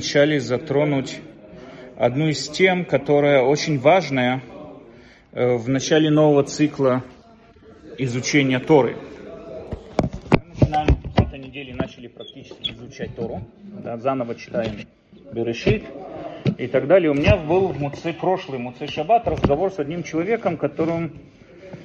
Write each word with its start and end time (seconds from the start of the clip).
вначале 0.00 0.40
затронуть 0.40 1.18
одну 1.98 2.28
из 2.28 2.48
тем, 2.48 2.86
которая 2.86 3.42
очень 3.42 3.78
важная 3.78 4.40
э, 5.32 5.56
в 5.56 5.68
начале 5.68 6.08
нового 6.08 6.42
цикла 6.42 7.04
изучения 7.98 8.60
Торы. 8.60 8.96
Мы 10.32 10.40
начинаем 10.58 10.88
с 11.14 11.20
этой 11.20 11.38
недели 11.38 11.72
начали 11.72 12.06
практически 12.06 12.72
изучать 12.72 13.14
Тору, 13.14 13.42
да, 13.84 13.98
заново 13.98 14.36
читаем 14.36 14.72
Берешит 15.34 15.84
и 16.56 16.66
так 16.66 16.86
далее. 16.86 17.10
У 17.10 17.14
меня 17.14 17.36
был 17.36 17.68
в 17.68 17.78
Муце 17.78 18.14
прошлый 18.14 18.58
Муце 18.58 18.86
Шаббат 18.86 19.28
разговор 19.28 19.70
с 19.70 19.78
одним 19.78 20.02
человеком, 20.02 20.56
которым 20.56 21.12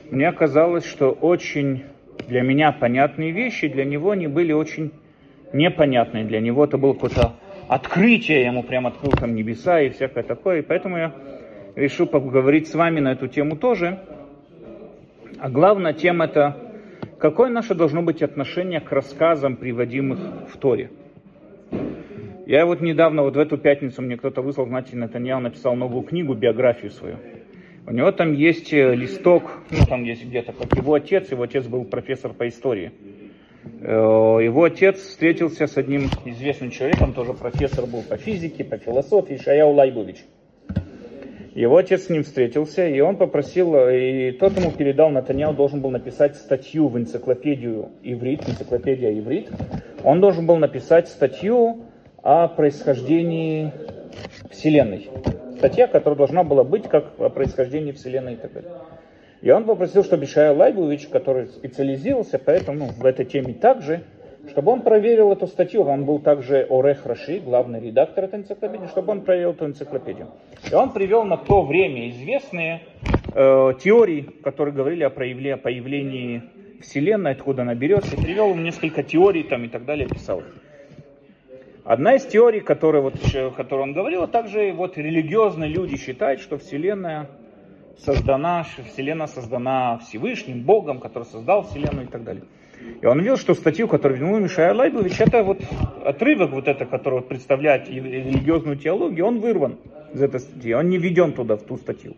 мне 0.10 0.32
казалось, 0.32 0.86
что 0.86 1.10
очень 1.10 1.84
для 2.30 2.44
меня 2.44 2.72
понятные 2.72 3.32
вещи, 3.32 3.68
для 3.68 3.84
него 3.84 4.12
они 4.12 4.28
были 4.28 4.54
очень 4.54 4.94
непонятные. 5.52 6.24
Для 6.24 6.40
него 6.40 6.64
это 6.64 6.78
было 6.78 6.94
какое-то 6.94 7.34
открытие, 7.68 8.42
я 8.42 8.48
ему 8.48 8.64
прям 8.64 8.88
открыл 8.88 9.12
там 9.12 9.36
небеса 9.36 9.82
и 9.82 9.90
всякое 9.90 10.23
такое. 10.23 10.60
И 10.60 10.62
поэтому 10.62 10.98
я 10.98 11.14
решил 11.76 12.08
поговорить 12.08 12.68
с 12.68 12.76
вами 12.76 13.00
на 13.00 13.14
эту 13.14 13.28
тему 13.28 13.56
тоже. 13.56 14.00
А 15.40 15.50
главная 15.50 15.94
тема 15.94 16.26
это, 16.26 16.58
какое 17.20 17.50
наше 17.50 17.76
должно 17.76 18.02
быть 18.02 18.22
отношение 18.22 18.80
к 18.80 18.92
рассказам, 18.92 19.58
приводимых 19.58 20.20
в 20.50 20.58
Торе. 20.58 20.92
Я 22.46 22.66
вот 22.66 22.80
недавно, 22.82 23.23
вот 23.23 23.36
в 23.36 23.40
эту 23.40 23.58
пятницу 23.58 24.02
мне 24.02 24.18
кто-то 24.18 24.42
выслал, 24.42 24.68
знаете, 24.68 24.95
Натаньяу 24.95 25.40
написал 25.40 25.76
новую 25.76 26.04
книгу, 26.04 26.36
биографию 26.36 26.92
свою. 26.92 27.18
У 27.88 27.92
него 27.92 28.12
там 28.12 28.34
есть 28.34 28.72
э, 28.73 28.95
листок, 28.95 29.59
ну 29.72 29.78
там 29.88 30.04
есть 30.04 30.26
где-то, 30.26 30.54
как 30.54 30.76
его 30.76 30.94
отец, 30.94 31.32
его 31.32 31.44
отец 31.44 31.66
был 31.66 31.86
профессор 31.86 32.34
по 32.34 32.48
истории. 32.48 32.92
Э, 33.82 34.40
его 34.42 34.64
отец 34.64 35.00
встретился 35.00 35.68
с 35.68 35.78
одним 35.78 36.10
известным 36.26 36.72
человеком, 36.72 37.14
тоже 37.14 37.34
профессор 37.34 37.86
был 37.86 38.02
по 38.02 38.18
физике, 38.18 38.64
по 38.64 38.78
философии, 38.78 39.40
Шаяу 39.44 39.73
Лайбович. 39.73 40.26
Его 41.54 41.78
отец 41.78 42.08
с 42.08 42.09
ним 42.09 42.23
встретился, 42.23 42.86
и 42.86 43.00
он 43.00 43.16
попросил, 43.16 43.76
и 43.89 44.31
тот 44.31 44.58
ему 44.58 44.72
передал, 44.72 45.09
Натаньяу 45.09 45.54
должен 45.54 45.81
был 45.81 45.89
написать 45.89 46.36
статью 46.36 46.89
в 46.89 46.98
энциклопедию 46.98 47.92
иврит, 48.04 48.48
энциклопедия 48.48 49.17
иврит. 49.17 49.50
Он 50.04 50.20
должен 50.20 50.45
был 50.45 50.58
написать 50.58 51.08
статью 51.08 51.86
о 52.22 52.50
происхождении 52.50 53.72
Вселенной 54.52 55.09
статья, 55.58 55.88
которая 55.88 56.17
должна 56.17 56.44
была 56.44 56.64
быть 56.64 56.89
как 56.89 57.20
о 57.20 57.30
происхождении 57.30 57.92
Вселенной 57.92 58.34
и 58.34 58.38
так 58.38 58.54
далее. 58.54 58.72
И 59.41 59.52
он 59.52 59.66
попросил, 59.66 60.03
чтобы 60.03 60.25
Ишая 60.25 60.53
Лайбович, 60.53 61.08
который 61.08 61.47
специализировался 61.47 62.39
поэтому 62.39 62.88
ну, 62.88 62.88
в 62.88 63.05
этой 63.05 63.25
теме 63.25 63.53
также, 63.53 64.03
чтобы 64.50 64.72
он 64.72 64.81
проверил 64.81 65.31
эту 65.31 65.47
статью. 65.47 65.83
Он 65.83 66.05
был 66.05 66.19
также 66.19 66.66
Орех 66.69 67.05
Раши, 67.05 67.39
главный 67.39 67.80
редактор 67.80 68.25
этой 68.25 68.39
энциклопедии, 68.39 68.88
чтобы 68.88 69.11
он 69.11 69.22
проверил 69.22 69.52
эту 69.52 69.66
энциклопедию. 69.66 70.30
И 70.69 70.73
он 70.73 70.92
привел 70.94 71.23
на 71.25 71.38
то 71.38 71.64
время 71.64 72.09
известные 72.09 72.81
э, 73.33 73.73
теории, 73.81 74.22
которые 74.44 74.73
говорили 74.73 75.03
о 75.03 75.09
проявлении, 75.09 75.55
появлении 75.55 76.44
Вселенной, 76.81 77.31
откуда 77.31 77.64
она 77.64 77.75
берется. 77.75 78.16
Привел 78.16 78.53
несколько 78.55 79.03
теорий 79.03 79.44
там 79.44 79.64
и 79.66 79.67
так 79.67 79.86
далее, 79.86 80.08
писал. 80.08 80.44
Одна 81.83 82.16
из 82.16 82.25
теорий, 82.25 82.61
которую, 82.61 83.03
вот, 83.03 83.14
которую 83.55 83.83
он 83.83 83.94
говорил, 83.94 84.23
а 84.23 84.27
также 84.27 84.73
вот 84.73 84.97
религиозные 84.97 85.70
люди 85.70 85.97
считают, 85.97 86.42
что 86.42 86.58
Вселенная 86.58 87.27
создана, 87.98 88.64
Вселенная 88.64 89.28
создана 89.28 89.98
Всевышним, 90.00 90.62
Богом, 90.62 91.00
который 91.00 91.24
создал 91.24 91.64
Вселенную 91.64 92.08
и 92.08 92.10
так 92.10 92.24
далее. 92.24 92.44
И 93.02 93.06
он 93.06 93.20
видел, 93.20 93.38
что 93.38 93.54
статью, 93.54 93.88
которую 93.88 94.20
вел 94.20 94.40
Мишай 94.40 94.74
Лайбович, 94.74 95.22
это 95.22 95.44
вот 95.44 95.62
отрывок 96.04 96.52
вот 96.52 96.68
это, 96.68 96.86
который 96.86 97.22
представляет 97.22 97.90
религиозную 97.90 98.78
теологию, 98.78 99.26
он 99.26 99.40
вырван 99.40 99.78
из 100.14 100.22
этой 100.22 100.40
статьи, 100.40 100.73
он 100.73 100.90
не 100.90 100.98
введен 100.98 101.34
туда, 101.34 101.56
в 101.56 101.64
ту 101.64 101.78
статью. 101.78 102.16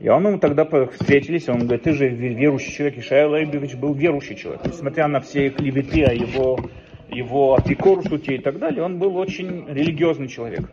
И 0.00 0.08
он 0.08 0.26
ему 0.26 0.38
тогда 0.38 0.64
встретились, 0.64 1.48
он 1.48 1.60
говорит, 1.60 1.82
ты 1.82 1.92
же 1.92 2.08
верующий 2.08 2.72
человек, 2.72 2.98
Ишай 2.98 3.26
Лайбович 3.26 3.74
был 3.74 3.94
верующий 3.94 4.36
человек. 4.36 4.64
Несмотря 4.64 5.08
на 5.08 5.20
все 5.20 5.50
клеветы 5.50 6.04
о 6.04 6.12
его 6.12 6.58
его 7.10 7.54
апикорсуте 7.54 8.36
и 8.36 8.38
так 8.38 8.58
далее, 8.58 8.82
он 8.82 8.98
был 8.98 9.16
очень 9.16 9.66
религиозный 9.66 10.28
человек. 10.28 10.70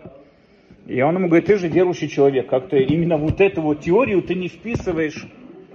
И 0.86 1.02
он 1.02 1.16
ему 1.16 1.28
говорит, 1.28 1.48
ты 1.48 1.58
же 1.58 1.68
верующий 1.68 2.08
человек, 2.08 2.48
как-то 2.48 2.78
именно 2.78 3.18
вот 3.18 3.42
эту 3.42 3.62
вот 3.62 3.82
теорию 3.82 4.22
ты 4.22 4.36
не 4.36 4.48
вписываешь 4.48 5.28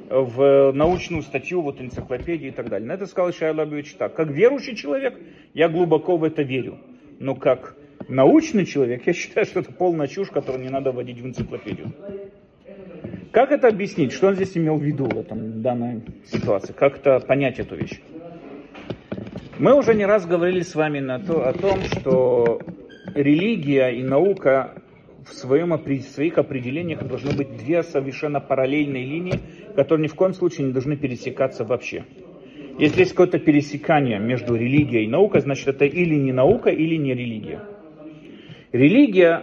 в 0.08 0.72
научную 0.72 1.22
статью, 1.22 1.62
вот 1.62 1.80
энциклопедии 1.80 2.48
и 2.48 2.52
так 2.52 2.68
далее. 2.68 2.86
На 2.86 2.92
это 2.92 3.06
сказал 3.06 3.32
Шай 3.32 3.52
Лабович 3.52 3.94
так, 3.94 4.14
как 4.14 4.28
верующий 4.30 4.76
человек, 4.76 5.18
я 5.54 5.68
глубоко 5.68 6.16
в 6.16 6.24
это 6.24 6.42
верю, 6.42 6.78
но 7.18 7.34
как 7.34 7.76
научный 8.08 8.66
человек, 8.66 9.06
я 9.06 9.12
считаю, 9.14 9.46
что 9.46 9.60
это 9.60 9.72
полная 9.72 10.06
чушь, 10.06 10.30
которую 10.30 10.62
не 10.62 10.70
надо 10.70 10.92
вводить 10.92 11.20
в 11.20 11.26
энциклопедию. 11.26 11.92
Как 13.32 13.52
это 13.52 13.68
объяснить? 13.68 14.12
Что 14.12 14.28
он 14.28 14.34
здесь 14.34 14.56
имел 14.56 14.76
в 14.76 14.82
виду 14.82 15.04
в 15.04 15.16
этом 15.16 15.62
данной 15.62 16.02
ситуации? 16.26 16.72
Как 16.72 16.98
это 16.98 17.20
понять 17.20 17.60
эту 17.60 17.76
вещь? 17.76 18.00
Мы 19.58 19.74
уже 19.74 19.94
не 19.94 20.06
раз 20.06 20.26
говорили 20.26 20.62
с 20.62 20.74
вами 20.74 20.98
на 20.98 21.20
то, 21.20 21.46
о 21.46 21.52
том, 21.52 21.82
что 21.82 22.60
религия 23.14 23.90
и 23.90 24.02
наука 24.02 24.74
в, 25.24 25.34
своем, 25.34 25.72
в 25.72 26.02
своих 26.02 26.38
определениях 26.38 27.06
должны 27.06 27.32
быть 27.32 27.56
две 27.56 27.82
совершенно 27.82 28.40
параллельные 28.40 29.04
линии, 29.04 29.40
которые 29.74 30.04
ни 30.04 30.08
в 30.08 30.14
коем 30.14 30.32
случае 30.32 30.66
не 30.66 30.72
должны 30.72 30.96
пересекаться 30.96 31.64
вообще. 31.64 32.04
Если 32.78 33.00
есть 33.00 33.12
какое-то 33.12 33.38
пересекание 33.38 34.18
между 34.18 34.54
религией 34.54 35.04
и 35.04 35.08
наукой, 35.08 35.42
значит 35.42 35.68
это 35.68 35.84
или 35.84 36.14
не 36.14 36.32
наука, 36.32 36.70
или 36.70 36.96
не 36.96 37.14
религия. 37.14 37.62
Религия 38.72 39.42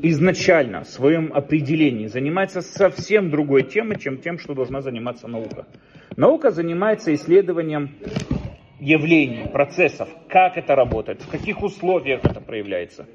изначально 0.00 0.84
в 0.84 0.88
своем 0.88 1.32
определении 1.32 2.06
занимается 2.06 2.60
совсем 2.60 3.30
другой 3.30 3.64
темой, 3.64 3.98
чем 3.98 4.18
тем, 4.18 4.38
что 4.38 4.54
должна 4.54 4.80
заниматься 4.80 5.28
наука. 5.28 5.66
Наука 6.16 6.50
занимается 6.50 7.12
исследованием 7.14 7.90
явлений, 8.80 9.48
процессов, 9.48 10.08
как 10.28 10.56
это 10.56 10.74
работает, 10.74 11.22
в 11.22 11.30
каких 11.30 11.62
условиях 11.62 12.24
это 12.24 12.40
проявляется, 12.40 13.06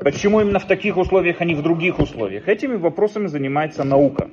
почему 0.00 0.40
именно 0.40 0.58
в 0.58 0.66
таких 0.66 0.96
условиях, 0.96 1.40
а 1.40 1.44
не 1.44 1.54
в 1.54 1.62
других 1.62 1.98
условиях. 1.98 2.48
Этими 2.48 2.76
вопросами 2.76 3.26
занимается 3.26 3.84
наука. 3.84 4.30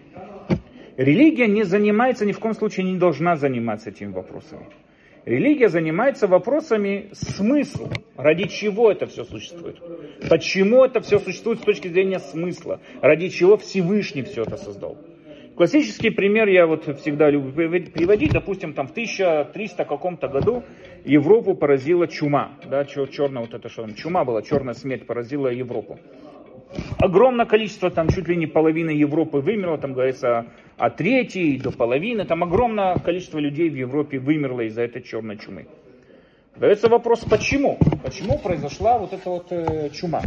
Религия 0.97 1.47
не 1.47 1.63
занимается, 1.63 2.25
ни 2.25 2.31
в 2.31 2.39
коем 2.39 2.53
случае 2.53 2.85
не 2.85 2.97
должна 2.97 3.35
заниматься 3.35 3.89
этими 3.89 4.11
вопросами. 4.11 4.67
Религия 5.25 5.69
занимается 5.69 6.27
вопросами 6.27 7.09
смысла, 7.13 7.89
ради 8.17 8.47
чего 8.47 8.91
это 8.91 9.07
все 9.07 9.23
существует, 9.23 9.79
почему 10.29 10.83
это 10.83 10.99
все 10.99 11.17
существует 11.17 11.59
с 11.59 11.63
точки 11.63 11.87
зрения 11.87 12.19
смысла, 12.19 12.81
ради 13.01 13.29
чего 13.29 13.55
Всевышний 13.55 14.23
все 14.23 14.41
это 14.41 14.57
создал. 14.57 14.97
Классический 15.55 16.09
пример 16.09 16.47
я 16.47 16.65
вот 16.65 16.85
всегда 16.99 17.29
люблю 17.29 17.69
приводить. 17.91 18.31
Допустим, 18.31 18.73
там 18.73 18.87
в 18.87 18.91
1300 18.91 19.85
каком-то 19.85 20.27
году 20.27 20.63
Европу 21.05 21.53
поразила 21.53 22.07
чума. 22.07 22.57
Да, 22.65 22.85
черная 22.85 23.43
вот 23.43 23.53
это 23.53 23.69
что 23.69 23.83
там, 23.83 23.93
чума 23.93 24.25
была, 24.25 24.41
черная 24.41 24.73
смерть 24.73 25.05
поразила 25.05 25.47
Европу. 25.49 25.99
Огромное 26.97 27.45
количество, 27.45 27.91
там 27.91 28.09
чуть 28.09 28.27
ли 28.27 28.35
не 28.35 28.47
половина 28.47 28.89
Европы 28.89 29.37
вымерло, 29.37 29.77
там 29.77 29.93
говорится 29.93 30.47
о 30.77 30.89
третьей 30.89 31.59
до 31.59 31.71
половины. 31.71 32.25
Там 32.25 32.43
огромное 32.43 32.95
количество 32.97 33.37
людей 33.37 33.69
в 33.69 33.75
Европе 33.75 34.17
вымерло 34.17 34.61
из-за 34.61 34.81
этой 34.81 35.03
черной 35.03 35.37
чумы. 35.37 35.67
Дается 36.55 36.89
вопрос, 36.89 37.25
почему? 37.29 37.77
Почему 38.03 38.39
произошла 38.39 38.97
вот 38.97 39.13
эта 39.13 39.29
вот 39.29 39.47
э, 39.51 39.89
чума? 39.91 40.21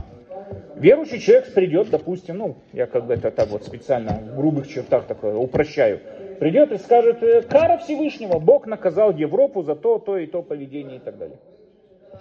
Верующий 0.77 1.21
человек 1.21 1.55
придет, 1.55 1.91
допустим, 1.91 2.39
ну, 2.39 2.57
я 2.73 2.87
как 2.87 3.07
бы 3.07 3.15
это 3.15 3.31
так 3.31 3.49
вот 3.49 3.65
специально 3.65 4.13
в 4.13 4.37
грубых 4.37 4.69
чертах 4.69 5.07
такое 5.07 5.35
упрощаю, 5.35 6.01
придет 6.39 6.71
и 6.73 6.79
скажет, 6.79 7.23
«Э, 7.23 7.43
кара 7.43 7.79
Всевышнего, 7.79 8.39
Бог 8.39 8.67
наказал 8.67 9.13
Европу 9.13 9.63
за 9.63 9.75
то, 9.75 9.99
то 9.99 10.19
и 10.19 10.27
то 10.27 10.43
поведение 10.43 10.97
и 10.97 11.01
так 11.01 11.17
далее. 11.17 11.39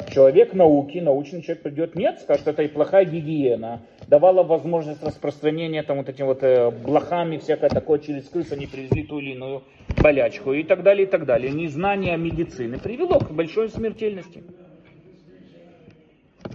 Человек 0.10 0.54
науки, 0.54 1.00
научный 1.00 1.42
человек 1.42 1.64
придет, 1.64 1.96
нет, 1.96 2.20
скажет, 2.22 2.48
это 2.48 2.64
и 2.64 2.68
плохая 2.68 3.06
гигиена, 3.06 3.82
давала 4.08 4.44
возможность 4.44 5.04
распространения 5.04 5.84
там 5.84 5.98
вот 5.98 6.10
этим 6.10 6.26
вот 6.26 6.44
э, 6.44 6.72
блохами, 6.72 7.38
всякое 7.38 7.70
такое, 7.70 8.00
через 8.00 8.28
крыс 8.30 8.52
они 8.52 8.68
привезли 8.68 9.04
ту 9.04 9.20
или 9.20 9.32
иную 9.32 9.64
болячку 10.02 10.54
и 10.54 10.64
так 10.64 10.84
далее, 10.84 11.06
и 11.08 11.10
так 11.10 11.26
далее. 11.26 11.52
Незнание 11.52 12.18
медицины 12.18 12.78
привело 12.78 13.20
к 13.20 13.32
большой 13.32 13.70
смертельности. 13.70 14.44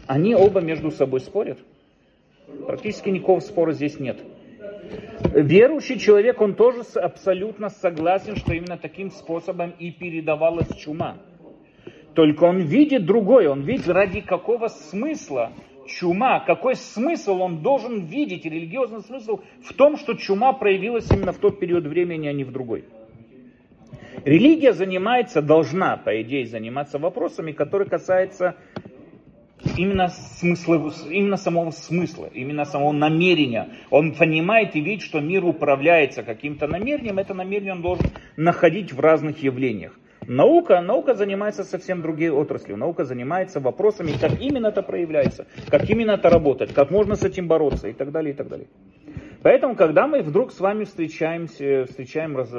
Они 0.06 0.34
оба 0.34 0.60
между 0.60 0.90
собой 0.90 1.20
спорят. 1.20 1.58
Практически 2.66 3.08
никакого 3.08 3.40
спора 3.40 3.72
здесь 3.72 3.98
нет. 3.98 4.20
Верующий 5.34 5.98
человек, 5.98 6.40
он 6.40 6.54
тоже 6.54 6.82
абсолютно 6.94 7.68
согласен, 7.68 8.36
что 8.36 8.52
именно 8.52 8.76
таким 8.76 9.10
способом 9.10 9.74
и 9.78 9.90
передавалась 9.90 10.74
чума. 10.76 11.18
Только 12.14 12.44
он 12.44 12.60
видит 12.60 13.06
другое, 13.06 13.48
он 13.48 13.62
видит 13.62 13.88
ради 13.88 14.20
какого 14.20 14.68
смысла 14.68 15.52
чума, 15.86 16.40
какой 16.40 16.74
смысл 16.76 17.42
он 17.42 17.62
должен 17.62 18.06
видеть, 18.06 18.44
религиозный 18.44 19.00
смысл 19.00 19.40
в 19.62 19.72
том, 19.74 19.96
что 19.96 20.14
чума 20.14 20.52
проявилась 20.52 21.10
именно 21.10 21.32
в 21.32 21.38
тот 21.38 21.60
период 21.60 21.86
времени, 21.86 22.26
а 22.26 22.32
не 22.32 22.44
в 22.44 22.52
другой. 22.52 22.84
Религия 24.24 24.72
занимается, 24.72 25.40
должна, 25.40 25.96
по 25.96 26.20
идее, 26.20 26.46
заниматься 26.46 26.98
вопросами, 26.98 27.52
которые 27.52 27.88
касаются 27.88 28.56
именно, 29.76 30.08
смысла, 30.08 30.92
именно 31.08 31.36
самого 31.36 31.70
смысла, 31.70 32.28
именно 32.32 32.64
самого 32.64 32.92
намерения. 32.92 33.68
Он 33.90 34.14
понимает 34.14 34.76
и 34.76 34.80
видит, 34.80 35.02
что 35.02 35.20
мир 35.20 35.44
управляется 35.44 36.22
каким-то 36.22 36.66
намерением, 36.66 37.18
это 37.18 37.34
намерение 37.34 37.72
он 37.72 37.82
должен 37.82 38.06
находить 38.36 38.92
в 38.92 39.00
разных 39.00 39.42
явлениях. 39.42 39.98
Наука, 40.26 40.80
наука 40.80 41.14
занимается 41.14 41.64
совсем 41.64 42.02
другие 42.02 42.32
отрасли. 42.32 42.74
Наука 42.74 43.04
занимается 43.04 43.58
вопросами, 43.58 44.12
как 44.20 44.40
именно 44.40 44.68
это 44.68 44.82
проявляется, 44.82 45.46
как 45.68 45.88
именно 45.88 46.12
это 46.12 46.28
работает, 46.28 46.72
как 46.72 46.90
можно 46.90 47.16
с 47.16 47.24
этим 47.24 47.48
бороться 47.48 47.88
и 47.88 47.92
так 47.92 48.12
далее, 48.12 48.34
и 48.34 48.36
так 48.36 48.48
далее. 48.48 48.68
Поэтому, 49.42 49.74
когда 49.74 50.06
мы 50.06 50.22
вдруг 50.22 50.52
с 50.52 50.60
вами 50.60 50.84
встречаемся, 50.84 51.86
встречаем 51.88 52.36
раз, 52.36 52.52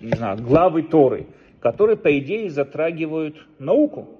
не 0.00 0.16
знаю, 0.16 0.38
главы 0.38 0.82
Торы, 0.82 1.26
которые, 1.60 1.96
по 1.96 2.18
идее, 2.18 2.48
затрагивают 2.48 3.46
науку, 3.58 4.15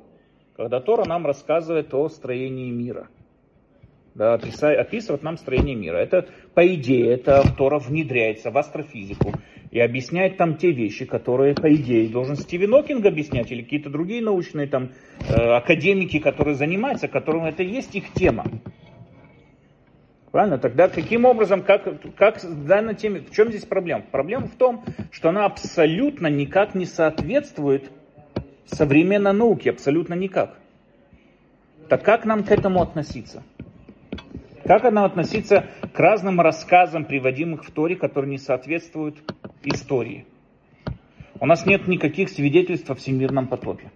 когда 0.56 0.80
Тора 0.80 1.04
нам 1.04 1.26
рассказывает 1.26 1.92
о 1.92 2.08
строении 2.08 2.70
мира. 2.70 3.08
Да, 4.14 4.34
описывает 4.34 5.22
нам 5.22 5.36
строение 5.36 5.74
мира. 5.74 5.98
Это, 5.98 6.26
по 6.54 6.66
идее, 6.66 7.12
это 7.12 7.42
Тора 7.58 7.78
внедряется 7.78 8.50
в 8.50 8.56
астрофизику 8.56 9.32
и 9.70 9.78
объясняет 9.78 10.38
там 10.38 10.56
те 10.56 10.72
вещи, 10.72 11.04
которые, 11.04 11.54
по 11.54 11.70
идее, 11.74 12.08
должен 12.08 12.36
Стивен 12.36 12.72
Окинг 12.72 13.04
объяснять, 13.04 13.52
или 13.52 13.62
какие-то 13.62 13.90
другие 13.90 14.22
научные 14.22 14.66
там 14.66 14.92
э, 15.28 15.34
академики, 15.34 16.18
которые 16.18 16.54
занимаются, 16.54 17.08
которым 17.08 17.44
это 17.44 17.62
есть 17.62 17.94
их 17.94 18.14
тема. 18.14 18.44
Правильно? 20.32 20.56
Тогда 20.56 20.88
каким 20.88 21.26
образом, 21.26 21.62
как, 21.62 22.14
как 22.16 22.40
данной 22.66 22.94
теме, 22.94 23.20
в 23.20 23.34
чем 23.34 23.48
здесь 23.48 23.66
проблема? 23.66 24.04
Проблема 24.10 24.46
в 24.46 24.56
том, 24.56 24.82
что 25.10 25.28
она 25.28 25.44
абсолютно 25.44 26.28
никак 26.28 26.74
не 26.74 26.86
соответствует 26.86 27.90
современной 28.66 29.32
науке 29.32 29.70
абсолютно 29.70 30.14
никак. 30.14 30.58
Так 31.88 32.02
как 32.02 32.24
нам 32.24 32.44
к 32.44 32.50
этому 32.50 32.82
относиться? 32.82 33.42
Как 34.64 34.82
нам 34.82 35.04
относиться 35.04 35.66
к 35.92 35.98
разным 35.98 36.40
рассказам, 36.40 37.04
приводимых 37.04 37.64
в 37.64 37.70
Торе, 37.70 37.94
которые 37.94 38.32
не 38.32 38.38
соответствуют 38.38 39.16
истории? 39.62 40.26
У 41.38 41.46
нас 41.46 41.66
нет 41.66 41.86
никаких 41.86 42.28
свидетельств 42.30 42.90
о 42.90 42.94
всемирном 42.94 43.46
потопе 43.46 43.90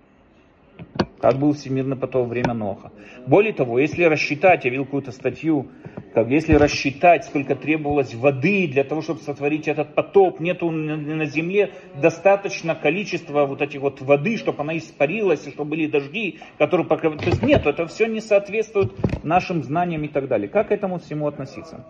как 1.20 1.38
был 1.38 1.52
всемирный 1.52 1.96
потоп 1.96 2.28
время 2.28 2.54
Ноха. 2.54 2.92
Более 3.26 3.52
того, 3.52 3.78
если 3.78 4.04
рассчитать, 4.04 4.64
я 4.64 4.70
видел 4.70 4.84
какую-то 4.84 5.12
статью, 5.12 5.68
как 6.14 6.28
если 6.28 6.54
рассчитать, 6.54 7.24
сколько 7.24 7.54
требовалось 7.54 8.14
воды 8.14 8.66
для 8.68 8.84
того, 8.84 9.02
чтобы 9.02 9.20
сотворить 9.20 9.68
этот 9.68 9.94
потоп, 9.94 10.40
нету 10.40 10.70
на 10.70 11.26
земле 11.26 11.72
достаточно 12.00 12.74
количества 12.74 13.44
вот 13.46 13.60
этих 13.60 13.80
вот 13.80 14.00
воды, 14.00 14.36
чтобы 14.36 14.62
она 14.62 14.76
испарилась, 14.78 15.46
и 15.46 15.50
чтобы 15.50 15.70
были 15.70 15.86
дожди, 15.86 16.38
которые 16.58 16.86
покрывают. 16.86 17.22
То 17.22 17.30
есть 17.30 17.42
нет, 17.42 17.66
это 17.66 17.86
все 17.86 18.06
не 18.06 18.20
соответствует 18.20 18.92
нашим 19.22 19.62
знаниям 19.62 20.04
и 20.04 20.08
так 20.08 20.26
далее. 20.26 20.48
Как 20.48 20.68
к 20.68 20.72
этому 20.72 20.98
всему 20.98 21.26
относиться? 21.26 21.84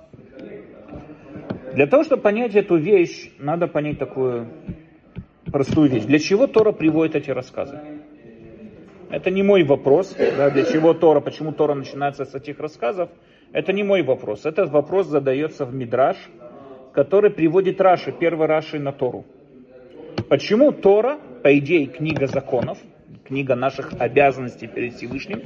Для 1.74 1.86
того, 1.86 2.02
чтобы 2.02 2.22
понять 2.22 2.56
эту 2.56 2.76
вещь, 2.76 3.30
надо 3.38 3.68
понять 3.68 3.98
такую 3.98 4.48
простую 5.52 5.88
вещь. 5.88 6.02
Для 6.02 6.18
чего 6.18 6.48
Тора 6.48 6.72
приводит 6.72 7.14
эти 7.14 7.30
рассказы? 7.30 7.99
Это 9.10 9.30
не 9.30 9.42
мой 9.42 9.64
вопрос, 9.64 10.14
да, 10.16 10.50
для 10.50 10.64
чего 10.64 10.94
Тора, 10.94 11.20
почему 11.20 11.52
Тора 11.52 11.74
начинается 11.74 12.24
с 12.24 12.34
этих 12.34 12.60
рассказов. 12.60 13.10
Это 13.52 13.72
не 13.72 13.82
мой 13.82 14.02
вопрос. 14.02 14.46
Этот 14.46 14.70
вопрос 14.70 15.08
задается 15.08 15.64
в 15.64 15.74
Мидраш, 15.74 16.16
который 16.92 17.30
приводит 17.30 17.80
Раши, 17.80 18.12
первый 18.12 18.46
Раши 18.46 18.78
на 18.78 18.92
Тору. 18.92 19.24
Почему 20.28 20.70
Тора, 20.70 21.18
по 21.42 21.58
идее, 21.58 21.86
книга 21.86 22.28
законов, 22.28 22.78
книга 23.24 23.56
наших 23.56 23.94
обязанностей 23.98 24.68
перед 24.68 24.94
Всевышним, 24.94 25.42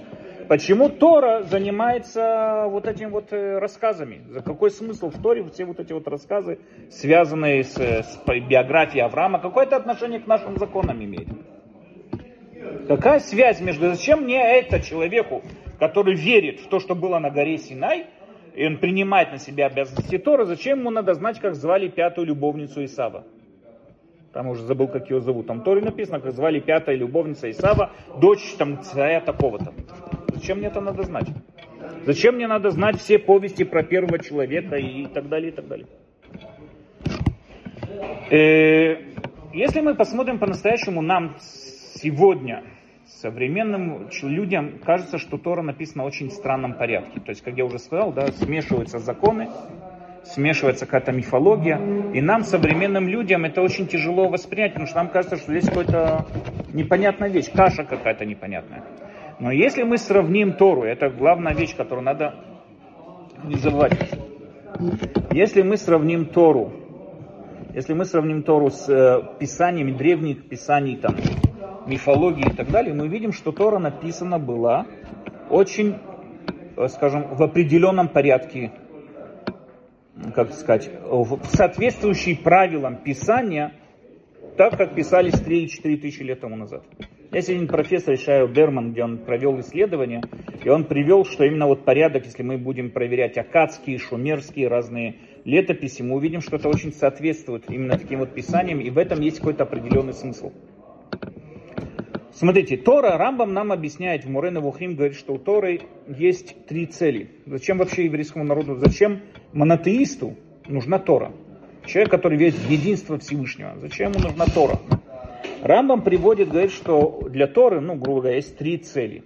почему 0.47 0.91
Тора 0.91 1.43
занимается 1.45 2.67
вот 2.69 2.87
этим 2.87 3.11
вот 3.11 3.33
э, 3.33 3.59
рассказами? 3.59 4.21
За 4.29 4.43
какой 4.43 4.71
смысл 4.71 5.09
в 5.09 5.23
Торе 5.23 5.43
все 5.45 5.65
вот 5.65 5.81
эти 5.81 5.95
вот 5.95 6.07
рассказы, 6.07 6.59
связанные 6.91 7.65
с, 7.65 7.79
с 7.79 8.21
биографией 8.27 9.05
Авраама, 9.05 9.39
какое 9.39 9.65
это 9.65 9.77
отношение 9.77 10.21
к 10.21 10.27
нашим 10.27 10.59
законам 10.59 11.03
имеет? 11.03 11.29
Какая 12.89 13.21
связь 13.21 13.61
между... 13.61 13.89
Зачем 13.89 14.23
мне 14.23 14.41
это 14.59 14.81
человеку, 14.81 15.43
который 15.79 16.15
верит 16.15 16.61
в 16.61 16.69
то, 16.69 16.81
что 16.81 16.95
было 16.95 17.19
на 17.19 17.31
горе 17.31 17.59
Синай, 17.59 18.07
и 18.55 18.67
он 18.67 18.79
принимает 18.79 19.33
на 19.33 19.39
себя 19.39 19.67
обязанности 19.67 20.19
Тора, 20.19 20.45
зачем 20.45 20.81
ему 20.81 20.91
надо 20.91 21.15
знать, 21.15 21.41
как 21.41 21.55
звали 21.55 21.89
пятую 21.89 22.27
любовницу 22.27 22.85
Исава? 22.85 23.25
Там 24.33 24.49
уже 24.49 24.63
забыл, 24.65 24.89
как 24.89 25.11
ее 25.11 25.21
зовут. 25.21 25.47
Там 25.47 25.63
Торе 25.63 25.81
написано, 25.81 26.21
как 26.21 26.33
звали 26.33 26.59
пятая 26.59 26.97
любовница 26.97 27.49
Исава, 27.51 27.93
дочь 28.21 28.55
там 28.59 28.83
царя 28.83 29.21
такого-то. 29.21 29.73
Зачем 30.35 30.59
мне 30.59 30.67
это 30.67 30.81
надо 30.81 31.05
знать? 31.05 31.29
Зачем 32.05 32.35
мне 32.35 32.49
надо 32.49 32.71
знать 32.71 32.99
все 32.99 33.19
повести 33.19 33.63
про 33.65 33.83
первого 33.83 34.19
человека 34.19 34.77
и 34.77 35.07
так 35.07 35.29
далее, 35.29 35.53
и 35.53 35.55
так 35.55 35.69
далее? 35.69 35.87
Э, 38.31 38.97
если 39.53 39.81
мы 39.81 39.95
посмотрим 39.95 40.41
по-настоящему, 40.41 41.01
нам 41.01 41.37
сегодня 42.05 42.63
современным 43.07 44.09
людям 44.23 44.79
кажется, 44.85 45.17
что 45.19 45.39
Тора 45.39 45.63
написана 45.63 46.05
в 46.05 46.07
очень 46.07 46.31
странном 46.31 46.75
порядке. 46.75 47.21
То 47.21 47.31
есть, 47.31 47.43
как 47.43 47.57
я 47.57 47.65
уже 47.65 47.79
сказал, 47.79 48.13
да, 48.13 48.27
смешиваются 48.29 48.99
законы, 48.99 49.49
смешивается 50.25 50.85
какая-то 50.85 51.13
мифология. 51.13 51.79
И 52.13 52.21
нам, 52.21 52.45
современным 52.45 53.09
людям, 53.09 53.47
это 53.47 53.63
очень 53.63 53.87
тяжело 53.87 54.29
воспринять, 54.29 54.73
потому 54.73 54.87
что 54.87 54.97
нам 54.97 55.09
кажется, 55.09 55.37
что 55.37 55.51
здесь 55.53 55.69
какая-то 55.69 56.27
непонятная 56.75 57.31
вещь, 57.31 57.51
каша 57.51 57.85
какая-то 57.85 58.27
непонятная. 58.27 58.85
Но 59.41 59.51
если 59.51 59.83
мы 59.83 59.97
сравним 59.97 60.53
Тору, 60.53 60.83
это 60.83 61.09
главная 61.09 61.55
вещь, 61.55 61.75
которую 61.75 62.05
надо 62.05 62.35
не 63.45 63.57
забывать. 63.57 63.99
Если 65.31 65.63
мы 65.63 65.79
сравним 65.79 66.27
Тору, 66.27 66.73
если 67.75 67.95
мы 67.95 68.05
сравним 68.05 68.43
Тору 68.43 68.71
с 68.71 68.89
э, 68.89 69.39
писаниями 69.41 69.91
древних 69.91 70.49
писаний 70.49 70.97
там, 70.97 71.17
мифологии 71.87 72.47
и 72.51 72.55
так 72.55 72.71
далее, 72.71 72.95
мы 72.95 73.09
видим, 73.09 73.33
что 73.33 73.53
Тора 73.53 73.79
написана 73.79 74.39
была 74.39 74.87
очень, 75.51 75.97
э, 76.77 76.89
скажем, 76.89 77.35
в 77.35 77.43
определенном 77.43 78.09
порядке, 78.09 78.73
как 80.35 80.53
сказать, 80.53 80.91
соответствующий 81.45 82.37
правилам 82.37 82.97
Писания, 82.97 83.73
так 84.57 84.77
как 84.77 84.95
писались 84.95 85.39
3 85.41 85.65
и 85.65 85.69
4 85.69 85.97
тысячи 85.97 86.23
лет 86.23 86.41
тому 86.41 86.57
назад. 86.57 86.85
Есть 87.33 87.51
один 87.51 87.67
профессор 87.67 88.15
Ишайо 88.15 88.47
Берман, 88.47 88.93
где 88.93 89.03
он 89.03 89.19
провел 89.19 89.59
исследование, 89.59 90.23
и 90.63 90.69
он 90.69 90.85
привел, 90.85 91.25
что 91.25 91.45
именно 91.45 91.67
вот 91.67 91.85
порядок, 91.85 92.27
если 92.27 92.45
мы 92.45 92.59
будем 92.59 92.93
проверять 92.93 93.37
акадские, 93.37 93.99
шумерские, 93.99 94.69
разные 94.69 95.17
летописи, 95.45 96.03
мы 96.03 96.15
увидим, 96.15 96.41
что 96.41 96.57
это 96.57 96.69
очень 96.69 96.93
соответствует 96.93 97.65
именно 97.69 97.99
таким 97.99 98.21
вот 98.21 98.33
писаниям, 98.33 98.81
и 98.81 98.89
в 98.89 98.99
этом 98.99 99.21
есть 99.21 99.39
какой-то 99.39 99.65
определенный 99.65 100.15
смысл. 100.15 100.53
Смотрите, 102.35 102.77
Тора, 102.77 103.17
Рамбам 103.17 103.55
нам 103.55 103.71
объясняет 103.71 104.25
в 104.25 104.29
Мурена 104.29 104.61
Вухрим, 104.61 104.97
говорит, 104.97 105.17
что 105.17 105.35
у 105.35 105.39
Торы 105.39 105.83
есть 106.09 106.67
три 106.67 106.87
цели. 106.87 107.31
Зачем 107.47 107.79
вообще 107.79 108.07
еврейскому 108.07 108.43
народу, 108.43 108.75
зачем 108.75 109.21
монотеисту 109.53 110.35
нужна 110.67 110.99
Тора? 110.99 111.31
Человек, 111.87 112.11
который 112.11 112.37
верит 112.37 112.55
в 112.55 112.69
единство 112.69 113.19
Всевышнего, 113.21 113.75
зачем 113.81 114.11
ему 114.11 114.25
нужна 114.25 114.47
Тора? 114.47 114.81
Рамбам 115.63 116.03
приводит, 116.03 116.49
говорит, 116.49 116.73
что 116.73 117.23
для 117.31 117.47
Торы, 117.47 117.81
ну, 117.81 117.95
грубо 117.95 118.23
говоря, 118.23 118.37
есть 118.37 118.59
три 118.59 118.79
цели. 118.79 119.23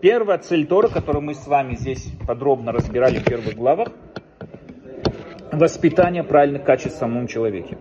Первая 0.00 0.38
цель 0.38 0.66
Тора, 0.66 0.88
которую 0.88 1.22
мы 1.22 1.34
с 1.34 1.46
вами 1.46 1.76
здесь 1.76 2.10
подробно 2.26 2.72
разбирали 2.72 3.20
в 3.20 3.24
первых 3.24 3.54
главах, 3.54 3.92
воспитание 5.52 6.24
правильных 6.24 6.64
качеств 6.64 6.96
в 6.96 6.98
самом 6.98 7.28
человеке 7.28 7.78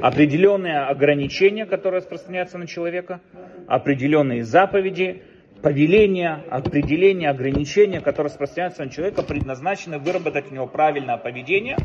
определенные 0.00 0.80
ограничения, 0.80 1.66
которые 1.66 2.00
распространяются 2.00 2.58
на 2.58 2.66
человека, 2.66 3.20
определенные 3.66 4.44
заповеди, 4.44 5.22
повеления, 5.62 6.44
определения, 6.50 7.30
ограничения, 7.30 8.00
которые 8.00 8.30
распространяются 8.30 8.84
на 8.84 8.90
человека, 8.90 9.22
предназначены 9.22 9.98
выработать 9.98 10.50
у 10.50 10.54
него 10.54 10.66
правильное 10.66 11.16
поведение, 11.16 11.76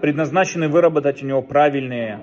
предназначены 0.00 0.68
выработать 0.68 1.22
у 1.22 1.26
него 1.26 1.42
правильные 1.42 2.20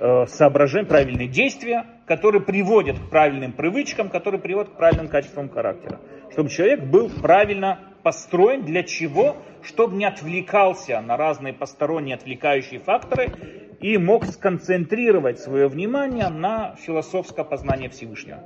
э, 0.00 0.26
соображения, 0.26 0.86
правильные 0.86 1.28
действия, 1.28 1.86
которые 2.06 2.42
приводят 2.42 2.98
к 2.98 3.10
правильным 3.10 3.52
привычкам, 3.52 4.08
которые 4.08 4.40
приводят 4.40 4.72
к 4.72 4.76
правильным 4.76 5.08
качествам 5.08 5.48
характера. 5.48 6.00
Чтобы 6.32 6.48
человек 6.48 6.82
был 6.82 7.08
правильно 7.08 7.89
построен 8.02 8.64
для 8.64 8.82
чего? 8.82 9.36
Чтобы 9.62 9.96
не 9.96 10.04
отвлекался 10.04 11.00
на 11.00 11.16
разные 11.16 11.52
посторонние 11.52 12.16
отвлекающие 12.16 12.80
факторы 12.80 13.32
и 13.80 13.98
мог 13.98 14.24
сконцентрировать 14.26 15.38
свое 15.38 15.68
внимание 15.68 16.28
на 16.28 16.76
философское 16.76 17.44
познание 17.44 17.88
Всевышнего. 17.88 18.44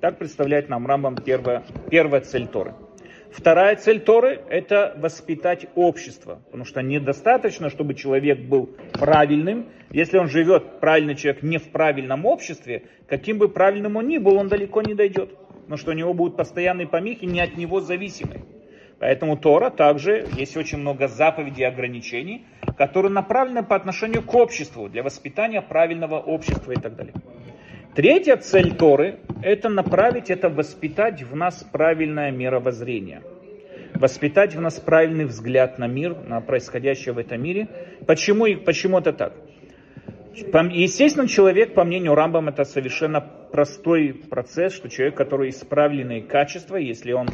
Так 0.00 0.18
представляет 0.18 0.68
нам 0.68 0.86
Рамбам 0.86 1.16
первая, 1.16 1.64
первая 1.90 2.20
цель 2.20 2.46
Торы. 2.46 2.74
Вторая 3.34 3.74
цель 3.74 4.00
Торы– 4.00 4.40
это 4.48 4.94
воспитать 4.96 5.66
общество, 5.74 6.40
потому 6.44 6.64
что 6.64 6.82
недостаточно, 6.82 7.68
чтобы 7.68 7.94
человек 7.94 8.38
был 8.38 8.70
правильным. 8.92 9.66
Если 9.90 10.18
он 10.18 10.28
живет, 10.28 10.78
правильный 10.78 11.16
человек, 11.16 11.42
не 11.42 11.58
в 11.58 11.70
правильном 11.70 12.26
обществе, 12.26 12.84
каким 13.08 13.38
бы 13.38 13.48
правильным 13.48 13.96
он 13.96 14.06
ни 14.06 14.18
был, 14.18 14.36
он 14.36 14.48
далеко 14.48 14.82
не 14.82 14.94
дойдет. 14.94 15.30
но 15.66 15.76
что 15.76 15.90
у 15.90 15.94
него 15.94 16.14
будут 16.14 16.36
постоянные 16.36 16.86
помехи, 16.86 17.24
не 17.24 17.40
от 17.40 17.56
него 17.56 17.80
зависимые. 17.80 18.42
Поэтому 19.04 19.36
Тора 19.36 19.68
также 19.68 20.26
есть 20.34 20.56
очень 20.56 20.78
много 20.78 21.08
заповедей 21.08 21.64
и 21.64 21.66
ограничений, 21.66 22.46
которые 22.78 23.12
направлены 23.12 23.62
по 23.62 23.76
отношению 23.76 24.22
к 24.22 24.34
обществу, 24.34 24.88
для 24.88 25.02
воспитания 25.02 25.60
правильного 25.60 26.18
общества 26.18 26.72
и 26.72 26.76
так 26.76 26.96
далее. 26.96 27.12
Третья 27.94 28.38
цель 28.38 28.74
Торы– 28.74 29.18
это 29.42 29.68
направить, 29.68 30.30
это 30.30 30.48
воспитать 30.48 31.22
в 31.22 31.36
нас 31.36 31.62
правильное 31.70 32.30
мировоззрение. 32.30 33.20
Воспитать 33.92 34.54
в 34.54 34.60
нас 34.62 34.80
правильный 34.80 35.26
взгляд 35.26 35.78
на 35.78 35.86
мир, 35.86 36.16
на 36.26 36.40
происходящее 36.40 37.12
в 37.12 37.18
этом 37.18 37.42
мире. 37.42 37.68
Почему, 38.06 38.46
почему 38.64 39.00
это 39.00 39.12
так? 39.12 39.34
Естественно, 40.34 41.28
человек, 41.28 41.74
по 41.74 41.84
мнению 41.84 42.14
Рамбам, 42.14 42.48
это 42.48 42.64
совершенно 42.64 43.20
простой 43.20 44.14
процесс, 44.14 44.72
что 44.72 44.88
человек, 44.88 45.14
который 45.14 45.50
исправленные 45.50 46.22
качества, 46.22 46.76
если 46.76 47.12
он 47.12 47.28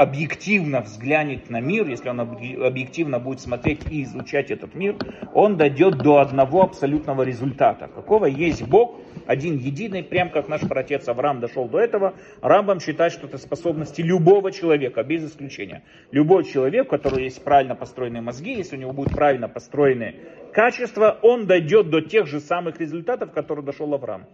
объективно 0.00 0.80
взглянет 0.80 1.50
на 1.50 1.60
мир, 1.60 1.86
если 1.86 2.08
он 2.08 2.20
объективно 2.20 3.18
будет 3.18 3.40
смотреть 3.40 3.82
и 3.90 4.02
изучать 4.04 4.50
этот 4.50 4.74
мир, 4.74 4.96
он 5.34 5.58
дойдет 5.58 5.98
до 5.98 6.20
одного 6.20 6.62
абсолютного 6.62 7.22
результата. 7.22 7.86
Какого 7.86 8.24
есть 8.24 8.66
Бог, 8.66 8.98
один 9.26 9.58
единый, 9.58 10.02
прям 10.02 10.30
как 10.30 10.48
наш 10.48 10.62
протец 10.62 11.06
Авраам 11.06 11.40
дошел 11.40 11.68
до 11.68 11.78
этого, 11.78 12.14
Рамбам 12.40 12.80
считает, 12.80 13.12
что 13.12 13.26
это 13.26 13.36
способности 13.36 14.00
любого 14.00 14.52
человека, 14.52 15.02
без 15.02 15.22
исключения. 15.22 15.82
Любой 16.12 16.44
человек, 16.44 16.86
у 16.86 16.90
которого 16.90 17.18
есть 17.18 17.44
правильно 17.44 17.74
построенные 17.74 18.22
мозги, 18.22 18.54
если 18.54 18.76
у 18.76 18.80
него 18.80 18.92
будут 18.92 19.12
правильно 19.12 19.50
построенные 19.50 20.14
качества, 20.54 21.18
он 21.20 21.46
дойдет 21.46 21.90
до 21.90 22.00
тех 22.00 22.26
же 22.26 22.40
самых 22.40 22.80
результатов, 22.80 23.32
которые 23.32 23.66
дошел 23.66 23.92
Авраам. 23.92 24.24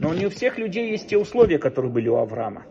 Но 0.00 0.12
не 0.12 0.26
у 0.26 0.30
всех 0.30 0.58
людей 0.58 0.90
есть 0.90 1.06
те 1.06 1.16
условия, 1.16 1.60
которые 1.60 1.92
были 1.92 2.08
у 2.08 2.16
Авраама. 2.16 2.64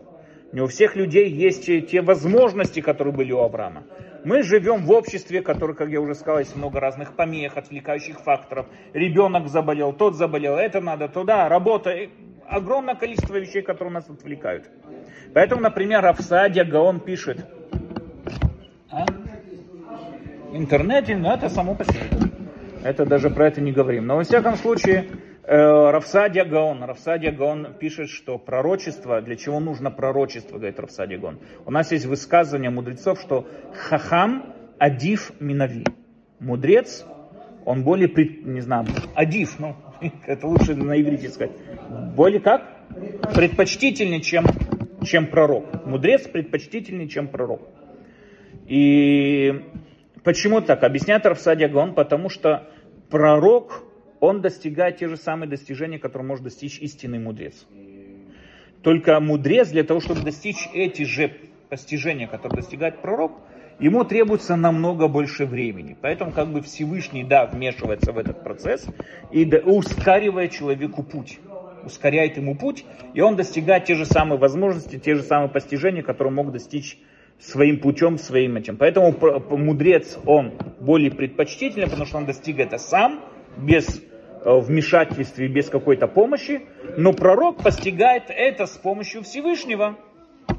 Не 0.52 0.60
у 0.60 0.66
всех 0.66 0.96
людей 0.96 1.30
есть 1.30 1.66
те 1.66 2.02
возможности, 2.02 2.80
которые 2.80 3.14
были 3.14 3.32
у 3.32 3.38
Авраама. 3.38 3.84
Мы 4.24 4.42
живем 4.42 4.84
в 4.84 4.92
обществе, 4.92 5.40
которое, 5.40 5.74
как 5.74 5.88
я 5.88 6.00
уже 6.00 6.14
сказал, 6.14 6.38
есть 6.40 6.54
много 6.54 6.78
разных 6.78 7.16
помех, 7.16 7.56
отвлекающих 7.56 8.20
факторов. 8.20 8.66
Ребенок 8.92 9.48
заболел, 9.48 9.92
тот 9.92 10.14
заболел, 10.14 10.56
это 10.56 10.80
надо, 10.80 11.08
туда, 11.08 11.48
работа. 11.48 11.92
Огромное 12.46 12.94
количество 12.94 13.36
вещей, 13.36 13.62
которые 13.62 13.94
нас 13.94 14.08
отвлекают. 14.10 14.70
Поэтому, 15.32 15.62
например, 15.62 16.02
Рафсадия 16.02 16.64
Гаон 16.64 17.00
пишет. 17.00 17.46
А? 18.90 19.06
Интернете, 20.52 21.16
ну, 21.16 21.32
это 21.32 21.48
само 21.48 21.74
по 21.74 21.84
себе. 21.84 22.02
Это 22.84 23.06
даже 23.06 23.30
про 23.30 23.46
это 23.46 23.60
не 23.60 23.72
говорим. 23.72 24.06
Но 24.06 24.16
во 24.16 24.22
всяком 24.22 24.56
случае, 24.56 25.06
Равсадия 25.44 26.44
Гаон. 26.44 26.84
Равсадия 26.84 27.32
Гаон 27.32 27.74
пишет, 27.78 28.08
что 28.08 28.38
пророчество, 28.38 29.20
для 29.20 29.36
чего 29.36 29.58
нужно 29.58 29.90
пророчество, 29.90 30.58
говорит 30.58 30.78
Равсадия 30.78 31.18
Гаон. 31.18 31.40
У 31.66 31.70
нас 31.70 31.90
есть 31.90 32.06
высказывание 32.06 32.70
мудрецов, 32.70 33.20
что 33.20 33.48
хахам 33.74 34.54
адив 34.78 35.32
минави. 35.40 35.84
Мудрец, 36.38 37.04
он 37.64 37.82
более, 37.82 38.08
не 38.44 38.60
знаю, 38.60 38.86
адив, 39.14 39.58
ну, 39.58 39.76
это 40.26 40.46
лучше 40.46 40.74
на 40.74 41.00
иврите 41.00 41.28
сказать. 41.28 41.52
Более 42.14 42.40
как? 42.40 42.62
Предпочтительнее, 43.34 44.20
чем, 44.20 44.44
чем 45.04 45.26
пророк. 45.26 45.86
Мудрец 45.86 46.28
предпочтительнее, 46.28 47.08
чем 47.08 47.28
пророк. 47.28 47.62
И 48.66 49.64
почему 50.22 50.60
так? 50.60 50.84
Объясняет 50.84 51.26
Равсадия 51.26 51.68
Гаон, 51.68 51.94
потому 51.94 52.28
что 52.28 52.68
пророк, 53.10 53.84
он 54.22 54.40
достигает 54.40 54.98
те 54.98 55.08
же 55.08 55.16
самые 55.16 55.50
достижения, 55.50 55.98
которые 55.98 56.28
может 56.28 56.44
достичь 56.44 56.78
истинный 56.78 57.18
мудрец. 57.18 57.66
Только 58.80 59.18
мудрец 59.18 59.70
для 59.70 59.82
того, 59.82 59.98
чтобы 59.98 60.20
достичь 60.22 60.68
эти 60.72 61.02
же 61.02 61.34
постижения, 61.68 62.28
которые 62.28 62.62
достигает 62.62 63.02
пророк, 63.02 63.32
ему 63.80 64.04
требуется 64.04 64.54
намного 64.54 65.08
больше 65.08 65.44
времени. 65.44 65.96
Поэтому 66.00 66.30
как 66.30 66.52
бы 66.52 66.62
Всевышний, 66.62 67.24
да, 67.24 67.46
вмешивается 67.46 68.12
в 68.12 68.18
этот 68.18 68.44
процесс 68.44 68.86
и 69.32 69.44
ускоривает 69.44 70.52
человеку 70.52 71.02
путь. 71.02 71.40
Ускоряет 71.84 72.36
ему 72.36 72.56
путь, 72.56 72.84
и 73.14 73.20
он 73.20 73.34
достигает 73.34 73.86
те 73.86 73.96
же 73.96 74.06
самые 74.06 74.38
возможности, 74.38 75.00
те 75.00 75.16
же 75.16 75.24
самые 75.24 75.48
постижения, 75.48 76.04
которые 76.04 76.32
мог 76.32 76.52
достичь 76.52 76.96
своим 77.40 77.80
путем, 77.80 78.18
своим 78.18 78.54
этим. 78.54 78.76
Поэтому 78.76 79.12
мудрец, 79.50 80.16
он 80.24 80.52
более 80.78 81.10
предпочтительный, 81.10 81.86
потому 81.86 82.06
что 82.06 82.18
он 82.18 82.26
достиг 82.26 82.60
это 82.60 82.78
сам, 82.78 83.20
без 83.56 84.00
вмешательстве, 84.44 85.48
без 85.48 85.68
какой-то 85.68 86.06
помощи, 86.06 86.62
но 86.96 87.12
пророк 87.12 87.62
постигает 87.62 88.24
это 88.28 88.66
с 88.66 88.76
помощью 88.76 89.22
Всевышнего. 89.22 89.96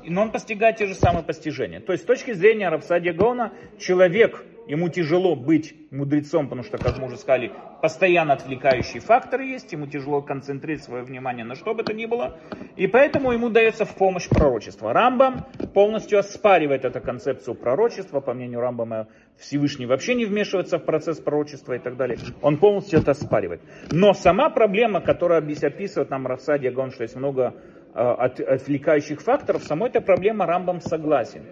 Но 0.05 0.21
он 0.23 0.31
постигает 0.31 0.77
те 0.77 0.87
же 0.87 0.95
самые 0.95 1.23
постижения. 1.23 1.79
То 1.79 1.91
есть 1.91 2.03
с 2.03 2.07
точки 2.07 2.33
зрения 2.33 2.69
Равсадия 2.69 3.13
Гаона, 3.13 3.51
человек, 3.79 4.43
ему 4.67 4.89
тяжело 4.89 5.35
быть 5.35 5.75
мудрецом, 5.91 6.45
потому 6.45 6.63
что, 6.63 6.77
как 6.77 6.97
мы 6.97 7.07
уже 7.07 7.17
сказали, 7.17 7.51
постоянно 7.81 8.33
отвлекающие 8.33 9.01
факторы 9.01 9.45
есть, 9.45 9.71
ему 9.71 9.87
тяжело 9.87 10.21
концентрировать 10.21 10.83
свое 10.83 11.03
внимание 11.03 11.45
на 11.45 11.55
что 11.55 11.73
бы 11.73 11.83
то 11.83 11.93
ни 11.93 12.05
было, 12.05 12.37
и 12.75 12.87
поэтому 12.87 13.31
ему 13.31 13.49
дается 13.49 13.85
в 13.85 13.95
помощь 13.95 14.27
пророчество. 14.27 14.93
Рамбам 14.93 15.45
полностью 15.73 16.19
оспаривает 16.19 16.85
эту 16.85 17.01
концепцию 17.01 17.55
пророчества, 17.55 18.19
по 18.19 18.33
мнению 18.33 18.61
Рамбама 18.61 19.07
Всевышний 19.37 19.85
вообще 19.85 20.15
не 20.15 20.25
вмешивается 20.25 20.77
в 20.77 20.85
процесс 20.85 21.19
пророчества 21.19 21.73
и 21.73 21.79
так 21.79 21.97
далее, 21.97 22.17
он 22.41 22.57
полностью 22.57 22.99
это 22.99 23.11
оспаривает. 23.11 23.61
Но 23.91 24.13
сама 24.13 24.49
проблема, 24.49 25.01
которая 25.01 25.39
описывает 25.39 26.09
нам 26.09 26.27
Равсадия 26.27 26.71
Гаон, 26.71 26.91
что 26.91 27.03
есть 27.03 27.15
много 27.15 27.53
э, 27.93 27.99
от, 27.99 28.39
отвлекающих 28.39 29.21
факторов, 29.21 29.63
самой 29.63 29.89
этой 29.89 30.01
проблема 30.01 30.45
Рамбам 30.45 30.81
согласен. 30.81 31.43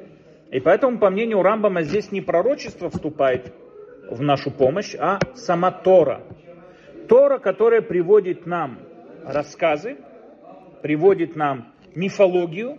И 0.52 0.60
поэтому, 0.60 1.00
по 1.00 1.10
мнению 1.10 1.42
Рамбама, 1.42 1.82
здесь 1.82 2.12
не 2.12 2.20
пророчество 2.20 2.90
вступает 2.90 3.54
в 4.10 4.22
нашу 4.22 4.52
помощь, 4.52 4.96
а 5.00 5.20
сама 5.34 5.72
Тора. 5.72 6.22
Тора, 7.08 7.40
которая 7.40 7.82
приводит 7.82 8.46
нам 8.46 8.80
рассказы, 9.24 9.98
приводит 10.82 11.36
нам 11.38 11.74
мифологию. 11.96 12.78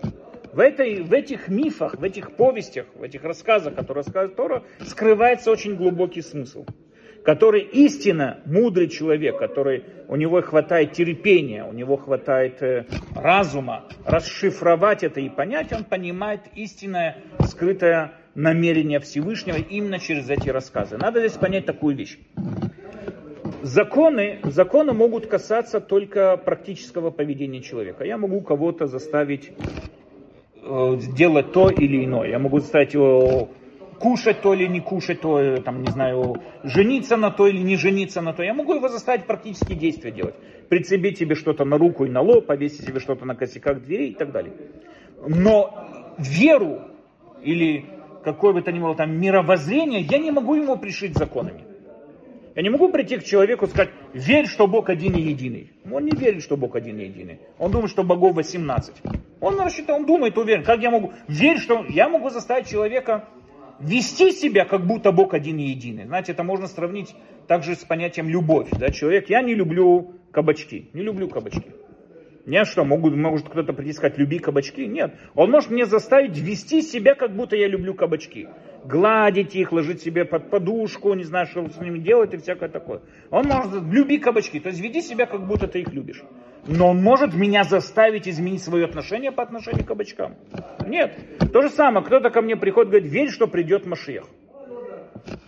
В, 0.53 0.61
этой, 0.61 1.03
в 1.03 1.15
этих 1.15 1.49
мифах, 1.49 1.95
в 1.95 2.05
этих 2.05 2.33
повестях, 2.33 2.85
в 2.95 3.03
этих 3.03 3.25
рассказах, 3.25 3.75
которые 3.75 4.05
рассказывает 4.05 4.37
Тора, 4.37 4.63
скрывается 4.81 5.51
очень 5.51 5.75
глубокий 5.77 6.21
смысл 6.21 6.67
который 7.25 7.63
истинно 7.63 8.41
мудрый 8.47 8.89
человек, 8.89 9.39
который 9.39 9.85
у 10.09 10.17
него 10.17 10.43
хватает 10.43 10.93
терпения, 10.93 11.65
у 11.65 11.73
него 11.73 11.97
хватает 11.97 12.63
э, 12.63 12.87
разума, 13.15 13.85
расшифровать 14.05 15.05
это 15.05 15.21
и 15.21 15.29
понять, 15.29 15.73
он 15.73 15.85
понимает 15.85 16.41
истинное 16.55 17.19
скрытое 17.47 18.13
намерение 18.35 18.99
Всевышнего 18.99 19.57
именно 19.57 19.99
через 19.99 20.29
эти 20.31 20.49
рассказы. 20.49 20.97
Надо 20.97 21.21
здесь 21.21 21.39
понять 21.39 21.67
такую 21.67 21.97
вещь. 21.97 22.19
Законы, 23.63 24.41
законы 24.43 24.93
могут 24.93 25.27
касаться 25.27 25.81
только 25.81 26.37
практического 26.37 27.11
поведения 27.11 27.61
человека. 27.61 28.05
Я 28.05 28.19
могу 28.19 28.41
кого-то 28.41 28.89
заставить 28.89 29.53
э, 30.63 30.97
делать 31.17 31.53
то 31.53 31.71
или 31.71 32.05
иное. 32.05 32.29
Я 32.29 32.41
могу 32.41 32.59
заставить 32.59 32.95
его 32.95 33.51
кушать 34.03 34.41
то 34.43 34.53
или 34.53 34.67
не 34.67 34.81
кушать 34.81 35.21
то, 35.21 35.39
э, 35.39 35.61
там, 35.61 35.83
не 35.83 35.91
знаю, 35.91 36.35
жениться 36.65 37.17
на 37.17 37.31
то 37.31 37.47
или 37.47 37.63
не 37.63 37.77
жениться 37.77 38.21
на 38.21 38.33
то. 38.33 38.43
Я 38.43 38.53
могу 38.53 38.75
его 38.75 38.89
заставить 38.89 39.27
практические 39.27 39.79
действия 39.79 40.11
делать. 40.11 40.35
Прицепить 40.69 41.19
себе 41.19 41.37
что-то 41.37 41.65
на 41.65 41.79
руку 41.79 42.05
и 42.05 42.11
на 42.11 42.21
лоб, 42.21 42.47
повесить 42.47 42.85
себе 42.85 42.99
что-то 42.99 43.25
на 43.25 43.37
косяках 43.37 43.81
дверей 43.85 44.11
и 44.11 44.15
так 44.15 44.33
далее. 44.33 44.55
Но 45.29 45.87
веру 46.19 46.81
или 47.45 47.85
какое 48.25 48.53
бы 48.53 48.63
то 48.63 48.73
ни 48.73 48.81
было 48.81 48.97
там 48.97 49.17
мировоззрение, 49.21 50.01
я 50.01 50.19
не 50.19 50.33
могу 50.33 50.57
ему 50.57 50.77
пришить 50.77 51.17
законами. 51.17 51.65
Я 52.57 52.63
не 52.63 52.71
могу 52.71 52.89
прийти 52.89 53.19
к 53.19 53.25
человеку 53.25 53.67
и 53.67 53.69
сказать, 53.69 53.91
верь, 54.13 54.47
что 54.47 54.67
Бог 54.67 54.91
один 54.91 55.15
и 55.15 55.21
единый. 55.23 55.71
Он 55.91 56.05
не 56.05 56.11
верит, 56.11 56.43
что 56.43 56.57
Бог 56.57 56.75
один 56.75 56.99
и 56.99 57.05
единый. 57.05 57.39
Он 57.59 57.71
думает, 57.71 57.91
что 57.91 58.03
богов 58.03 58.35
18. 58.35 58.95
Он 59.41 59.61
рассчитал, 59.61 59.97
он 59.97 60.07
думает, 60.07 60.37
уверен. 60.37 60.65
Как 60.65 60.83
я 60.83 60.91
могу? 60.91 61.13
Верь, 61.29 61.59
что... 61.59 61.85
Я 61.89 62.09
могу 62.09 62.31
заставить 62.31 62.69
человека 62.69 63.29
вести 63.81 64.33
себя, 64.33 64.65
как 64.65 64.87
будто 64.87 65.13
Бог 65.13 65.35
один 65.35 65.59
и 65.59 65.65
единый. 65.65 66.05
Знаете, 66.05 66.33
это 66.33 66.43
можно 66.43 66.67
сравнить 66.67 67.15
также 67.47 67.75
с 67.75 67.85
понятием 67.85 68.29
любовь. 68.29 68.69
Да? 68.71 68.91
Человек, 68.91 69.29
я 69.31 69.43
не 69.43 69.55
люблю 69.55 70.15
кабачки, 70.31 70.91
не 70.93 71.03
люблю 71.03 71.29
кабачки. 71.29 71.73
Не 72.45 72.65
что, 72.65 72.85
могут, 72.85 73.15
может 73.15 73.49
кто-то 73.49 73.73
прийти 73.73 73.93
сказать, 73.93 74.19
люби 74.19 74.41
кабачки? 74.41 74.85
Нет. 74.87 75.15
Он 75.35 75.51
может 75.51 75.71
мне 75.71 75.87
заставить 75.87 76.37
вести 76.37 76.83
себя, 76.83 77.15
как 77.15 77.37
будто 77.37 77.55
я 77.55 77.69
люблю 77.69 77.95
кабачки. 77.95 78.49
Гладить 78.85 79.55
их, 79.55 79.71
ложить 79.71 80.03
себе 80.03 80.25
под 80.25 80.51
подушку, 80.51 81.15
не 81.15 81.23
знаю, 81.23 81.47
что 81.47 81.69
с 81.69 81.79
ними 81.79 82.01
делать 82.01 82.35
и 82.35 82.39
всякое 82.39 82.69
такое. 82.69 83.01
Он 83.31 83.47
может, 83.47 83.83
люби 83.85 84.19
кабачки, 84.19 84.59
то 84.59 84.71
есть 84.71 84.81
веди 84.81 85.03
себя, 85.03 85.27
как 85.27 85.47
будто 85.47 85.69
ты 85.69 85.83
их 85.83 85.93
любишь. 85.93 86.23
Но 86.67 86.91
он 86.91 87.03
может 87.03 87.35
меня 87.35 87.65
заставить 87.65 88.29
изменить 88.29 88.63
свое 88.63 88.85
отношение 88.85 89.33
по 89.33 89.43
отношению 89.43 89.85
к 89.85 89.89
кабачкам. 89.89 90.37
Нет. 90.87 91.19
То 91.53 91.63
же 91.63 91.71
самое, 91.71 92.05
кто-то 92.05 92.31
ко 92.31 92.41
мне 92.41 92.57
приходит, 92.57 92.91
говорит, 92.91 93.11
верь, 93.11 93.31
что 93.31 93.47
придет 93.49 93.85
Машех. 93.85 94.25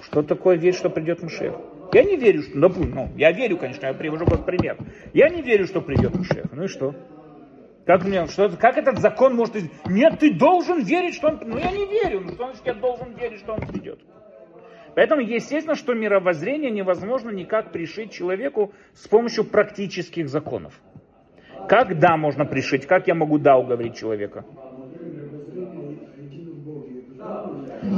Что 0.03 0.23
такое 0.23 0.57
верь, 0.57 0.75
что 0.75 0.91
придет 0.91 1.23
Машех? 1.23 1.55
Я 1.93 2.03
не 2.03 2.17
верю, 2.17 2.43
что, 2.43 2.59
ну, 2.59 2.69
ну, 2.69 3.09
я 3.17 3.31
верю, 3.31 3.57
конечно, 3.57 3.87
я 3.87 3.95
привожу 3.95 4.27
как 4.27 4.45
пример. 4.45 4.77
Я 5.13 5.29
не 5.29 5.43
верю, 5.43 5.67
что 5.67 5.81
придет 5.81 6.17
Машех. 6.17 6.47
Ну 6.53 6.65
и 6.65 6.69
что? 6.69 6.95
Как, 7.87 8.05
мне, 8.05 8.27
что, 8.27 8.49
как 8.49 8.79
этот 8.79 8.99
закон 8.99 9.37
может... 9.37 9.55
Нет, 9.87 10.19
ты 10.19 10.33
должен 10.35 10.83
верить, 10.83 11.15
что 11.15 11.29
он... 11.29 11.39
Ну, 11.45 11.59
я 11.59 11.71
не 11.71 11.87
верю. 11.87 12.23
Ну, 12.23 12.33
что 12.33 12.47
значит, 12.47 12.63
я 12.65 12.75
должен 12.75 13.15
верить, 13.15 13.41
что 13.41 13.53
он 13.53 13.61
придет? 13.61 14.01
Поэтому, 14.97 15.21
естественно, 15.21 15.75
что 15.75 15.93
мировоззрение 15.95 16.71
невозможно 16.71 17.31
никак 17.31 17.73
пришить 17.73 18.13
человеку 18.13 18.73
с 18.95 19.07
помощью 19.07 19.45
практических 19.45 20.29
законов. 20.29 20.81
Как 21.69 21.99
да 21.99 22.17
можно 22.17 22.45
пришить? 22.45 22.87
Как 22.87 23.07
я 23.07 23.15
могу 23.15 23.39
да 23.39 23.57
уговорить 23.57 23.97
человека? 23.97 24.45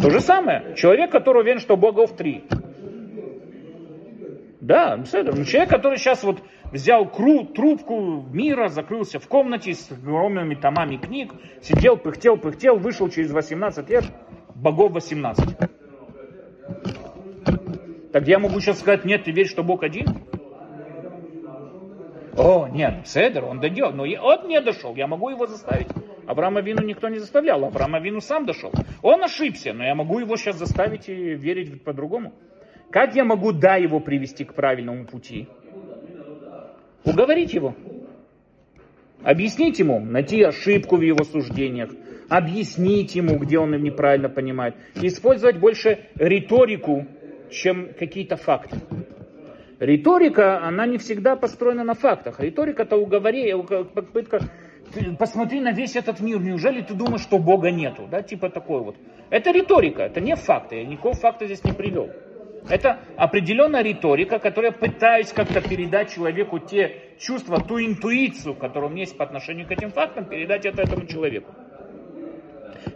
То 0.02 0.10
же 0.10 0.20
самое. 0.20 0.74
Человек, 0.76 1.10
который 1.10 1.42
уверен, 1.42 1.60
что 1.60 1.76
богов 1.76 2.16
три. 2.16 2.44
Да, 4.60 5.00
человек, 5.04 5.68
который 5.68 5.96
сейчас 5.96 6.24
вот 6.24 6.42
взял 6.72 7.08
кру, 7.08 7.44
трубку 7.44 8.22
мира, 8.32 8.68
закрылся 8.68 9.20
в 9.20 9.28
комнате 9.28 9.74
с 9.74 9.92
огромными 9.92 10.56
томами 10.56 10.96
книг, 10.96 11.32
сидел, 11.62 11.96
пыхтел, 11.96 12.36
пыхтел, 12.36 12.76
вышел 12.76 13.08
через 13.08 13.30
18 13.30 13.88
лет, 13.88 14.04
богов 14.54 14.92
18. 14.92 15.56
Так 18.12 18.26
я 18.26 18.38
могу 18.38 18.58
сейчас 18.60 18.80
сказать, 18.80 19.04
нет, 19.04 19.24
ты 19.24 19.30
веришь, 19.30 19.50
что 19.50 19.62
Бог 19.62 19.84
один? 19.84 20.06
О, 22.36 22.68
нет, 22.68 23.06
Седер, 23.06 23.44
он 23.44 23.60
дойдет. 23.60 23.94
Но 23.94 24.02
он 24.02 24.48
не 24.48 24.60
дошел, 24.60 24.94
я 24.94 25.06
могу 25.06 25.30
его 25.30 25.46
заставить. 25.46 25.88
Авраама 26.26 26.60
Вину 26.60 26.82
никто 26.82 27.08
не 27.08 27.18
заставлял, 27.18 27.64
Авраама 27.64 28.00
Вину 28.00 28.20
сам 28.20 28.46
дошел. 28.46 28.72
Он 29.02 29.22
ошибся, 29.22 29.72
но 29.72 29.84
я 29.84 29.94
могу 29.94 30.18
его 30.18 30.36
сейчас 30.36 30.56
заставить 30.56 31.08
и 31.08 31.14
верить 31.34 31.82
по-другому. 31.82 32.32
Как 32.90 33.14
я 33.14 33.24
могу, 33.24 33.52
да, 33.52 33.76
его 33.76 34.00
привести 34.00 34.44
к 34.44 34.54
правильному 34.54 35.06
пути? 35.06 35.48
Уговорить 37.04 37.54
его. 37.54 37.74
Объяснить 39.22 39.78
ему, 39.78 40.00
найти 40.00 40.42
ошибку 40.42 40.96
в 40.96 41.00
его 41.00 41.24
суждениях, 41.24 41.90
объяснить 42.28 43.14
ему, 43.14 43.38
где 43.38 43.58
он 43.58 43.70
неправильно 43.82 44.28
понимает. 44.28 44.76
Использовать 44.94 45.58
больше 45.58 46.06
риторику, 46.16 47.06
чем 47.50 47.88
какие-то 47.98 48.36
факты. 48.36 48.76
Риторика, 49.78 50.64
она 50.64 50.86
не 50.86 50.96
всегда 50.98 51.36
построена 51.36 51.84
на 51.84 51.94
фактах. 51.94 52.40
Риторика 52.40 52.84
это 52.84 52.96
уговорение, 52.96 53.62
попытка 53.62 54.40
посмотри 55.18 55.60
на 55.60 55.72
весь 55.72 55.96
этот 55.96 56.20
мир, 56.20 56.40
неужели 56.40 56.80
ты 56.80 56.94
думаешь, 56.94 57.22
что 57.22 57.38
Бога 57.38 57.70
нету? 57.70 58.08
Да, 58.10 58.22
типа 58.22 58.48
такой 58.48 58.80
вот. 58.80 58.96
Это 59.30 59.50
риторика, 59.50 60.02
это 60.02 60.20
не 60.20 60.34
факты, 60.36 60.76
я 60.76 60.84
никакого 60.84 61.14
факта 61.14 61.46
здесь 61.46 61.62
не 61.64 61.72
привел. 61.72 62.10
Это 62.68 62.98
определенная 63.16 63.82
риторика, 63.82 64.38
которая 64.38 64.72
пытаюсь 64.72 65.32
как-то 65.32 65.60
передать 65.60 66.12
человеку 66.12 66.58
те 66.58 66.96
чувства, 67.18 67.60
ту 67.60 67.78
интуицию, 67.78 68.54
которая 68.54 68.90
у 68.90 68.92
меня 68.92 69.02
есть 69.02 69.16
по 69.16 69.24
отношению 69.24 69.66
к 69.66 69.72
этим 69.72 69.90
фактам, 69.90 70.24
передать 70.24 70.66
это 70.66 70.82
этому 70.82 71.06
человеку. 71.06 71.52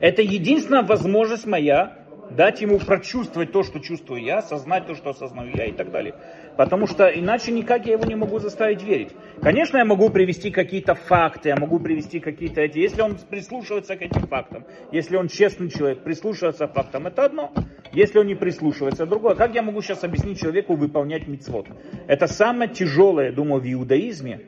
Это 0.01 0.23
единственная 0.23 0.83
возможность 0.83 1.47
моя 1.47 1.99
дать 2.31 2.61
ему 2.61 2.79
прочувствовать 2.79 3.53
то, 3.53 3.63
что 3.63 3.81
чувствую 3.81 4.23
я, 4.23 4.39
осознать 4.39 4.87
то, 4.87 4.95
что 4.95 5.11
осознаю 5.11 5.53
я 5.55 5.67
и 5.67 5.73
так 5.73 5.91
далее. 5.91 6.15
Потому 6.57 6.87
что 6.87 7.07
иначе 7.07 7.53
никак 7.53 7.87
я 7.87 7.95
его 7.95 8.05
не 8.05 8.15
могу 8.15 8.39
заставить 8.39 8.83
верить. 8.83 9.11
Конечно, 9.41 9.79
я 9.79 9.85
могу 9.85 10.11
привести 10.11 10.51
какие-то 10.51 10.95
факты, 10.95 11.49
я 11.49 11.57
могу 11.57 11.79
привести 11.81 12.21
какие-то 12.21 12.61
эти... 12.61 12.79
Если 12.79 13.01
он 13.01 13.17
прислушивается 13.17 13.97
к 13.97 14.03
этим 14.03 14.23
фактам, 14.27 14.65
если 14.93 15.17
он 15.17 15.29
честный 15.29 15.71
человек, 15.71 16.03
прислушивается 16.03 16.67
к 16.67 16.75
фактам, 16.75 17.07
это 17.07 17.25
одно. 17.25 17.53
Если 17.93 18.19
он 18.19 18.27
не 18.27 18.35
прислушивается, 18.35 19.07
другое. 19.07 19.35
Как 19.35 19.55
я 19.55 19.63
могу 19.63 19.81
сейчас 19.83 20.05
объяснить 20.05 20.41
человеку 20.41 20.75
выполнять 20.75 21.27
мицвод? 21.27 21.67
Это 22.07 22.27
самое 22.27 22.71
тяжелое, 22.71 23.27
я 23.27 23.33
думаю, 23.33 23.63
в 23.63 23.73
иудаизме. 23.73 24.43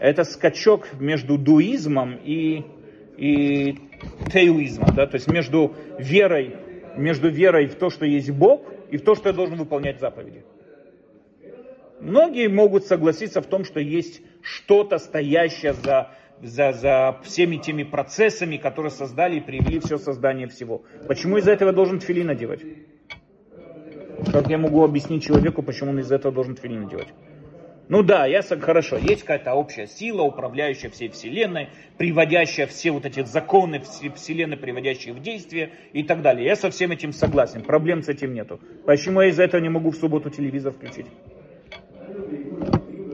Это 0.00 0.24
скачок 0.24 0.88
между 0.98 1.38
дуизмом 1.38 2.18
и, 2.24 2.64
и 3.16 3.78
теуизмом. 4.32 4.94
Да? 4.94 5.06
То 5.06 5.16
есть 5.16 5.28
между 5.28 5.74
верой 5.98 6.56
между 6.98 7.30
верой 7.30 7.66
в 7.66 7.76
то, 7.76 7.90
что 7.90 8.04
есть 8.04 8.30
Бог, 8.30 8.62
и 8.90 8.96
в 8.96 9.02
то, 9.02 9.14
что 9.14 9.28
я 9.28 9.34
должен 9.34 9.56
выполнять 9.56 10.00
заповеди. 10.00 10.44
Многие 12.00 12.48
могут 12.48 12.84
согласиться 12.84 13.40
в 13.40 13.46
том, 13.46 13.64
что 13.64 13.80
есть 13.80 14.22
что-то 14.40 14.98
стоящее 14.98 15.72
за, 15.72 16.10
за, 16.42 16.72
за 16.72 17.20
всеми 17.24 17.56
теми 17.56 17.82
процессами, 17.82 18.56
которые 18.56 18.90
создали 18.90 19.36
и 19.36 19.40
привели 19.40 19.80
все 19.80 19.98
создание 19.98 20.46
всего. 20.48 20.82
Почему 21.06 21.38
из-за 21.38 21.52
этого 21.52 21.72
должен 21.72 21.98
тфили 21.98 22.22
надевать? 22.22 22.60
Как 24.32 24.48
я 24.48 24.58
могу 24.58 24.84
объяснить 24.84 25.24
человеку, 25.24 25.62
почему 25.62 25.90
он 25.90 26.00
из-за 26.00 26.16
этого 26.16 26.32
должен 26.32 26.54
тфили 26.54 26.76
надевать? 26.76 27.08
Ну 27.88 28.02
да, 28.02 28.26
я 28.26 28.42
хорошо, 28.42 28.98
есть 28.98 29.22
какая-то 29.22 29.54
общая 29.54 29.86
сила, 29.86 30.20
управляющая 30.20 30.90
всей 30.90 31.08
Вселенной, 31.08 31.70
приводящая 31.96 32.66
все 32.66 32.90
вот 32.90 33.06
эти 33.06 33.24
законы 33.24 33.80
Вселенной, 33.80 34.58
приводящие 34.58 35.14
в 35.14 35.22
действие 35.22 35.70
и 35.94 36.02
так 36.02 36.20
далее. 36.20 36.44
Я 36.46 36.56
со 36.56 36.70
всем 36.70 36.90
этим 36.90 37.14
согласен, 37.14 37.62
проблем 37.62 38.02
с 38.02 38.08
этим 38.08 38.34
нету. 38.34 38.60
Почему 38.84 39.22
я 39.22 39.28
из-за 39.28 39.44
этого 39.44 39.62
не 39.62 39.70
могу 39.70 39.90
в 39.90 39.96
субботу 39.96 40.28
телевизор 40.28 40.74
включить? 40.74 41.06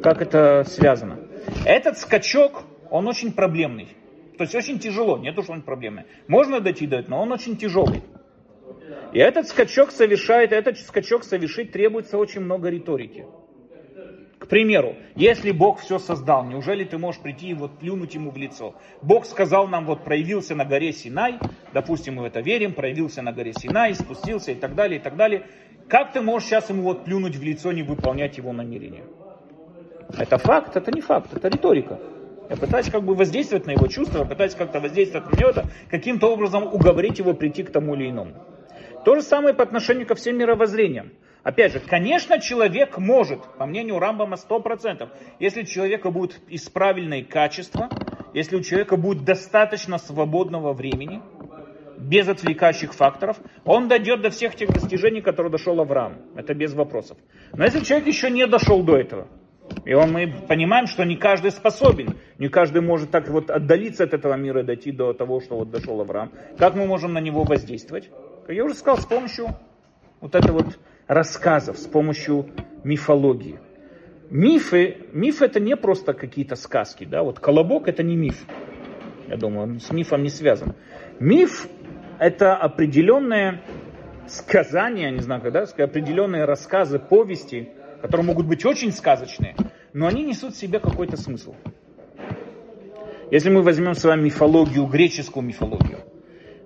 Как 0.04 0.20
это 0.20 0.64
связано? 0.66 1.18
Этот 1.64 1.96
скачок, 1.96 2.64
он 2.90 3.08
очень 3.08 3.32
проблемный. 3.32 3.88
То 4.36 4.44
есть 4.44 4.54
очень 4.54 4.78
тяжело, 4.78 5.16
не 5.16 5.32
то, 5.32 5.42
что 5.42 5.52
он 5.52 5.62
проблемный. 5.62 6.02
Можно 6.28 6.60
дойти 6.60 6.86
до 6.86 6.96
этого, 6.96 7.16
но 7.16 7.22
он 7.22 7.32
очень 7.32 7.56
тяжелый. 7.56 8.02
И 9.14 9.18
этот 9.18 9.48
скачок 9.48 9.90
совершает, 9.90 10.52
этот 10.52 10.78
скачок 10.78 11.24
совершить 11.24 11.72
требуется 11.72 12.18
очень 12.18 12.42
много 12.42 12.68
риторики. 12.68 13.24
К 14.38 14.46
примеру, 14.46 14.94
если 15.16 15.52
Бог 15.52 15.80
все 15.80 15.98
создал, 15.98 16.44
неужели 16.44 16.84
ты 16.84 16.98
можешь 16.98 17.22
прийти 17.22 17.48
и 17.48 17.54
вот 17.54 17.78
плюнуть 17.78 18.14
ему 18.14 18.30
в 18.30 18.36
лицо? 18.36 18.74
Бог 19.00 19.24
сказал 19.24 19.68
нам, 19.68 19.86
вот 19.86 20.04
проявился 20.04 20.54
на 20.54 20.66
горе 20.66 20.92
Синай, 20.92 21.38
допустим, 21.72 22.16
мы 22.16 22.24
в 22.24 22.26
это 22.26 22.40
верим, 22.40 22.74
проявился 22.74 23.22
на 23.22 23.32
горе 23.32 23.54
Синай, 23.54 23.94
спустился 23.94 24.52
и 24.52 24.54
так 24.54 24.74
далее, 24.74 25.00
и 25.00 25.02
так 25.02 25.16
далее. 25.16 25.46
Как 25.88 26.12
ты 26.12 26.20
можешь 26.20 26.48
сейчас 26.48 26.68
ему 26.68 26.82
вот 26.82 27.06
плюнуть 27.06 27.36
в 27.36 27.42
лицо, 27.42 27.72
не 27.72 27.82
выполнять 27.82 28.36
его 28.36 28.52
намерения? 28.52 29.04
Это 30.18 30.38
факт, 30.38 30.76
это 30.76 30.92
не 30.92 31.00
факт, 31.00 31.32
это 31.34 31.48
риторика. 31.48 31.98
Я 32.50 32.56
пытаюсь 32.56 32.90
как 32.90 33.02
бы 33.02 33.14
воздействовать 33.14 33.66
на 33.66 33.72
его 33.72 33.86
чувства, 33.86 34.18
я 34.18 34.24
пытаюсь 34.24 34.54
как-то 34.54 34.80
воздействовать 34.80 35.30
на 35.32 35.36
него, 35.36 35.52
каким-то 35.90 36.32
образом 36.32 36.64
уговорить 36.64 37.18
его 37.18 37.32
прийти 37.32 37.62
к 37.62 37.70
тому 37.70 37.94
или 37.94 38.10
иному. 38.10 38.34
То 39.04 39.16
же 39.16 39.22
самое 39.22 39.54
по 39.54 39.62
отношению 39.62 40.06
ко 40.06 40.14
всем 40.14 40.36
мировоззрениям. 40.36 41.12
Опять 41.42 41.72
же, 41.72 41.80
конечно, 41.80 42.40
человек 42.40 42.96
может, 42.98 43.40
по 43.58 43.66
мнению 43.66 43.98
Рамбама, 43.98 44.36
100%, 44.36 45.08
если 45.40 45.62
у 45.62 45.66
человека 45.66 46.10
будет 46.10 46.40
из 46.48 46.68
правильные 46.70 47.24
качества, 47.24 47.88
если 48.32 48.56
у 48.56 48.62
человека 48.62 48.96
будет 48.96 49.24
достаточно 49.24 49.98
свободного 49.98 50.72
времени, 50.72 51.22
без 51.98 52.28
отвлекающих 52.28 52.92
факторов, 52.92 53.38
он 53.64 53.88
дойдет 53.88 54.20
до 54.22 54.30
всех 54.30 54.56
тех 54.56 54.70
достижений, 54.70 55.20
которые 55.20 55.50
дошел 55.50 55.78
Авраам. 55.80 56.16
Это 56.34 56.54
без 56.54 56.74
вопросов. 56.74 57.16
Но 57.52 57.64
если 57.64 57.80
человек 57.80 58.06
еще 58.08 58.30
не 58.30 58.46
дошел 58.46 58.82
до 58.82 58.96
этого, 58.96 59.28
и 59.84 59.94
он, 59.94 60.12
мы 60.12 60.32
понимаем, 60.48 60.86
что 60.86 61.04
не 61.04 61.16
каждый 61.16 61.50
способен, 61.50 62.16
не 62.38 62.48
каждый 62.48 62.82
может 62.82 63.10
так 63.10 63.28
вот 63.28 63.50
отдалиться 63.50 64.04
от 64.04 64.14
этого 64.14 64.34
мира 64.34 64.62
и 64.62 64.64
дойти 64.64 64.92
до 64.92 65.12
того, 65.12 65.40
что 65.40 65.56
вот 65.56 65.70
дошел 65.70 66.00
Авраам. 66.00 66.32
Как 66.58 66.74
мы 66.74 66.86
можем 66.86 67.12
на 67.12 67.20
него 67.20 67.44
воздействовать? 67.44 68.10
Я 68.48 68.64
уже 68.64 68.74
сказал, 68.74 68.98
с 68.98 69.06
помощью 69.06 69.48
вот 70.20 70.34
этой 70.34 70.52
вот 70.52 70.78
рассказов, 71.06 71.78
с 71.78 71.86
помощью 71.86 72.46
мифологии. 72.82 73.58
Мифы, 74.30 74.96
миф 75.12 75.42
это 75.42 75.60
не 75.60 75.76
просто 75.76 76.14
какие-то 76.14 76.56
сказки, 76.56 77.04
да, 77.04 77.22
вот 77.22 77.38
колобок 77.40 77.88
это 77.88 78.02
не 78.02 78.16
миф. 78.16 78.44
Я 79.28 79.36
думаю, 79.36 79.62
он 79.64 79.80
с 79.80 79.90
мифом 79.92 80.22
не 80.22 80.30
связан. 80.30 80.74
Миф 81.20 81.68
это 82.18 82.56
определенное 82.56 83.62
сказание, 84.26 85.10
не 85.10 85.20
знаю, 85.20 85.42
когда, 85.42 85.62
определенные 85.62 86.44
рассказы, 86.44 86.98
повести, 86.98 87.70
которые 88.04 88.26
могут 88.26 88.46
быть 88.46 88.66
очень 88.66 88.92
сказочные, 88.92 89.56
но 89.94 90.06
они 90.06 90.24
несут 90.24 90.54
в 90.54 90.58
себе 90.58 90.78
какой-то 90.78 91.16
смысл. 91.16 91.54
Если 93.30 93.48
мы 93.48 93.62
возьмем 93.62 93.94
с 93.94 94.04
вами 94.04 94.24
мифологию, 94.24 94.84
греческую 94.84 95.42
мифологию, 95.42 96.00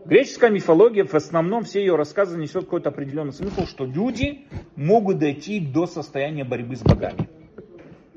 Греческая 0.05 0.51
мифология, 0.51 1.05
в 1.05 1.14
основном 1.14 1.62
все 1.62 1.79
ее 1.81 1.94
рассказы 1.94 2.37
несет 2.38 2.64
какой-то 2.64 2.88
определенный 2.88 3.33
смысл, 3.33 3.66
что 3.66 3.85
люди 3.85 4.46
могут 4.74 5.18
дойти 5.18 5.61
до 5.61 5.87
состояния 5.87 6.44
борьбы 6.44 6.74
с 6.74 6.83
богами. 6.83 7.29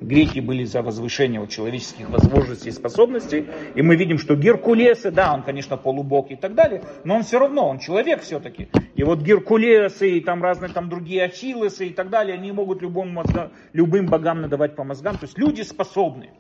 Греки 0.02 0.40
были 0.40 0.64
за 0.64 0.82
возвышение 0.82 1.40
вот 1.40 1.50
человеческих 1.52 2.10
возможностей 2.10 2.70
и 2.70 2.72
способностей, 2.72 3.46
и 3.76 3.84
мы 3.84 3.96
видим, 3.96 4.18
что 4.18 4.36
Геркулесы, 4.36 5.12
да, 5.12 5.32
он, 5.32 5.44
конечно, 5.44 5.78
полубог 5.78 6.32
и 6.32 6.36
так 6.36 6.56
далее, 6.56 6.82
но 7.04 7.18
он 7.18 7.24
все 7.24 7.38
равно, 7.38 7.70
он 7.70 7.78
человек 7.78 8.22
все-таки. 8.22 8.68
И 8.96 9.04
вот 9.04 9.20
Геркулесы 9.20 10.18
и 10.18 10.22
там 10.22 10.42
разные 10.42 10.72
там 10.72 10.90
другие 10.90 11.26
Ахиллесы 11.26 11.86
и 11.88 11.94
так 11.94 12.10
далее, 12.10 12.34
они 12.34 12.52
могут 12.52 12.82
любым, 12.82 13.14
мозга, 13.14 13.52
любым 13.74 14.08
богам 14.08 14.42
надавать 14.42 14.76
по 14.76 14.84
мозгам, 14.84 15.18
то 15.18 15.26
есть 15.26 15.38
люди 15.38 15.62
способны. 15.62 16.32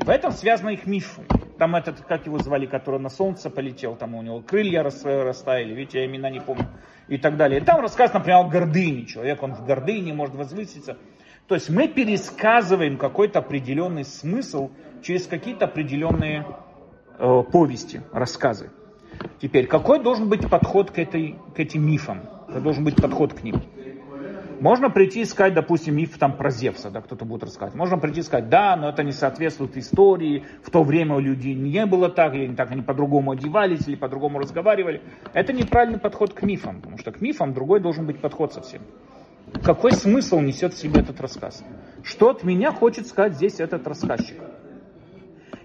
И 0.00 0.04
в 0.04 0.10
этом 0.10 0.32
связано 0.32 0.70
их 0.70 0.86
миф. 0.86 1.20
Там 1.56 1.76
этот, 1.76 2.00
как 2.00 2.26
его 2.26 2.38
звали, 2.38 2.66
который 2.66 2.98
на 2.98 3.10
солнце 3.10 3.48
полетел, 3.48 3.94
там 3.94 4.16
у 4.16 4.22
него 4.22 4.40
крылья 4.40 4.82
растаяли, 4.82 5.72
видите, 5.72 6.00
я 6.00 6.06
имена 6.06 6.30
не 6.30 6.40
помню, 6.40 6.66
и 7.06 7.16
так 7.16 7.36
далее. 7.36 7.60
И 7.60 7.64
там 7.64 7.80
рассказ, 7.80 8.12
например, 8.12 8.38
о 8.40 8.44
гордыне. 8.48 9.06
Человек, 9.06 9.40
он 9.40 9.54
в 9.54 9.64
гордыне 9.64 10.12
может 10.12 10.34
возвыситься. 10.34 10.96
То 11.46 11.54
есть 11.54 11.68
мы 11.68 11.88
пересказываем 11.88 12.96
какой-то 12.96 13.40
определенный 13.40 14.04
смысл 14.04 14.70
через 15.02 15.26
какие-то 15.26 15.66
определенные 15.66 16.46
э, 17.18 17.42
повести, 17.52 18.00
рассказы. 18.12 18.70
Теперь, 19.40 19.66
какой 19.66 20.02
должен 20.02 20.28
быть 20.28 20.48
подход 20.48 20.90
к, 20.90 20.98
этой, 20.98 21.36
к 21.54 21.60
этим 21.60 21.86
мифам? 21.86 22.22
Какой 22.46 22.62
должен 22.62 22.84
быть 22.84 22.96
подход 22.96 23.34
к 23.34 23.42
ним? 23.42 23.62
Можно 24.60 24.88
прийти 24.88 25.20
и 25.20 25.24
сказать, 25.24 25.52
допустим, 25.52 25.96
миф 25.96 26.16
там 26.16 26.36
про 26.36 26.50
Зевса, 26.50 26.90
да, 26.90 27.02
кто-то 27.02 27.26
будет 27.26 27.42
рассказывать. 27.42 27.74
Можно 27.74 27.98
прийти 27.98 28.20
и 28.20 28.22
сказать, 28.22 28.48
да, 28.48 28.76
но 28.76 28.88
это 28.88 29.02
не 29.02 29.12
соответствует 29.12 29.76
истории, 29.76 30.44
в 30.62 30.70
то 30.70 30.82
время 30.82 31.16
у 31.16 31.18
людей 31.18 31.54
не 31.54 31.84
было 31.84 32.08
так, 32.08 32.34
или 32.34 32.46
не 32.46 32.54
так, 32.54 32.70
они 32.70 32.80
по-другому 32.80 33.32
одевались, 33.32 33.86
или 33.86 33.96
по-другому 33.96 34.38
разговаривали. 34.38 35.02
Это 35.34 35.52
неправильный 35.52 35.98
подход 35.98 36.32
к 36.32 36.42
мифам, 36.42 36.80
потому 36.80 36.96
что 36.98 37.12
к 37.12 37.20
мифам 37.20 37.52
другой 37.52 37.80
должен 37.80 38.06
быть 38.06 38.20
подход 38.20 38.54
совсем. 38.54 38.80
Какой 39.62 39.92
смысл 39.92 40.40
несет 40.40 40.74
в 40.74 40.78
себе 40.78 41.00
этот 41.00 41.20
рассказ? 41.20 41.64
Что 42.02 42.30
от 42.30 42.44
меня 42.44 42.72
хочет 42.72 43.06
сказать 43.06 43.34
здесь 43.34 43.60
этот 43.60 43.86
рассказчик? 43.86 44.36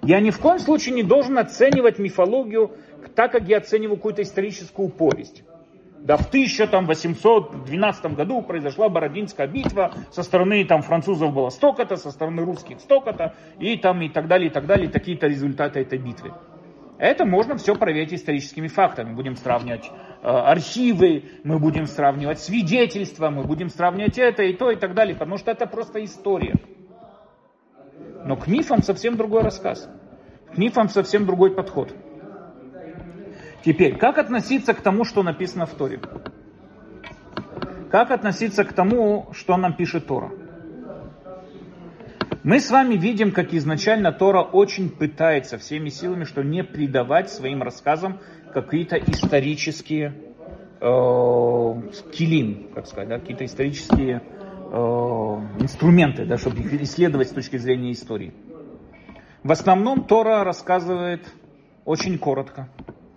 Я 0.01 0.19
ни 0.21 0.29
в 0.29 0.39
коем 0.39 0.59
случае 0.59 0.95
не 0.95 1.03
должен 1.03 1.37
оценивать 1.37 1.99
мифологию 1.99 2.71
так, 3.15 3.31
как 3.31 3.47
я 3.47 3.57
оцениваю 3.57 3.97
какую-то 3.97 4.21
историческую 4.21 4.89
повесть. 4.89 5.43
Да, 5.99 6.15
в 6.15 6.27
1812 6.27 8.15
году 8.15 8.41
произошла 8.41 8.87
Бородинская 8.87 9.47
битва, 9.47 9.93
со 10.11 10.23
стороны 10.23 10.63
там, 10.63 10.81
французов 10.81 11.33
было 11.33 11.49
столько-то, 11.49 11.97
со 11.97 12.11
стороны 12.11 12.45
русских 12.45 12.79
столько-то, 12.79 13.35
и, 13.59 13.75
там, 13.77 14.01
и 14.01 14.07
так 14.07 14.27
далее, 14.27 14.49
и 14.49 14.53
так 14.53 14.65
далее, 14.65 14.89
такие-то 14.89 15.27
результаты 15.27 15.81
этой 15.81 15.99
битвы. 15.99 16.31
Это 16.99 17.25
можно 17.25 17.55
все 17.55 17.75
проверить 17.75 18.13
историческими 18.13 18.67
фактами. 18.67 19.13
Будем 19.13 19.37
сравнивать 19.37 19.89
э, 20.21 20.27
архивы, 20.27 21.23
мы 21.45 21.57
будем 21.57 21.85
сравнивать 21.85 22.39
свидетельства, 22.39 23.29
мы 23.29 23.45
будем 23.45 23.69
сравнивать 23.69 24.17
это 24.17 24.43
и 24.43 24.53
то 24.53 24.69
и 24.69 24.75
так 24.75 24.93
далее, 24.93 25.15
потому 25.15 25.37
что 25.37 25.49
это 25.49 25.65
просто 25.65 26.03
история. 26.03 26.55
Но 28.25 28.35
к 28.35 28.47
мифам 28.47 28.83
совсем 28.83 29.15
другой 29.15 29.43
рассказ. 29.43 29.89
К 30.53 30.57
мифам 30.57 30.89
совсем 30.89 31.25
другой 31.25 31.55
подход. 31.55 31.95
Теперь, 33.63 33.97
как 33.97 34.17
относиться 34.17 34.73
к 34.73 34.81
тому, 34.81 35.05
что 35.05 35.23
написано 35.23 35.65
в 35.65 35.75
Торе? 35.75 36.01
Как 37.89 38.11
относиться 38.11 38.65
к 38.65 38.73
тому, 38.73 39.29
что 39.31 39.55
нам 39.55 39.73
пишет 39.73 40.05
Тора? 40.05 40.31
Мы 42.41 42.61
с 42.61 42.71
вами 42.71 42.95
видим, 42.95 43.33
как 43.33 43.53
изначально 43.53 44.13
Тора 44.13 44.41
очень 44.41 44.89
пытается 44.89 45.57
всеми 45.57 45.89
силами, 45.89 46.23
что 46.23 46.41
не 46.41 46.63
придавать 46.63 47.29
своим 47.29 47.61
рассказам 47.61 48.19
какие-то 48.53 48.95
исторические 48.95 50.13
э, 50.79 51.73
как 52.73 52.87
сказать, 52.87 53.09
да, 53.09 53.19
какие-то 53.19 53.43
исторические 53.43 54.21
э, 54.71 54.77
инструменты, 55.59 56.25
да, 56.25 56.37
чтобы 56.37 56.59
их 56.59 56.81
исследовать 56.81 57.27
с 57.27 57.31
точки 57.31 57.57
зрения 57.57 57.91
истории. 57.91 58.33
В 59.43 59.51
основном 59.51 60.05
Тора 60.05 60.45
рассказывает 60.45 61.27
очень 61.83 62.17
коротко, 62.17 62.69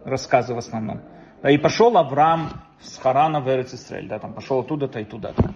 рассказы 0.04 0.52
в 0.52 0.58
основном. 0.58 1.00
Да, 1.42 1.50
и 1.50 1.58
пошел 1.58 1.96
Авраам 1.96 2.50
с 2.80 2.98
Харана 2.98 3.40
в 3.40 3.48
Эрицисраэль, 3.48 4.08
да, 4.08 4.18
там 4.18 4.32
пошел 4.32 4.58
оттуда-то 4.58 4.98
и 4.98 5.04
туда-то. 5.04 5.54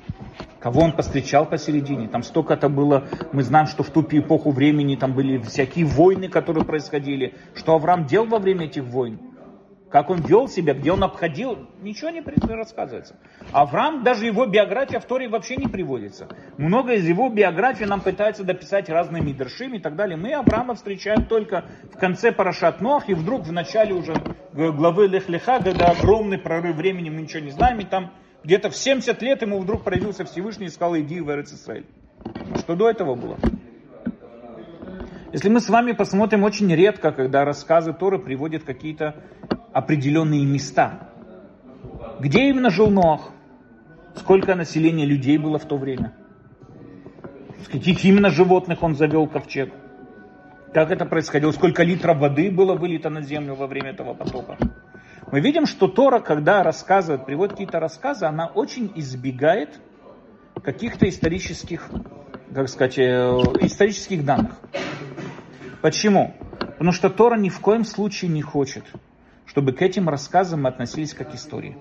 Кого 0.60 0.80
он 0.80 0.92
повстречал 0.92 1.46
посередине, 1.46 2.08
там 2.08 2.22
столько-то 2.22 2.68
было, 2.68 3.08
мы 3.32 3.42
знаем, 3.42 3.66
что 3.66 3.82
в 3.82 3.90
ту 3.90 4.02
эпоху 4.02 4.50
времени 4.50 4.96
там 4.96 5.12
были 5.12 5.38
всякие 5.38 5.84
войны, 5.84 6.28
которые 6.28 6.64
происходили, 6.64 7.34
что 7.54 7.74
Авраам 7.74 8.06
делал 8.06 8.26
во 8.26 8.38
время 8.38 8.66
этих 8.66 8.84
войн 8.84 9.18
как 9.90 10.10
он 10.10 10.20
вел 10.20 10.48
себя, 10.48 10.74
где 10.74 10.92
он 10.92 11.02
обходил, 11.04 11.68
ничего 11.80 12.10
не 12.10 12.20
рассказывается. 12.20 13.16
Авраам, 13.52 14.02
даже 14.02 14.26
его 14.26 14.46
биография 14.46 15.00
в 15.00 15.04
Торе 15.04 15.28
вообще 15.28 15.56
не 15.56 15.68
приводится. 15.68 16.28
Много 16.58 16.94
из 16.94 17.08
его 17.08 17.28
биографии 17.28 17.84
нам 17.84 18.00
пытаются 18.00 18.44
дописать 18.44 18.88
разные 18.88 19.22
мидршим 19.22 19.74
и 19.74 19.78
так 19.78 19.96
далее. 19.96 20.16
Мы 20.16 20.34
Авраама 20.34 20.74
встречаем 20.74 21.24
только 21.24 21.64
в 21.94 21.98
конце 21.98 22.32
Парашат 22.32 22.80
Нох, 22.80 23.08
и 23.08 23.14
вдруг 23.14 23.46
в 23.46 23.52
начале 23.52 23.94
уже 23.94 24.14
главы 24.52 25.06
Лехлиха, 25.06 25.60
когда 25.62 25.86
огромный 25.86 26.38
прорыв 26.38 26.76
времени, 26.76 27.10
мы 27.10 27.22
ничего 27.22 27.44
не 27.44 27.50
знаем, 27.50 27.78
и 27.78 27.84
там 27.84 28.12
где-то 28.44 28.70
в 28.70 28.76
70 28.76 29.20
лет 29.22 29.42
ему 29.42 29.58
вдруг 29.58 29.82
проявился 29.82 30.24
Всевышний 30.24 30.66
и 30.66 30.70
сказал, 30.70 30.96
иди 30.98 31.20
в 31.20 31.30
Эрицисраиль. 31.30 31.86
Что 32.58 32.76
до 32.76 32.90
этого 32.90 33.14
было? 33.14 33.38
Если 35.32 35.48
мы 35.48 35.60
с 35.60 35.68
вами 35.68 35.92
посмотрим, 35.92 36.44
очень 36.44 36.72
редко, 36.74 37.12
когда 37.12 37.44
рассказы 37.44 37.92
Торы 37.92 38.18
приводят 38.18 38.62
какие-то 38.62 39.16
определенные 39.72 40.44
места. 40.44 41.10
Где 42.20 42.48
именно 42.48 42.70
жил 42.70 42.88
Ноах? 42.88 43.32
Сколько 44.14 44.54
населения 44.54 45.04
людей 45.04 45.36
было 45.36 45.58
в 45.58 45.66
то 45.66 45.76
время? 45.76 46.14
С 47.64 47.68
каких 47.68 48.04
именно 48.04 48.30
животных 48.30 48.82
он 48.82 48.94
завел 48.94 49.26
ковчег? 49.26 49.74
Как 50.72 50.90
это 50.90 51.04
происходило? 51.04 51.50
Сколько 51.52 51.82
литров 51.82 52.18
воды 52.18 52.50
было 52.50 52.74
вылито 52.74 53.10
на 53.10 53.22
землю 53.22 53.54
во 53.54 53.66
время 53.66 53.90
этого 53.90 54.14
потопа? 54.14 54.56
Мы 55.32 55.40
видим, 55.40 55.66
что 55.66 55.88
Тора, 55.88 56.20
когда 56.20 56.62
рассказывает, 56.62 57.26
приводит 57.26 57.52
какие-то 57.52 57.80
рассказы, 57.80 58.26
она 58.26 58.46
очень 58.46 58.92
избегает 58.94 59.80
каких-то 60.62 61.08
исторических, 61.08 61.90
как 62.54 62.68
сказать, 62.68 62.98
э, 62.98 63.02
исторических 63.60 64.24
данных. 64.24 64.52
Почему? 65.82 66.34
Потому 66.58 66.92
что 66.92 67.10
Тора 67.10 67.36
ни 67.36 67.48
в 67.48 67.60
коем 67.60 67.84
случае 67.84 68.30
не 68.30 68.42
хочет, 68.42 68.84
чтобы 69.46 69.72
к 69.72 69.82
этим 69.82 70.08
рассказам 70.08 70.62
мы 70.62 70.68
относились 70.68 71.12
как 71.12 71.32
к 71.32 71.34
истории. 71.34 71.76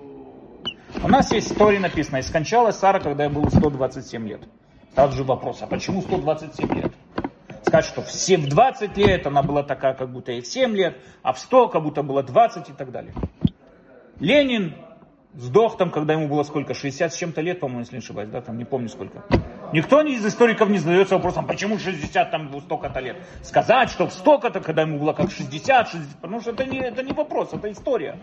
У 1.02 1.08
нас 1.08 1.30
есть 1.32 1.52
история 1.52 1.78
написана, 1.78 2.16
и 2.16 2.22
скончалась 2.22 2.76
Сара, 2.76 2.98
когда 2.98 3.24
ей 3.24 3.30
было 3.30 3.48
127 3.48 4.26
лет. 4.26 4.40
Сразу 4.94 5.18
же 5.18 5.24
вопрос, 5.24 5.58
а 5.60 5.66
почему 5.66 6.02
127 6.02 6.74
лет? 6.74 6.92
Сказать, 7.66 7.84
что 7.84 8.02
все 8.02 8.36
в 8.36 8.48
20 8.48 8.96
лет 8.96 9.26
она 9.26 9.42
была 9.42 9.64
такая, 9.64 9.94
как 9.94 10.08
будто 10.08 10.30
ей 10.30 10.44
7 10.44 10.76
лет, 10.76 10.96
а 11.22 11.32
в 11.32 11.38
100 11.40 11.68
как 11.68 11.82
будто 11.82 12.04
было 12.04 12.22
20 12.22 12.68
и 12.68 12.72
так 12.72 12.92
далее. 12.92 13.12
Ленин 14.20 14.76
сдох 15.34 15.76
там, 15.76 15.90
когда 15.90 16.12
ему 16.12 16.28
было 16.28 16.44
сколько, 16.44 16.74
60 16.74 17.12
с 17.12 17.16
чем-то 17.16 17.40
лет, 17.40 17.58
по-моему, 17.58 17.80
если 17.80 17.96
не 17.96 17.98
ошибаюсь, 17.98 18.30
да, 18.30 18.40
там 18.40 18.56
не 18.56 18.64
помню 18.64 18.88
сколько. 18.88 19.24
Никто 19.72 20.00
из 20.02 20.24
историков 20.24 20.68
не 20.68 20.78
задается 20.78 21.16
вопросом, 21.16 21.44
почему 21.44 21.76
60 21.76 22.30
там 22.30 22.60
столько-то 22.60 23.00
лет. 23.00 23.16
Сказать, 23.42 23.90
что 23.90 24.06
в 24.06 24.12
столько-то, 24.12 24.60
когда 24.60 24.82
ему 24.82 25.00
было 25.00 25.12
как 25.12 25.32
60, 25.32 25.88
60 25.88 26.16
потому 26.20 26.40
что 26.40 26.52
это 26.52 26.64
не, 26.64 26.78
это 26.78 27.02
не 27.02 27.12
вопрос, 27.12 27.52
это 27.52 27.72
история. 27.72 28.20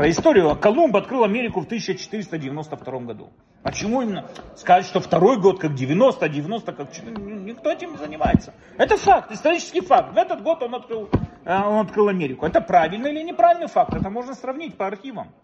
Про 0.00 0.08
историю. 0.08 0.56
Колумб 0.56 0.96
открыл 0.96 1.24
Америку 1.24 1.60
в 1.60 1.66
1492 1.66 3.00
году. 3.00 3.28
Почему 3.62 4.00
именно? 4.00 4.24
Сказать, 4.56 4.86
что 4.86 4.98
второй 4.98 5.38
год 5.38 5.60
как 5.60 5.74
90, 5.74 6.26
90 6.26 6.72
как 6.72 6.90
4, 6.90 7.16
никто 7.16 7.70
этим 7.70 7.90
не 7.90 7.98
занимается. 7.98 8.54
Это 8.78 8.96
факт, 8.96 9.30
исторический 9.30 9.82
факт. 9.82 10.14
В 10.14 10.16
этот 10.16 10.42
год 10.42 10.62
он 10.62 10.74
открыл, 10.74 11.10
э, 11.44 11.54
он 11.54 11.84
открыл 11.84 12.08
Америку. 12.08 12.46
Это 12.46 12.62
правильный 12.62 13.10
или 13.10 13.20
неправильный 13.20 13.66
факт? 13.66 13.92
Это 13.92 14.08
можно 14.08 14.32
сравнить 14.32 14.74
по 14.78 14.86
архивам. 14.86 15.34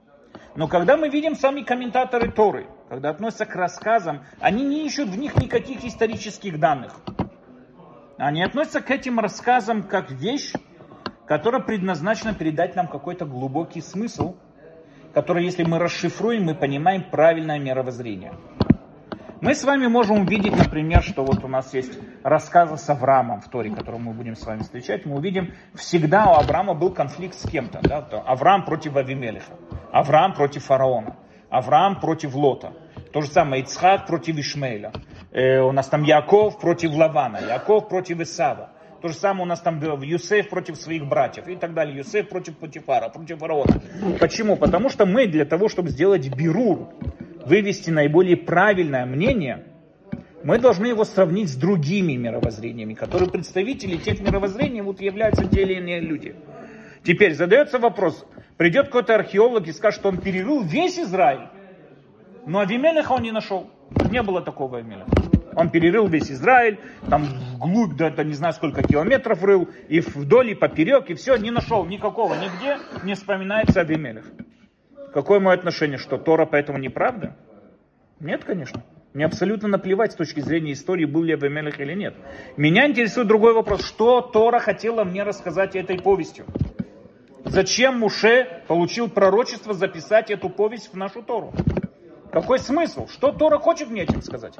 Но 0.55 0.69
когда 0.69 0.97
мы 0.97 1.11
видим 1.11 1.35
сами 1.35 1.61
комментаторы 1.61 2.33
Торы, 2.33 2.66
когда 2.88 3.11
относятся 3.11 3.45
к 3.45 3.55
рассказам, 3.57 4.23
они 4.40 4.64
не 4.64 4.87
ищут 4.87 5.11
в 5.11 5.19
них 5.19 5.37
никаких 5.37 5.85
исторических 5.85 6.59
данных. 6.59 6.95
Они 8.16 8.42
относятся 8.42 8.81
к 8.81 8.90
этим 8.90 9.21
рассказам 9.21 9.83
как 9.83 10.11
вещь, 10.11 10.55
которая 11.27 11.61
предназначена 11.61 12.33
передать 12.33 12.75
нам 12.75 12.88
какой-то 12.88 13.27
глубокий 13.27 13.83
смысл, 13.83 14.37
который, 15.16 15.46
если 15.46 15.64
мы 15.64 15.79
расшифруем, 15.79 16.44
мы 16.44 16.55
понимаем 16.55 17.02
правильное 17.11 17.59
мировоззрение. 17.59 18.35
Мы 19.40 19.55
с 19.55 19.64
вами 19.64 19.87
можем 19.87 20.24
увидеть, 20.26 20.55
например, 20.55 21.02
что 21.02 21.24
вот 21.24 21.42
у 21.42 21.48
нас 21.48 21.72
есть 21.72 21.98
рассказы 22.22 22.76
с 22.76 22.87
Авраамом 22.90 23.40
в 23.40 23.48
Торе, 23.48 23.74
который 23.74 23.98
мы 23.98 24.12
будем 24.12 24.37
с 24.37 24.44
вами 24.44 24.61
встречать. 24.61 25.07
Мы 25.07 25.16
увидим, 25.16 25.55
всегда 25.74 26.26
у 26.26 26.35
Авраама 26.35 26.74
был 26.74 26.92
конфликт 26.92 27.35
с 27.35 27.48
кем-то. 27.48 27.81
Да? 27.83 28.07
Авраам 28.26 28.66
против 28.66 28.94
Авимелиха, 28.94 29.55
Авраам 29.90 30.35
против 30.35 30.64
фараона, 30.64 31.16
Авраам 31.48 31.98
против 31.98 32.35
Лота. 32.35 32.74
То 33.14 33.22
же 33.22 33.29
самое 33.29 33.62
Ицхак 33.62 34.07
против 34.07 34.37
Ишмаэля. 34.37 34.92
Э, 35.33 35.61
у 35.61 35.72
нас 35.72 35.88
там 35.88 36.02
Яков 36.02 36.61
против 36.61 36.92
Лавана, 36.92 37.38
Яков 37.38 37.88
против 37.88 38.20
Исава. 38.20 38.68
То 39.02 39.09
же 39.09 39.14
самое 39.14 39.42
у 39.42 39.46
нас 39.46 39.61
там 39.61 39.80
Юсеф 40.02 40.48
против 40.48 40.76
своих 40.76 41.06
братьев 41.06 41.46
и 41.48 41.56
так 41.56 41.74
далее. 41.74 41.96
Юсеф 41.98 42.28
против 42.28 42.56
Путифара, 42.56 43.09
против 43.09 43.38
фараона. 43.38 43.80
Почему? 44.18 44.56
Потому 44.56 44.88
что 44.88 45.06
мы 45.06 45.26
для 45.26 45.44
того, 45.44 45.68
чтобы 45.68 45.90
сделать 45.90 46.28
бирур, 46.35 46.88
вывести 47.44 47.90
наиболее 47.90 48.37
правильное 48.37 49.06
мнение, 49.06 49.64
мы 50.42 50.59
должны 50.59 50.87
его 50.87 51.04
сравнить 51.04 51.50
с 51.50 51.56
другими 51.56 52.14
мировоззрениями, 52.14 52.94
которые 52.94 53.30
представители 53.30 53.96
тех 53.96 54.20
мировоззрений 54.20 54.80
вот 54.80 55.00
являются 55.00 55.44
те 55.46 55.62
или 55.62 55.74
иные 55.74 56.00
люди. 56.00 56.37
Теперь 57.02 57.35
задается 57.35 57.78
вопрос, 57.78 58.24
придет 58.56 58.87
какой-то 58.87 59.14
археолог 59.14 59.66
и 59.66 59.72
скажет, 59.72 60.00
что 60.00 60.09
он 60.09 60.18
перерыл 60.18 60.62
весь 60.62 60.98
Израиль, 60.98 61.48
но 62.46 62.61
Авимелеха 62.61 63.12
он 63.12 63.22
не 63.22 63.32
нашел. 63.32 63.70
Не 64.11 64.22
было 64.22 64.40
такого 64.40 64.78
Авимелеха. 64.78 65.11
Он 65.57 65.71
перерыл 65.71 66.07
весь 66.07 66.31
Израиль, 66.31 66.79
там 67.09 67.25
вглубь, 67.55 67.97
да, 67.97 68.11
да 68.11 68.23
не 68.23 68.35
знаю 68.35 68.53
сколько 68.53 68.83
километров 68.83 69.42
рыл, 69.42 69.71
и 69.88 70.01
вдоль, 70.01 70.51
и 70.51 70.55
поперек, 70.55 71.09
и 71.09 71.14
все, 71.14 71.37
не 71.37 71.51
нашел 71.51 71.87
никакого, 71.87 72.35
нигде 72.35 72.77
не 73.05 73.14
вспоминается 73.14 73.81
Авимелех. 73.81 74.27
Какое 75.14 75.40
мое 75.40 75.55
отношение, 75.57 75.97
что 75.97 76.19
Тора 76.19 76.45
поэтому 76.45 76.79
неправда? 76.79 77.35
Нет, 78.21 78.45
конечно. 78.45 78.85
Мне 79.14 79.25
абсолютно 79.25 79.66
наплевать 79.66 80.12
с 80.12 80.14
точки 80.14 80.40
зрения 80.40 80.73
истории, 80.73 81.07
был 81.07 81.23
ли 81.23 81.33
Абимелех 81.33 81.81
или 81.81 81.95
нет. 81.95 82.14
Меня 82.59 82.87
интересует 82.87 83.27
другой 83.27 83.55
вопрос. 83.55 83.83
Что 83.83 84.21
Тора 84.21 84.59
хотела 84.59 85.05
мне 85.05 85.23
рассказать 85.23 85.75
этой 85.75 85.99
повестью? 85.99 86.45
Зачем 87.47 87.99
Муше 88.01 88.62
получил 88.69 89.09
пророчество 89.09 89.73
записать 89.73 90.31
эту 90.31 90.51
повесть 90.51 90.92
в 90.92 90.97
нашу 90.99 91.23
Тору? 91.23 91.55
Какой 92.31 92.59
смысл? 92.59 93.09
Что 93.09 93.33
Тора 93.33 93.57
хочет 93.57 93.88
мне 93.88 94.03
этим 94.03 94.21
сказать? 94.21 94.53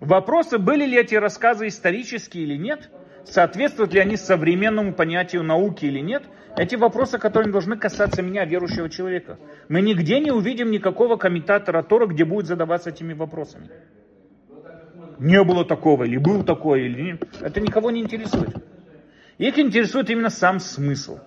Вопросы, 0.00 0.58
были 0.58 0.84
ли 0.84 0.98
эти 0.98 1.14
рассказы 1.14 1.68
исторические 1.68 2.44
или 2.44 2.56
нет, 2.56 2.90
соответствуют 3.24 3.94
ли 3.94 4.00
они 4.00 4.16
современному 4.16 4.92
понятию 4.92 5.42
науки 5.42 5.86
или 5.86 6.00
нет, 6.00 6.24
эти 6.56 6.74
вопросы, 6.74 7.18
которые 7.18 7.52
должны 7.52 7.76
касаться 7.76 8.22
меня, 8.22 8.44
верующего 8.44 8.88
человека. 8.88 9.38
Мы 9.68 9.82
нигде 9.82 10.20
не 10.20 10.30
увидим 10.30 10.70
никакого 10.70 11.16
комментатора 11.16 11.82
Тора, 11.82 12.06
где 12.06 12.24
будет 12.24 12.46
задаваться 12.46 12.90
этими 12.90 13.12
вопросами. 13.12 13.68
Не 15.18 15.42
было 15.44 15.64
такого, 15.64 16.04
или 16.04 16.18
был 16.18 16.44
такой, 16.44 16.86
или 16.86 17.02
нет. 17.02 17.24
Это 17.40 17.60
никого 17.60 17.90
не 17.90 18.00
интересует. 18.00 18.54
Их 19.38 19.58
интересует 19.58 20.10
именно 20.10 20.30
сам 20.30 20.60
смысл. 20.60 21.18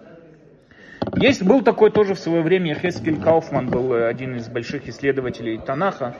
Есть, 1.15 1.43
был 1.43 1.61
такой 1.61 1.91
тоже 1.91 2.13
в 2.13 2.19
свое 2.19 2.41
время, 2.41 2.75
Хескель 2.75 3.19
Кауфман 3.19 3.69
был 3.69 3.93
один 3.93 4.35
из 4.35 4.47
больших 4.47 4.87
исследователей 4.87 5.57
Танаха, 5.57 6.15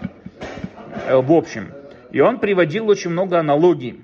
э, 1.08 1.16
в 1.16 1.32
общем. 1.32 1.74
И 2.12 2.20
он 2.22 2.40
приводил 2.40 2.90
очень 2.90 3.12
много 3.12 3.40
аналогий, 3.40 4.02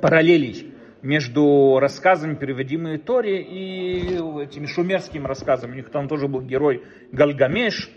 параллелей 0.00 0.72
между 1.02 1.78
рассказами, 1.78 2.34
переводимыми 2.34 2.96
Торе, 2.96 3.42
и 3.42 4.14
этими 4.42 4.66
шумерскими 4.66 5.26
рассказами. 5.26 5.72
У 5.72 5.74
них 5.74 5.90
там 5.90 6.08
тоже 6.08 6.26
был 6.26 6.40
герой 6.40 6.82
Галгамеш, 7.12 7.90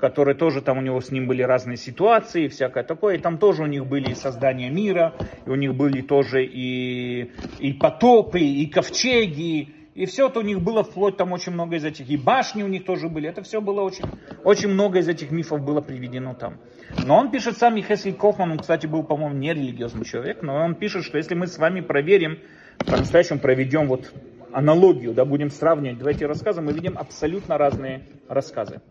который 0.00 0.34
тоже 0.34 0.62
там 0.62 0.78
у 0.78 0.80
него 0.80 1.00
с 1.00 1.10
ним 1.10 1.26
были 1.26 1.42
разные 1.42 1.76
ситуации, 1.76 2.48
всякое 2.48 2.84
такое. 2.84 3.16
И 3.16 3.18
там 3.18 3.38
тоже 3.38 3.62
у 3.62 3.66
них 3.66 3.86
были 3.86 4.10
и 4.10 4.14
создания 4.14 4.70
мира, 4.70 5.14
и 5.46 5.50
у 5.50 5.54
них 5.54 5.74
были 5.74 6.00
тоже 6.02 6.44
и, 6.44 7.32
и 7.58 7.72
потопы, 7.74 8.40
и 8.40 8.66
ковчеги, 8.66 9.74
и 9.96 10.04
все 10.04 10.28
это 10.28 10.40
у 10.40 10.42
них 10.42 10.60
было 10.60 10.84
вплоть 10.84 11.16
там 11.16 11.32
очень 11.32 11.52
много 11.52 11.76
из 11.76 11.84
этих, 11.84 12.10
и 12.10 12.18
башни 12.18 12.62
у 12.62 12.68
них 12.68 12.84
тоже 12.84 13.08
были. 13.08 13.30
Это 13.30 13.42
все 13.42 13.62
было 13.62 13.80
очень, 13.80 14.04
очень 14.44 14.68
много 14.68 14.98
из 14.98 15.08
этих 15.08 15.30
мифов 15.30 15.64
было 15.64 15.80
приведено 15.80 16.34
там. 16.34 16.58
Но 17.06 17.16
он 17.16 17.30
пишет 17.30 17.56
сам 17.56 17.80
Хесли 17.80 18.12
Кофман, 18.12 18.52
он, 18.52 18.58
кстати, 18.58 18.86
был, 18.86 19.02
по-моему, 19.04 19.34
не 19.34 19.54
религиозный 19.54 20.04
человек, 20.04 20.42
но 20.42 20.56
он 20.56 20.74
пишет, 20.74 21.04
что 21.04 21.16
если 21.16 21.34
мы 21.34 21.46
с 21.46 21.56
вами 21.56 21.80
проверим, 21.80 22.38
по-настоящему 22.78 23.38
проведем 23.38 23.88
вот 23.88 24.12
аналогию, 24.52 25.14
да, 25.14 25.24
будем 25.24 25.48
сравнивать 25.48 25.98
два 25.98 26.10
эти 26.10 26.24
рассказы, 26.24 26.60
мы 26.60 26.74
видим 26.74 26.98
абсолютно 26.98 27.56
разные 27.56 28.02
рассказы. 28.28 28.82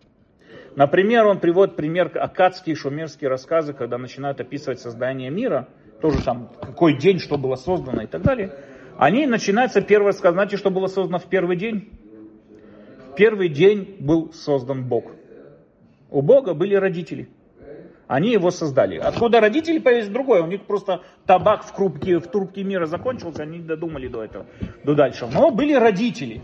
Например, 0.76 1.28
он 1.28 1.40
приводит 1.40 1.76
пример 1.76 2.12
акадские 2.16 2.76
шумерские 2.76 3.30
рассказы, 3.30 3.74
когда 3.74 4.00
начинают 4.00 4.42
описывать 4.42 4.80
создание 4.80 5.30
мира, 5.30 5.68
тоже 6.02 6.24
там, 6.24 6.50
какой 6.60 6.98
день, 6.98 7.20
что 7.20 7.38
было 7.38 7.56
создано 7.58 8.02
и 8.02 8.08
так 8.08 8.24
далее. 8.24 8.52
Они 8.98 9.26
начинаются 9.28 9.82
рассказ, 9.82 10.34
знаете, 10.34 10.58
что 10.58 10.70
было 10.70 10.88
создано 10.88 11.20
в 11.20 11.26
первый 11.26 11.58
день? 11.58 11.90
В 13.12 13.16
первый 13.16 13.50
день 13.50 13.98
был 14.00 14.32
создан 14.34 14.84
Бог. 14.86 15.12
У 16.10 16.22
Бога 16.22 16.54
были 16.54 16.76
родители. 16.76 17.30
Они 18.08 18.32
его 18.32 18.52
создали. 18.52 18.98
Откуда 18.98 19.42
родители 19.42 19.80
появились 19.80 20.10
другое. 20.10 20.44
У 20.44 20.48
них 20.48 20.62
просто 20.66 21.02
табак 21.26 21.64
в 21.64 21.76
трубке, 21.76 22.20
в 22.20 22.28
трубке 22.28 22.64
мира 22.64 22.86
закончился, 22.86 23.44
они 23.44 23.58
не 23.58 23.64
додумали 23.64 24.08
до 24.08 24.24
этого, 24.24 24.46
до 24.84 24.94
дальше. 24.94 25.28
Но 25.32 25.50
были 25.50 25.74
родители. 25.74 26.42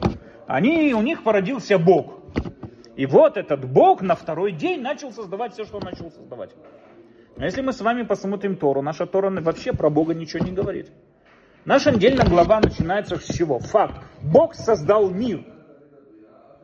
Они, 0.47 0.93
у 0.93 1.01
них 1.01 1.23
породился 1.23 1.77
Бог. 1.77 2.19
И 2.95 3.05
вот 3.05 3.37
этот 3.37 3.65
Бог 3.65 4.01
на 4.01 4.15
второй 4.15 4.51
день 4.51 4.81
начал 4.81 5.11
создавать 5.11 5.53
все, 5.53 5.65
что 5.65 5.77
он 5.77 5.83
начал 5.83 6.11
создавать. 6.11 6.51
Но 7.37 7.45
если 7.45 7.61
мы 7.61 7.73
с 7.73 7.81
вами 7.81 8.03
посмотрим 8.03 8.55
Тору, 8.55 8.81
наша 8.81 9.05
Тора 9.05 9.29
вообще 9.29 9.71
про 9.71 9.89
Бога 9.89 10.13
ничего 10.13 10.43
не 10.43 10.51
говорит. 10.51 10.91
Наша 11.63 11.91
недельная 11.91 12.25
глава 12.25 12.59
начинается 12.59 13.17
с 13.17 13.25
чего? 13.25 13.59
Факт. 13.59 13.93
Бог 14.23 14.55
создал 14.55 15.11
мир. 15.11 15.43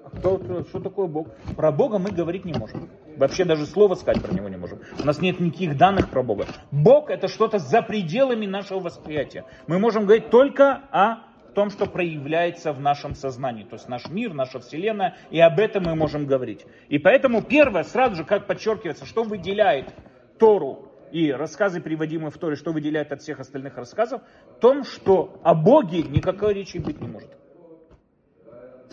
А 0.04 0.10
кто, 0.10 0.64
что 0.64 0.80
такое 0.80 1.06
Бог? 1.06 1.28
Про 1.56 1.72
Бога 1.72 2.00
мы 2.00 2.10
говорить 2.10 2.46
не 2.46 2.54
можем. 2.54 2.90
Вообще 3.16 3.46
даже 3.46 3.68
слова 3.68 3.94
сказать 3.94 4.24
про 4.24 4.34
него 4.34 4.50
не 4.50 4.58
можем. 4.58 4.80
У 5.00 5.06
нас 5.06 5.20
нет 5.22 5.40
никаких 5.40 5.78
данных 5.78 6.10
про 6.10 6.24
Бога. 6.24 6.48
Бог 6.72 7.12
это 7.12 7.28
что-то 7.28 7.60
за 7.60 7.84
пределами 7.84 8.48
нашего 8.48 8.80
восприятия. 8.80 9.46
Мы 9.68 9.78
можем 9.78 10.06
говорить 10.06 10.32
только 10.32 10.82
о 10.92 11.20
том, 11.54 11.70
что 11.70 11.86
проявляется 11.86 12.74
в 12.74 12.80
нашем 12.80 13.14
сознании. 13.14 13.66
То 13.66 13.76
есть 13.76 13.88
наш 13.88 14.10
мир, 14.10 14.34
наша 14.34 14.60
вселенная, 14.60 15.16
и 15.30 15.40
об 15.40 15.60
этом 15.60 15.84
мы 15.84 15.96
можем 15.96 16.26
говорить. 16.26 16.66
И 16.90 16.98
поэтому 16.98 17.44
первое, 17.44 17.84
сразу 17.84 18.16
же, 18.16 18.24
как 18.24 18.48
подчеркивается, 18.48 19.06
что 19.06 19.24
выделяет 19.24 19.94
Тору 20.40 20.87
и 21.12 21.32
рассказы, 21.32 21.82
приводимые 21.82 22.32
в 22.32 22.38
Торе, 22.38 22.56
что 22.56 22.72
выделяет 22.72 23.12
от 23.12 23.22
всех 23.22 23.40
остальных 23.40 23.78
рассказов, 23.78 24.22
в 24.58 24.60
том, 24.60 24.84
что 24.84 25.40
о 25.44 25.56
Боге 25.56 26.04
никакой 26.04 26.54
речи 26.54 26.78
быть 26.78 27.02
не 27.02 27.08
может. 27.08 27.30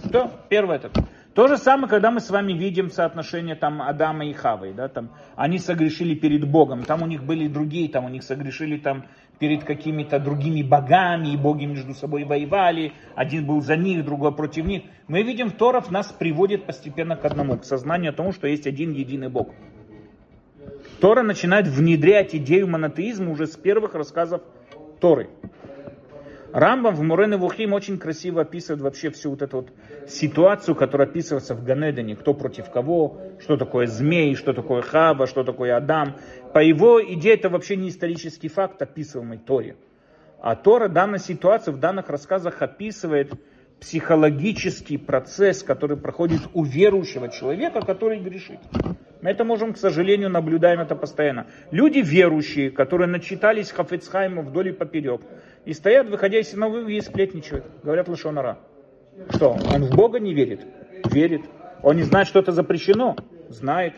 Что? 0.04 0.30
Первое 0.48 0.76
это. 0.76 0.90
То 1.34 1.48
же 1.48 1.56
самое, 1.56 1.88
когда 1.88 2.12
мы 2.12 2.20
с 2.20 2.30
вами 2.30 2.52
видим 2.52 2.90
соотношение 2.90 3.56
там 3.56 3.82
Адама 3.82 4.24
и 4.24 4.32
Хавы, 4.32 4.72
да, 4.72 4.86
там 4.86 5.10
они 5.34 5.58
согрешили 5.58 6.14
перед 6.14 6.48
Богом, 6.48 6.84
там 6.84 7.02
у 7.02 7.06
них 7.06 7.24
были 7.24 7.48
другие, 7.48 7.88
там 7.88 8.04
у 8.04 8.08
них 8.08 8.22
согрешили 8.22 8.76
там 8.76 9.06
перед 9.40 9.64
какими-то 9.64 10.20
другими 10.20 10.62
богами, 10.62 11.32
и 11.32 11.36
боги 11.36 11.64
между 11.64 11.92
собой 11.92 12.22
воевали, 12.22 12.92
один 13.16 13.46
был 13.46 13.60
за 13.62 13.76
них, 13.76 14.04
другой 14.04 14.32
против 14.32 14.64
них. 14.64 14.84
Мы 15.08 15.22
видим, 15.22 15.50
Торов 15.50 15.90
нас 15.90 16.12
приводит 16.12 16.66
постепенно 16.66 17.16
к 17.16 17.24
одному, 17.24 17.58
к 17.58 17.64
сознанию 17.64 18.12
о 18.12 18.14
том, 18.14 18.32
что 18.32 18.46
есть 18.46 18.68
один 18.68 18.92
единый 18.92 19.28
Бог. 19.28 19.48
Тора 21.04 21.20
начинает 21.20 21.66
внедрять 21.66 22.34
идею 22.34 22.66
монотеизма 22.66 23.30
уже 23.30 23.46
с 23.46 23.56
первых 23.58 23.94
рассказов 23.94 24.40
Торы. 25.02 25.28
Рамбам 26.50 26.94
в 26.94 27.02
Мурен 27.02 27.36
Вухим 27.36 27.74
очень 27.74 27.98
красиво 27.98 28.40
описывает 28.40 28.80
вообще 28.80 29.10
всю 29.10 29.28
вот 29.28 29.42
эту 29.42 29.56
вот 29.58 29.68
ситуацию, 30.08 30.74
которая 30.74 31.06
описывается 31.06 31.54
в 31.54 31.62
Ганедане, 31.62 32.16
кто 32.16 32.32
против 32.32 32.70
кого, 32.70 33.20
что 33.38 33.58
такое 33.58 33.86
змей, 33.86 34.34
что 34.34 34.54
такое 34.54 34.80
Хава, 34.80 35.26
что 35.26 35.44
такое 35.44 35.76
Адам. 35.76 36.16
По 36.54 36.60
его 36.60 37.04
идее 37.04 37.34
это 37.34 37.50
вообще 37.50 37.76
не 37.76 37.90
исторический 37.90 38.48
факт, 38.48 38.80
описываемый 38.80 39.36
Торе. 39.36 39.76
А 40.40 40.56
Тора 40.56 40.88
данную 40.88 41.18
ситуацию 41.18 41.74
в 41.76 41.80
данных 41.80 42.08
рассказах 42.08 42.62
описывает 42.62 43.34
психологический 43.78 44.96
процесс, 44.96 45.62
который 45.62 45.98
проходит 45.98 46.40
у 46.54 46.64
верующего 46.64 47.28
человека, 47.28 47.82
который 47.82 48.20
грешит. 48.20 48.60
Мы 49.24 49.30
это 49.30 49.42
можем, 49.42 49.72
к 49.72 49.78
сожалению, 49.78 50.28
наблюдаем 50.28 50.80
это 50.80 50.94
постоянно. 50.94 51.46
Люди 51.70 52.00
верующие, 52.00 52.70
которые 52.70 53.08
начитались 53.08 53.70
Хафецхайма 53.70 54.42
вдоль 54.42 54.68
и 54.68 54.72
поперек, 54.72 55.22
и 55.64 55.72
стоят, 55.72 56.10
выходя 56.10 56.40
из 56.40 56.50
синагоги 56.50 56.96
и 56.96 57.00
сплетничают, 57.00 57.64
говорят 57.82 58.06
Лошонара. 58.06 58.58
Что, 59.30 59.52
он 59.52 59.84
в 59.84 59.96
Бога 59.96 60.20
не 60.20 60.34
верит? 60.34 60.60
Верит. 61.10 61.40
Он 61.82 61.96
не 61.96 62.02
знает, 62.02 62.28
что 62.28 62.38
это 62.38 62.52
запрещено? 62.52 63.16
Знает. 63.48 63.94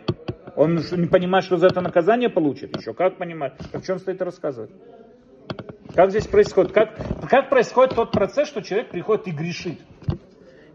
Он 0.55 0.77
не 0.77 1.09
понимает, 1.09 1.45
что 1.45 1.57
за 1.57 1.67
это 1.67 1.81
наказание 1.81 2.29
получит? 2.29 2.77
Еще 2.77 2.95
как 2.95 3.17
понимает? 3.17 3.55
О 3.73 3.81
чем 3.81 3.99
стоит 3.99 4.23
рассказывать? 4.23 4.71
Как 5.93 6.11
здесь 6.11 6.29
происходит? 6.29 6.71
Как, 6.71 6.95
как 7.29 7.51
происходит 7.51 7.97
тот 7.97 8.12
процесс, 8.12 8.47
что 8.47 8.62
человек 8.62 8.91
приходит 8.91 9.27
и 9.27 9.33
грешит? 9.33 9.81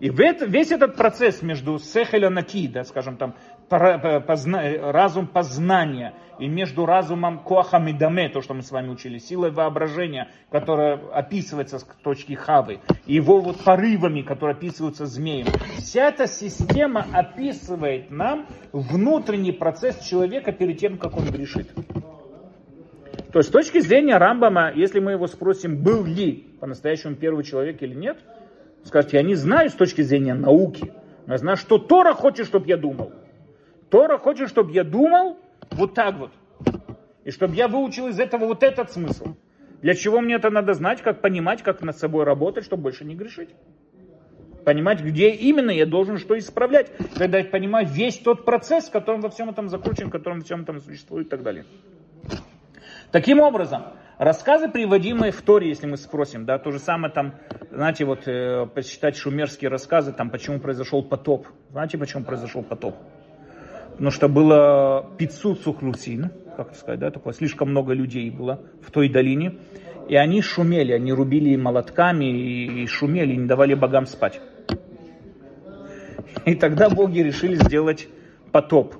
И 0.02 0.10
весь 0.10 0.72
этот 0.72 0.96
процесс 0.96 1.44
между 1.44 1.78
сехеля 1.78 2.32
наки, 2.32 2.68
да, 2.68 2.84
скажем 2.84 3.18
там, 3.18 3.36
позна, 3.72 4.92
разум 4.92 5.28
познания 5.28 6.14
и 6.40 6.48
между 6.48 6.86
разумом 6.86 7.40
коахамидаме, 7.40 8.30
то, 8.30 8.42
что 8.42 8.54
мы 8.54 8.64
с 8.64 8.72
вами 8.72 8.90
учили, 8.90 9.18
силой 9.18 9.52
воображения, 9.52 10.30
которая 10.50 11.00
описывается 11.14 11.80
с 11.80 11.84
точки 12.04 12.34
хавы, 12.34 12.80
и 13.06 13.16
его 13.16 13.40
вот 13.40 13.64
порывами, 13.64 14.22
которые 14.22 14.56
описываются 14.56 15.06
змеем. 15.06 15.48
Вся 15.78 16.10
эта 16.10 16.28
система 16.28 17.06
описывает 17.14 18.12
нам 18.12 18.48
внутренний 18.72 19.52
процесс 19.52 20.00
человека 20.00 20.52
перед 20.52 20.80
тем, 20.80 20.98
как 20.98 21.18
он 21.18 21.26
грешит. 21.26 21.72
То 23.32 23.40
есть 23.40 23.50
с 23.50 23.52
точки 23.52 23.80
зрения 23.80 24.18
Рамбама, 24.18 24.74
если 24.76 25.00
мы 25.00 25.12
его 25.14 25.28
спросим, 25.28 25.82
был 25.82 26.04
ли 26.04 26.48
по-настоящему 26.60 27.16
первый 27.16 27.46
человек 27.46 27.82
или 27.82 27.94
нет, 27.94 28.18
скажет, 28.84 29.14
я 29.14 29.24
не 29.24 29.36
знаю 29.36 29.70
с 29.70 29.74
точки 29.74 30.02
зрения 30.02 30.34
науки, 30.34 30.92
но 31.28 31.34
я 31.34 31.38
знаю, 31.38 31.56
что 31.56 31.78
Тора 31.78 32.14
хочет, 32.14 32.48
чтобы 32.48 32.68
я 32.68 32.78
думал. 32.78 33.14
Тора 33.92 34.18
хочет, 34.18 34.50
чтобы 34.50 34.72
я 34.72 34.84
думал 34.84 35.38
вот 35.72 35.94
так 35.94 36.16
вот. 36.16 36.32
И 37.26 37.32
чтобы 37.32 37.56
я 37.56 37.68
выучил 37.68 38.08
из 38.08 38.20
этого 38.20 38.46
вот 38.46 38.64
этот 38.64 38.92
смысл. 38.92 39.36
Для 39.82 39.94
чего 39.96 40.22
мне 40.22 40.36
это 40.36 40.50
надо 40.50 40.74
знать, 40.74 41.02
как 41.02 41.22
понимать, 41.22 41.62
как 41.62 41.82
над 41.82 41.98
собой 41.98 42.24
работать, 42.24 42.64
чтобы 42.64 42.84
больше 42.84 43.04
не 43.04 43.16
грешить. 43.16 43.50
Понимать, 44.64 45.02
где 45.02 45.32
именно 45.32 45.72
я 45.72 45.86
должен 45.86 46.18
что 46.18 46.38
исправлять. 46.38 46.92
Когда 47.18 47.40
я 47.40 47.44
понимаю 47.44 47.86
весь 47.88 48.18
тот 48.20 48.46
процесс, 48.46 48.88
в 48.88 48.92
котором 48.92 49.22
во 49.22 49.30
всем 49.30 49.50
этом 49.50 49.70
закручен, 49.70 50.08
в 50.08 50.12
котором 50.12 50.40
во 50.40 50.46
всем 50.46 50.62
этом 50.62 50.80
существует 50.80 51.28
и 51.28 51.30
так 51.30 51.44
далее. 51.44 51.66
Таким 53.12 53.42
образом, 53.42 53.84
рассказы, 54.18 54.70
приводимые 54.70 55.32
в 55.32 55.42
Торе, 55.42 55.68
если 55.68 55.88
мы 55.88 55.98
спросим, 55.98 56.46
да, 56.46 56.60
то 56.60 56.72
же 56.72 56.80
самое 56.80 57.12
там, 57.12 57.34
знаете, 57.72 58.06
вот 58.06 58.26
э, 58.26 58.68
посчитать 58.68 59.18
шумерские 59.18 59.70
рассказы, 59.70 60.14
там, 60.14 60.30
почему 60.30 60.60
произошел 60.60 61.04
потоп. 61.04 61.48
Знаете, 61.72 61.98
почему 61.98 62.24
произошел 62.24 62.64
потоп? 62.64 62.96
Потому 63.92 64.12
что 64.12 64.28
было 64.28 65.10
500 65.18 65.60
сухлусин, 65.62 66.32
как 66.58 66.76
сказать, 66.76 67.00
да, 67.00 67.12
такое, 67.12 67.34
слишком 67.34 67.70
много 67.70 67.94
людей 67.94 68.30
было 68.30 68.62
в 68.82 68.92
той 68.92 69.10
долине. 69.10 69.58
И 70.10 70.16
они 70.16 70.42
шумели, 70.42 70.92
они 70.92 71.14
рубили 71.14 71.56
молотками 71.56 72.26
и 72.26 72.86
шумели, 72.88 73.36
не 73.36 73.48
давали 73.48 73.76
богам 73.76 74.06
спать. 74.06 74.42
И 76.46 76.56
тогда 76.56 76.90
боги 76.90 77.20
решили 77.20 77.56
сделать 77.56 78.08
потоп 78.52 78.96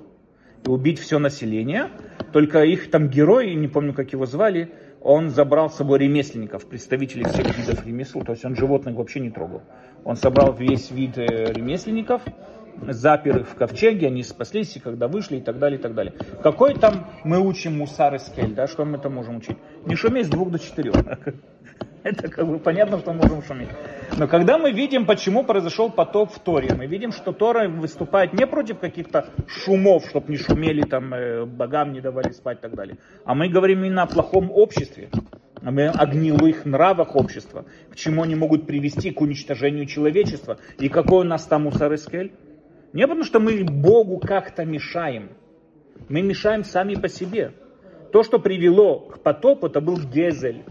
и 0.64 0.68
убить 0.68 0.98
все 0.98 1.18
население. 1.18 1.90
Только 2.32 2.62
их 2.62 2.90
там 2.90 3.08
герой, 3.08 3.54
не 3.54 3.68
помню, 3.68 3.92
как 3.92 4.12
его 4.12 4.26
звали, 4.26 4.72
он 5.00 5.30
забрал 5.30 5.68
с 5.68 5.74
собой 5.74 5.98
ремесленников, 5.98 6.66
представителей 6.66 7.24
всех 7.24 7.58
видов 7.58 7.84
ремесел, 7.84 8.22
то 8.22 8.32
есть 8.32 8.44
он 8.44 8.54
животных 8.54 8.94
вообще 8.94 9.20
не 9.20 9.30
трогал. 9.30 9.62
Он 10.04 10.16
собрал 10.16 10.52
весь 10.52 10.90
вид 10.90 11.18
э, 11.18 11.52
ремесленников, 11.52 12.22
запер 12.88 13.38
их 13.38 13.48
в 13.48 13.54
ковчеге, 13.54 14.08
они 14.08 14.22
спаслись, 14.22 14.76
и 14.76 14.80
когда 14.80 15.08
вышли, 15.08 15.36
и 15.36 15.40
так 15.40 15.58
далее, 15.58 15.78
и 15.78 15.82
так 15.82 15.94
далее. 15.94 16.14
Какой 16.42 16.74
там 16.74 17.06
мы 17.24 17.40
учим 17.40 17.78
мусар 17.78 18.14
и 18.14 18.46
да, 18.48 18.66
что 18.66 18.84
мы 18.84 18.98
там 18.98 19.14
можем 19.14 19.36
учить? 19.36 19.56
Не 19.86 19.96
шуметь 19.96 20.26
с 20.26 20.28
двух 20.30 20.50
до 20.50 20.58
четырех. 20.58 20.94
Это 22.02 22.28
как 22.28 22.48
бы 22.48 22.58
понятно, 22.58 22.98
что 22.98 23.12
можем 23.12 23.42
шуметь. 23.42 23.68
Но 24.18 24.26
когда 24.26 24.58
мы 24.58 24.72
видим, 24.72 25.06
почему 25.06 25.44
произошел 25.44 25.88
потоп 25.88 26.32
в 26.32 26.38
Торе, 26.40 26.74
мы 26.74 26.86
видим, 26.86 27.12
что 27.12 27.32
Тора 27.32 27.68
выступает 27.68 28.32
не 28.32 28.46
против 28.46 28.80
каких-то 28.80 29.28
шумов, 29.46 30.04
чтобы 30.08 30.30
не 30.30 30.36
шумели, 30.36 30.82
там, 30.82 31.14
э, 31.14 31.44
богам 31.44 31.92
не 31.92 32.00
давали 32.00 32.32
спать 32.32 32.58
и 32.58 32.62
так 32.62 32.74
далее, 32.74 32.98
а 33.24 33.34
мы 33.34 33.48
говорим 33.48 33.84
именно 33.84 34.02
о 34.02 34.06
плохом 34.06 34.50
обществе, 34.50 35.10
о 35.62 36.06
гнилых 36.06 36.64
нравах 36.64 37.14
общества, 37.14 37.66
к 37.90 37.96
чему 37.96 38.24
они 38.24 38.34
могут 38.34 38.66
привести 38.66 39.12
к 39.12 39.20
уничтожению 39.20 39.86
человечества. 39.86 40.58
И 40.78 40.88
какой 40.88 41.20
у 41.20 41.28
нас 41.28 41.46
там 41.46 41.62
Мусарескель? 41.62 42.32
Не 42.92 43.06
потому, 43.06 43.24
что 43.24 43.40
мы 43.40 43.64
Богу 43.64 44.18
как-то 44.18 44.64
мешаем. 44.64 45.30
Мы 46.08 46.22
мешаем 46.22 46.64
сами 46.64 46.94
по 46.94 47.08
себе. 47.08 47.52
То, 48.12 48.22
что 48.22 48.38
привело 48.38 49.00
к 49.00 49.20
потопу, 49.20 49.66
это 49.66 49.80
был 49.80 49.96
Гезель. 49.96 50.64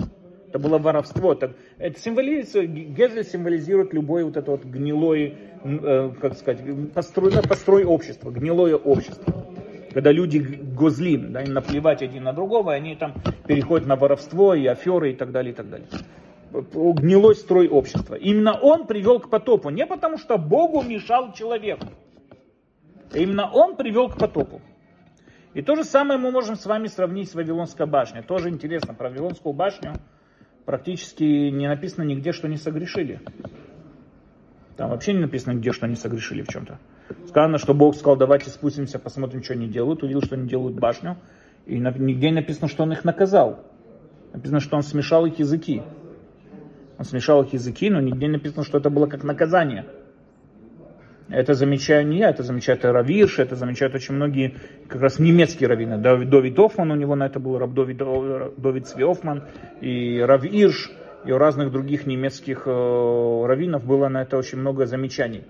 Это 0.48 0.60
было 0.60 0.78
воровство. 0.78 1.34
Это, 1.34 1.56
это 1.80 2.00
символизирует, 2.00 2.72
Гезель 2.94 3.24
символизирует 3.24 3.94
любое 3.94 4.24
вот 4.24 4.38
это 4.38 4.52
вот 4.52 4.66
гнилое, 4.66 5.34
э, 5.64 6.12
как 6.22 6.34
сказать, 6.36 6.62
построй, 6.94 7.32
построй 7.42 7.86
общество, 7.86 8.30
гнилое 8.30 8.76
общество. 8.76 9.48
Когда 9.92 10.12
люди 10.12 10.38
гозлим, 10.38 11.34
да, 11.34 11.44
наплевать 11.46 12.02
один 12.04 12.24
на 12.24 12.34
другого, 12.34 12.74
они 12.74 12.96
там 12.96 13.16
переходят 13.48 13.88
на 13.88 13.96
воровство 13.96 14.54
и 14.54 14.66
аферы 14.68 15.12
и 15.12 15.16
так 15.16 15.32
далее, 15.32 15.54
и 15.54 15.56
так 15.56 15.70
далее 15.70 15.88
гнилой 16.54 17.36
строй 17.36 17.68
общества. 17.68 18.16
Именно 18.16 18.60
он 18.60 18.86
привел 18.86 19.20
к 19.20 19.30
потопу, 19.30 19.70
не 19.70 19.86
потому 19.86 20.18
что 20.18 20.38
Богу 20.38 20.82
мешал 20.82 21.34
человеку. 21.34 21.88
Именно 23.14 23.52
он 23.52 23.76
привел 23.76 24.10
к 24.10 24.18
потопу. 24.18 24.62
И 25.54 25.62
то 25.62 25.76
же 25.76 25.84
самое 25.84 26.20
мы 26.20 26.32
можем 26.32 26.56
с 26.56 26.66
вами 26.66 26.88
сравнить 26.88 27.30
с 27.30 27.36
Вавилонской 27.36 27.86
башней. 27.86 28.22
Тоже 28.22 28.50
интересно, 28.50 28.94
про 28.94 29.10
Вавилонскую 29.10 29.54
башню 29.54 29.96
практически 30.66 31.24
не 31.24 31.68
написано 31.68 32.04
нигде, 32.04 32.32
что 32.32 32.48
не 32.48 32.58
согрешили. 32.58 33.20
Там 34.78 34.92
вообще 34.92 35.14
не 35.14 35.20
написано 35.20 35.54
нигде, 35.54 35.74
что 35.74 35.86
они 35.86 35.96
согрешили 35.96 36.42
в 36.42 36.48
чем-то. 36.48 36.80
Сказано, 37.28 37.58
что 37.58 37.74
Бог 37.74 37.96
сказал, 37.96 38.16
давайте 38.16 38.50
спустимся, 38.50 38.98
посмотрим, 38.98 39.44
что 39.44 39.54
они 39.54 39.68
делают. 39.68 40.04
Увидел, 40.04 40.22
что 40.22 40.36
они 40.36 40.48
делают 40.48 40.80
башню. 40.80 41.18
И 41.66 41.78
нигде 41.78 42.30
не 42.30 42.36
написано, 42.36 42.70
что 42.70 42.84
он 42.84 42.94
их 42.94 43.04
наказал. 43.04 43.66
Написано, 44.34 44.62
что 44.62 44.78
он 44.78 44.84
смешал 44.84 45.26
их 45.26 45.38
языки. 45.40 45.84
Он 46.98 47.04
смешал 47.04 47.44
их 47.44 47.52
языки, 47.52 47.90
но 47.90 48.00
нигде 48.00 48.28
не 48.28 48.34
написано, 48.34 48.64
что 48.64 48.78
это 48.78 48.90
было 48.90 49.08
как 49.08 49.24
наказание. 49.24 49.86
Это 51.32 51.54
замечаю 51.54 52.06
не 52.06 52.20
я, 52.20 52.30
это 52.30 52.44
замечают 52.44 52.84
Равирш, 52.84 53.40
это 53.40 53.56
замечают 53.56 53.96
очень 53.96 54.16
многие 54.16 54.56
как 54.88 55.02
раз 55.02 55.18
немецкие 55.18 55.70
раввины. 55.70 55.98
Довид 55.98 56.60
Офман 56.60 56.92
у 56.92 56.96
него 56.96 57.16
на 57.16 57.28
это 57.28 57.40
был, 57.40 57.58
Раб 57.58 57.74
Довид, 57.74 58.02
Довид 58.58 58.88
Свиофман 58.88 59.46
и 59.80 60.20
Равирш, 60.20 60.92
и 61.26 61.32
у 61.32 61.38
разных 61.38 61.72
других 61.72 62.06
немецких 62.06 62.64
э, 62.66 63.46
раввинов 63.46 63.86
было 63.86 64.10
на 64.10 64.24
это 64.24 64.38
очень 64.38 64.58
много 64.58 64.86
замечаний 64.86 65.44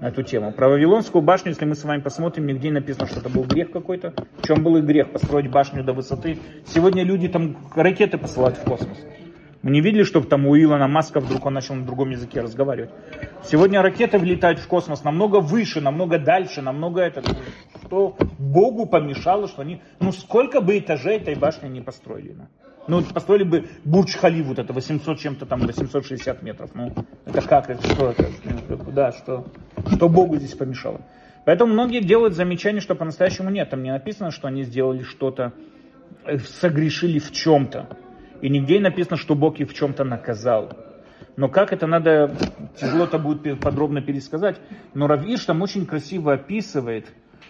на 0.00 0.08
эту 0.08 0.22
тему. 0.22 0.52
Про 0.52 0.68
Вавилонскую 0.68 1.22
башню, 1.22 1.50
если 1.50 1.64
мы 1.64 1.74
с 1.74 1.84
вами 1.84 2.00
посмотрим, 2.00 2.46
нигде 2.46 2.70
написано, 2.70 3.06
что 3.06 3.20
это 3.20 3.28
был 3.28 3.44
грех 3.44 3.70
какой-то. 3.70 4.12
В 4.38 4.46
чем 4.46 4.62
был 4.62 4.76
и 4.76 4.82
грех 4.82 5.10
построить 5.10 5.50
башню 5.50 5.82
до 5.82 5.92
высоты. 5.92 6.38
Сегодня 6.66 7.04
люди 7.04 7.28
там 7.28 7.56
ракеты 7.74 8.18
посылают 8.18 8.56
в 8.56 8.64
космос. 8.64 8.98
Мы 9.64 9.70
не 9.70 9.80
видели, 9.80 10.02
чтобы 10.02 10.26
там 10.26 10.46
у 10.46 10.54
Илона 10.54 10.88
Маска 10.88 11.20
вдруг 11.20 11.46
он 11.46 11.54
начал 11.54 11.74
на 11.74 11.86
другом 11.86 12.10
языке 12.10 12.42
разговаривать. 12.42 12.90
Сегодня 13.44 13.80
ракеты 13.80 14.18
влетают 14.18 14.58
в 14.58 14.68
космос 14.68 15.04
намного 15.04 15.40
выше, 15.40 15.80
намного 15.80 16.18
дальше, 16.18 16.60
намного 16.60 17.00
это. 17.00 17.22
Что 17.82 18.14
Богу 18.38 18.84
помешало, 18.84 19.48
что 19.48 19.62
они... 19.62 19.80
Ну 20.00 20.12
сколько 20.12 20.60
бы 20.60 20.78
этажей 20.78 21.16
этой 21.16 21.34
башни 21.34 21.68
не 21.68 21.80
построили. 21.80 22.36
Ну, 22.88 23.02
построили 23.02 23.44
бы 23.44 23.64
Бурдж 23.86 24.14
Хали, 24.18 24.42
вот 24.42 24.58
это 24.58 24.74
800 24.74 25.18
чем-то 25.18 25.46
там, 25.46 25.60
860 25.60 26.42
метров. 26.42 26.72
Ну, 26.74 26.92
это 27.24 27.40
как, 27.40 27.70
это 27.70 27.88
что 27.88 28.10
это? 28.10 28.26
Да, 28.92 29.12
что, 29.12 29.46
что 29.90 30.10
Богу 30.10 30.36
здесь 30.36 30.52
помешало. 30.52 31.00
Поэтому 31.46 31.72
многие 31.72 32.00
делают 32.00 32.34
замечание, 32.34 32.82
что 32.82 32.94
по-настоящему 32.94 33.48
нет. 33.48 33.70
Там 33.70 33.82
не 33.82 33.90
написано, 33.90 34.30
что 34.30 34.46
они 34.46 34.64
сделали 34.64 35.02
что-то, 35.04 35.54
э, 36.26 36.36
согрешили 36.36 37.18
в 37.18 37.32
чем-то. 37.32 37.88
И 38.44 38.48
нигде 38.50 38.74
не 38.74 38.82
написано, 38.82 39.16
что 39.16 39.34
Бог 39.34 39.58
их 39.58 39.70
в 39.70 39.74
чем-то 39.74 40.04
наказал. 40.04 40.70
Но 41.38 41.48
как 41.48 41.72
это 41.72 41.86
надо, 41.86 42.36
тяжело 42.78 43.04
это 43.04 43.18
будет 43.18 43.58
подробно 43.58 44.02
пересказать. 44.02 44.60
Но 44.92 45.06
Равиш 45.06 45.46
там 45.46 45.62
очень 45.62 45.86
красиво 45.86 46.34
описывает, 46.34 47.06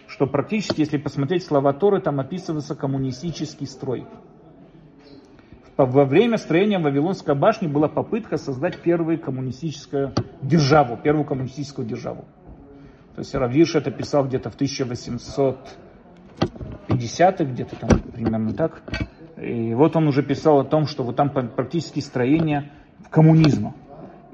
что 0.06 0.28
практически, 0.28 0.82
если 0.82 0.98
посмотреть 0.98 1.42
слова 1.42 1.72
Торы, 1.72 2.00
там 2.00 2.20
описывается 2.20 2.76
коммунистический 2.76 3.66
строй. 3.66 4.06
Во 5.76 6.04
время 6.04 6.36
строения 6.36 6.78
Вавилонской 6.78 7.34
башни 7.34 7.66
была 7.66 7.88
попытка 7.88 8.36
создать 8.36 8.80
первую 8.80 9.18
коммунистическую 9.18 10.12
державу, 10.42 10.96
первую 10.96 11.24
коммунистическую 11.24 11.88
державу. 11.88 12.24
То 13.16 13.22
есть 13.22 13.34
Равиш 13.34 13.74
это 13.74 13.90
писал 13.90 14.28
где-то 14.28 14.50
в 14.50 14.56
1850-х, 14.56 17.44
где-то 17.46 17.74
там 17.80 17.98
примерно 18.12 18.54
так. 18.54 18.80
И 19.36 19.74
вот 19.74 19.96
он 19.96 20.08
уже 20.08 20.22
писал 20.22 20.60
о 20.60 20.64
том, 20.64 20.86
что 20.86 21.02
вот 21.02 21.16
там 21.16 21.30
практически 21.30 22.00
строение 22.00 22.70
коммунизма. 23.10 23.74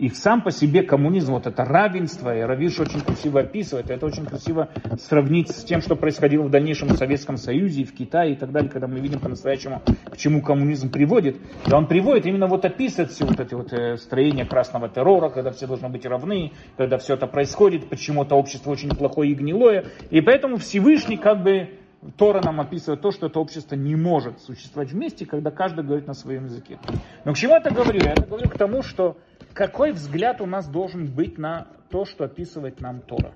И 0.01 0.09
сам 0.09 0.41
по 0.41 0.51
себе 0.51 0.83
коммунизм, 0.83 1.33
вот 1.33 1.47
это 1.47 1.63
равенство, 1.63 2.35
и 2.35 2.41
Равиш 2.41 2.81
очень 2.81 3.03
красиво 3.03 3.41
описывает, 3.41 3.91
это 3.91 4.07
очень 4.07 4.25
красиво 4.25 4.71
сравнить 4.99 5.51
с 5.51 5.63
тем, 5.63 5.83
что 5.83 5.95
происходило 5.95 6.43
в 6.45 6.51
дальнейшем 6.51 6.89
в 6.89 6.97
Советском 6.97 7.37
Союзе, 7.37 7.85
в 7.85 7.93
Китае 7.93 8.33
и 8.33 8.35
так 8.35 8.51
далее, 8.51 8.71
когда 8.71 8.87
мы 8.87 8.99
видим 8.99 9.21
по-настоящему, 9.21 9.83
к 10.11 10.17
чему 10.17 10.41
коммунизм 10.41 10.91
приводит. 10.91 11.37
И 11.67 11.73
он 11.75 11.87
приводит 11.87 12.25
именно 12.25 12.47
вот 12.47 12.65
описывает 12.65 13.11
все 13.11 13.27
вот 13.27 13.41
эти 13.41 13.53
вот 13.53 13.75
э, 13.75 13.99
строения 13.99 14.47
красного 14.47 14.89
террора, 14.89 15.29
когда 15.29 15.51
все 15.51 15.67
должны 15.67 15.91
быть 15.91 16.07
равны, 16.07 16.53
когда 16.79 16.97
все 16.97 17.13
это 17.13 17.27
происходит, 17.27 17.91
почему-то 17.91 18.37
общество 18.37 18.71
очень 18.71 18.89
плохое 18.89 19.33
и 19.33 19.35
гнилое. 19.35 19.85
И 20.09 20.23
поэтому 20.23 20.57
Всевышний 20.57 21.19
как 21.19 21.43
бы 21.43 21.69
Тора 22.17 22.41
нам 22.43 22.61
описывает 22.61 23.03
то, 23.03 23.11
что 23.11 23.27
это 23.27 23.41
общество 23.41 23.75
не 23.75 23.95
может 23.95 24.41
существовать 24.41 24.93
вместе, 24.93 25.27
когда 25.27 25.51
каждый 25.51 25.85
говорит 25.85 26.07
на 26.07 26.15
своем 26.15 26.47
языке. 26.47 26.79
Но 27.25 27.35
к 27.35 27.37
чему 27.37 27.53
я 27.53 27.59
это 27.59 27.75
говорю? 27.75 28.01
Я 28.03 28.13
это 28.13 28.23
говорю 28.23 28.49
к 28.49 28.57
тому, 28.57 28.83
что 28.83 29.19
какой 29.53 29.93
взгляд 29.93 30.41
у 30.41 30.47
нас 30.47 30.67
должен 30.67 31.07
быть 31.07 31.37
на 31.37 31.67
то, 31.91 32.07
что 32.07 32.25
описывает 32.25 32.81
нам 32.81 33.01
Тора. 33.01 33.35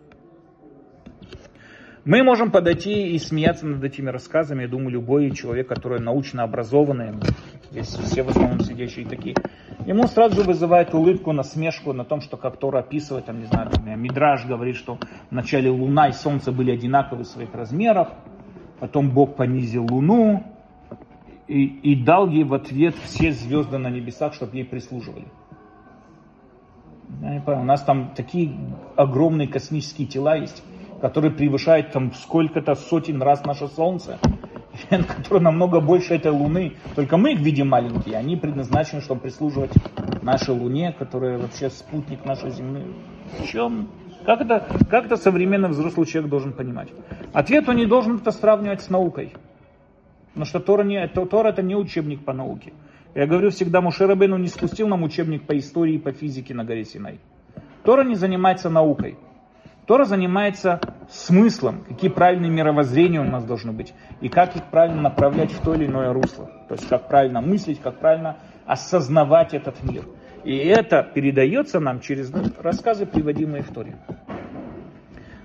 Мы 2.07 2.23
можем 2.23 2.51
подойти 2.51 3.15
и 3.15 3.19
смеяться 3.19 3.67
над 3.67 3.83
этими 3.83 4.11
рассказами. 4.11 4.63
Я 4.63 4.69
думаю, 4.69 4.91
любой 4.91 5.31
человек, 5.31 5.69
который 5.69 6.01
научно 6.01 6.43
образованный, 6.43 7.15
здесь 7.71 7.89
все 7.89 8.23
в 8.23 8.29
основном 8.29 8.61
сидящие 8.61 9.07
такие, 9.07 9.35
ему 9.87 10.07
сразу 10.07 10.43
же 10.43 10.43
вызывает 10.43 10.93
улыбку, 10.93 11.33
насмешку 11.33 11.95
на 11.95 12.05
том, 12.05 12.21
что 12.21 12.37
как 12.37 12.59
Тора 12.59 12.81
описывает, 12.81 13.25
там, 13.25 13.41
не 13.41 13.47
знаю, 13.47 13.71
там, 13.71 14.01
Мидраж 14.01 14.45
говорит, 14.45 14.77
что 14.77 14.99
вначале 15.31 15.71
Луна 15.71 16.09
и 16.09 16.13
Солнце 16.13 16.53
были 16.53 16.73
одинаковы 16.73 17.25
в 17.25 17.27
своих 17.27 17.55
размерах, 17.55 18.09
Потом 18.85 19.09
Бог 19.09 19.37
понизил 19.37 19.87
Луну 19.91 20.43
и, 21.49 21.65
и 21.65 21.95
дал 22.05 22.29
ей 22.29 22.45
в 22.45 22.53
ответ 22.53 22.95
все 22.97 23.33
звезды 23.33 23.79
на 23.79 23.89
небесах, 23.89 24.35
чтобы 24.35 24.59
ей 24.59 24.65
прислуживали. 24.67 25.25
Я 27.23 27.33
не 27.33 27.41
понял, 27.41 27.63
у 27.63 27.65
нас 27.65 27.83
там 27.83 28.13
такие 28.15 28.55
огромные 28.95 29.49
космические 29.49 30.07
тела 30.07 30.37
есть, 30.37 30.63
которые 31.01 31.31
превышают 31.31 31.93
там 31.93 32.13
сколько-то 32.13 32.75
сотен 32.75 33.23
раз 33.23 33.43
наше 33.47 33.69
Солнце, 33.69 34.19
которые 34.91 35.41
намного 35.41 35.81
больше 35.81 36.17
этой 36.17 36.33
Луны. 36.33 36.75
Только 36.95 37.17
мы 37.17 37.33
их 37.33 37.41
видим 37.41 37.71
маленькие, 37.71 38.19
они 38.19 38.37
предназначены, 38.37 39.01
чтобы 39.01 39.23
прислуживать 39.23 39.73
нашей 40.21 40.55
Луне, 40.55 40.93
которая 40.93 41.39
вообще 41.39 41.71
спутник 41.71 42.27
нашей 42.27 42.51
Земли. 42.51 42.85
В 43.39 43.47
чем? 43.47 43.89
Как 44.25 44.41
это, 44.41 44.67
как 44.89 45.07
это 45.07 45.17
современный 45.17 45.69
взрослый 45.69 46.07
человек 46.07 46.31
должен 46.31 46.53
понимать? 46.53 46.89
Ответ 47.33 47.69
он 47.69 47.77
не 47.77 47.87
должен 47.87 48.17
это 48.17 48.31
сравнивать 48.31 48.83
с 48.83 48.91
наукой. 48.91 49.35
Потому 50.29 50.47
что 50.47 50.61
Тора, 50.61 50.83
не, 50.83 51.07
Тора 51.07 51.51
это 51.51 51.63
не 51.63 51.77
учебник 51.77 52.25
по 52.25 52.33
науке. 52.33 52.73
Я 53.15 53.27
говорю 53.27 53.51
всегда, 53.51 53.81
Мушерабейну 53.81 54.37
не 54.39 54.49
спустил 54.49 54.89
нам 54.89 55.05
учебник 55.05 55.47
по 55.47 55.57
истории 55.57 55.95
и 55.95 55.99
по 55.99 56.11
физике 56.11 56.55
на 56.55 56.65
горе 56.65 56.85
Синай. 56.85 57.21
Тора 57.85 58.03
не 58.03 58.17
занимается 58.17 58.71
наукой. 58.71 59.17
Тора 59.87 60.07
занимается 60.07 60.81
смыслом, 61.11 61.85
какие 61.87 62.11
правильные 62.11 62.51
мировоззрения 62.51 63.21
у 63.21 63.25
нас 63.25 63.45
должны 63.45 63.73
быть, 63.73 63.93
и 64.23 64.31
как 64.31 64.57
их 64.57 64.65
правильно 64.65 65.03
направлять 65.03 65.53
в 65.53 65.61
то 65.61 65.75
или 65.75 65.87
иное 65.87 66.13
русло. 66.13 66.51
То 66.69 66.75
есть 66.75 66.89
как 66.89 67.09
правильно 67.09 67.43
мыслить, 67.43 67.81
как 67.81 68.01
правильно 68.01 68.39
осознавать 68.67 69.53
этот 69.53 69.83
мир. 69.85 70.05
И 70.45 70.57
это 70.57 71.03
передается 71.15 71.81
нам 71.81 72.01
через 72.01 72.33
рассказы, 72.59 73.07
приводимые 73.07 73.63
в 73.63 73.73
Торе. 73.73 73.97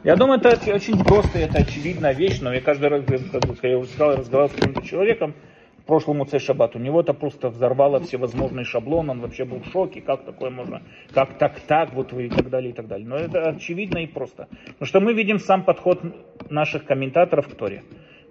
Я 0.04 0.16
думаю, 0.16 0.40
это 0.40 0.74
очень 0.74 1.04
просто, 1.04 1.40
это 1.40 1.60
очевидная 1.60 2.14
вещь, 2.14 2.40
но 2.42 2.54
я 2.54 2.62
каждый 2.62 2.90
раз, 2.90 3.04
как 3.06 3.64
я 3.64 3.78
уже 3.78 3.90
сказал, 3.90 4.18
разговаривал 4.18 4.56
с 4.56 4.60
каким-то 4.60 4.82
человеком, 4.88 5.34
в 5.80 5.84
прошлом 5.86 6.22
УЦ 6.22 6.40
Шаббат, 6.40 6.76
у 6.76 6.80
него 6.80 7.02
это 7.02 7.14
просто 7.14 7.50
взорвало 7.50 8.00
все 8.00 8.18
возможные 8.18 8.64
шаблоны, 8.64 9.12
он 9.12 9.22
вообще 9.22 9.44
был 9.44 9.60
в 9.60 9.66
шоке, 9.72 10.02
как 10.02 10.24
такое 10.24 10.52
можно, 10.52 10.84
как 11.14 11.38
так, 11.38 11.60
так, 11.62 11.94
вот 11.94 12.14
и 12.14 12.30
так 12.30 12.50
далее, 12.50 12.72
и 12.72 12.74
так 12.74 12.88
далее. 12.88 13.08
Но 13.08 13.16
это 13.16 13.50
очевидно 13.50 13.98
и 13.98 14.08
просто. 14.08 14.48
Потому 14.66 14.86
что 14.86 15.00
мы 15.00 15.14
видим 15.14 15.40
сам 15.40 15.64
подход 15.64 16.02
наших 16.50 16.86
комментаторов 16.86 17.48
к 17.48 17.56
Торе. 17.56 17.84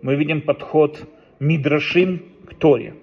Мы 0.02 0.14
видим 0.14 0.42
подход 0.42 1.08
Мидрашим 1.40 2.22
к 2.46 2.54
Торе. 2.54 2.94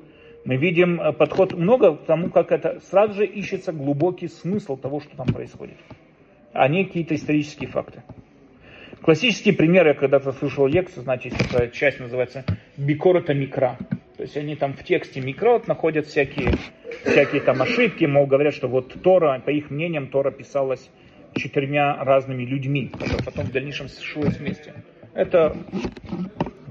Мы 0.45 0.57
видим 0.57 1.01
э, 1.01 1.11
подход 1.11 1.53
много 1.53 1.95
к 1.95 2.05
тому, 2.05 2.29
как 2.29 2.51
это 2.51 2.79
сразу 2.89 3.15
же 3.15 3.25
ищется 3.25 3.73
глубокий 3.73 4.27
смысл 4.27 4.77
того, 4.77 5.01
что 5.01 5.17
там 5.17 5.25
происходит, 5.25 5.77
а 6.53 6.67
не 6.67 6.85
какие-то 6.85 7.15
исторические 7.15 7.67
факты. 7.67 8.03
Классический 9.01 9.51
пример, 9.51 9.87
я 9.87 9.95
когда-то 9.95 10.31
слышал 10.31 10.67
лекцию, 10.67 11.03
значит, 11.03 11.33
эта 11.33 11.67
часть 11.69 11.99
называется 11.99 12.45
Бикорота 12.77 13.33
Микра. 13.33 13.77
То 14.17 14.23
есть 14.23 14.37
они 14.37 14.55
там 14.55 14.73
в 14.73 14.83
тексте 14.83 15.19
Микрот 15.19 15.67
находят 15.67 16.05
всякие, 16.05 16.53
всякие 17.03 17.41
там 17.41 17.61
ошибки, 17.61 18.05
мол, 18.05 18.27
говорят, 18.27 18.53
что 18.53 18.67
вот 18.67 18.93
Тора, 19.01 19.41
по 19.43 19.49
их 19.49 19.71
мнениям, 19.71 20.07
Тора 20.07 20.31
писалась 20.31 20.89
четырьмя 21.33 21.97
разными 22.03 22.43
людьми, 22.43 22.87
которые 22.87 23.23
потом 23.25 23.45
в 23.45 23.51
дальнейшем 23.51 23.89
сошлось 23.89 24.37
вместе. 24.37 24.73
Это 25.13 25.57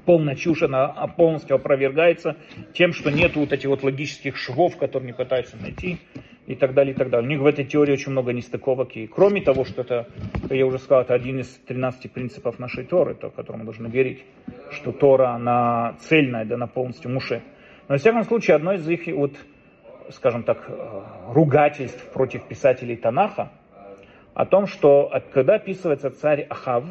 полная 0.04 0.34
чушь, 0.34 0.62
она 0.62 0.88
полностью 1.16 1.56
опровергается 1.56 2.36
тем, 2.72 2.92
что 2.92 3.10
нет 3.10 3.36
вот 3.36 3.52
этих 3.52 3.68
вот 3.68 3.82
логических 3.82 4.36
швов, 4.36 4.76
которые 4.76 5.08
они 5.08 5.12
пытаются 5.12 5.56
найти 5.56 5.98
и 6.46 6.54
так 6.54 6.74
далее, 6.74 6.94
и 6.94 6.96
так 6.96 7.10
далее. 7.10 7.26
У 7.26 7.30
них 7.30 7.40
в 7.40 7.46
этой 7.46 7.64
теории 7.64 7.92
очень 7.92 8.12
много 8.12 8.32
нестыковок. 8.32 8.96
И 8.96 9.06
кроме 9.06 9.40
того, 9.40 9.64
что 9.64 9.82
это, 9.82 10.08
как 10.42 10.52
я 10.52 10.66
уже 10.66 10.78
сказал, 10.78 11.02
это 11.02 11.14
один 11.14 11.40
из 11.40 11.48
13 11.48 12.12
принципов 12.12 12.58
нашей 12.58 12.84
Торы, 12.84 13.14
то, 13.14 13.30
которому 13.30 13.64
мы 13.64 13.64
должны 13.64 13.88
верить, 13.88 14.22
что 14.70 14.92
Тора, 14.92 15.30
она 15.30 15.96
цельная, 16.00 16.44
да, 16.44 16.56
она 16.56 16.66
полностью 16.66 17.10
муше. 17.10 17.42
Но, 17.88 17.94
во 17.94 17.98
всяком 17.98 18.24
случае, 18.24 18.56
одно 18.56 18.74
из 18.74 18.88
их, 18.88 19.06
вот, 19.14 19.32
скажем 20.10 20.42
так, 20.42 20.64
э, 20.68 21.02
ругательств 21.32 22.12
против 22.12 22.46
писателей 22.46 22.96
Танаха, 22.96 23.50
о 24.34 24.46
том, 24.46 24.66
что 24.66 25.10
когда 25.32 25.54
описывается 25.54 26.10
царь 26.10 26.46
Ахав, 26.50 26.84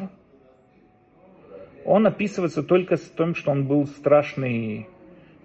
он 1.84 2.06
описывается 2.06 2.62
только 2.62 2.96
с 2.96 3.10
тем, 3.16 3.34
что 3.34 3.50
он 3.50 3.66
был 3.66 3.86
страшный 3.86 4.88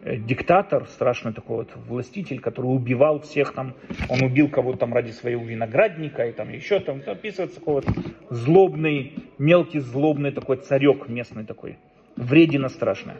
Э, 0.02 0.16
диктатор, 0.16 0.86
страшный 0.86 1.34
такой 1.34 1.58
вот 1.58 1.70
властитель, 1.76 2.40
который 2.40 2.68
убивал 2.68 3.20
всех 3.20 3.54
там, 3.54 3.74
он 4.08 4.24
убил 4.24 4.48
кого-то 4.48 4.80
там 4.80 4.94
ради 4.94 5.12
своего 5.12 5.44
виноградника 5.44 6.26
и 6.26 6.32
там 6.32 6.50
еще 6.54 6.80
там, 6.80 7.02
описывается 7.06 7.60
такой 7.60 7.74
вот 7.76 7.86
злобный, 8.30 9.16
мелкий 9.38 9.80
злобный 9.80 10.32
такой 10.32 10.56
царек 10.58 11.10
местный 11.10 11.44
такой, 11.44 11.78
вредина 12.16 12.70
страшная. 12.70 13.18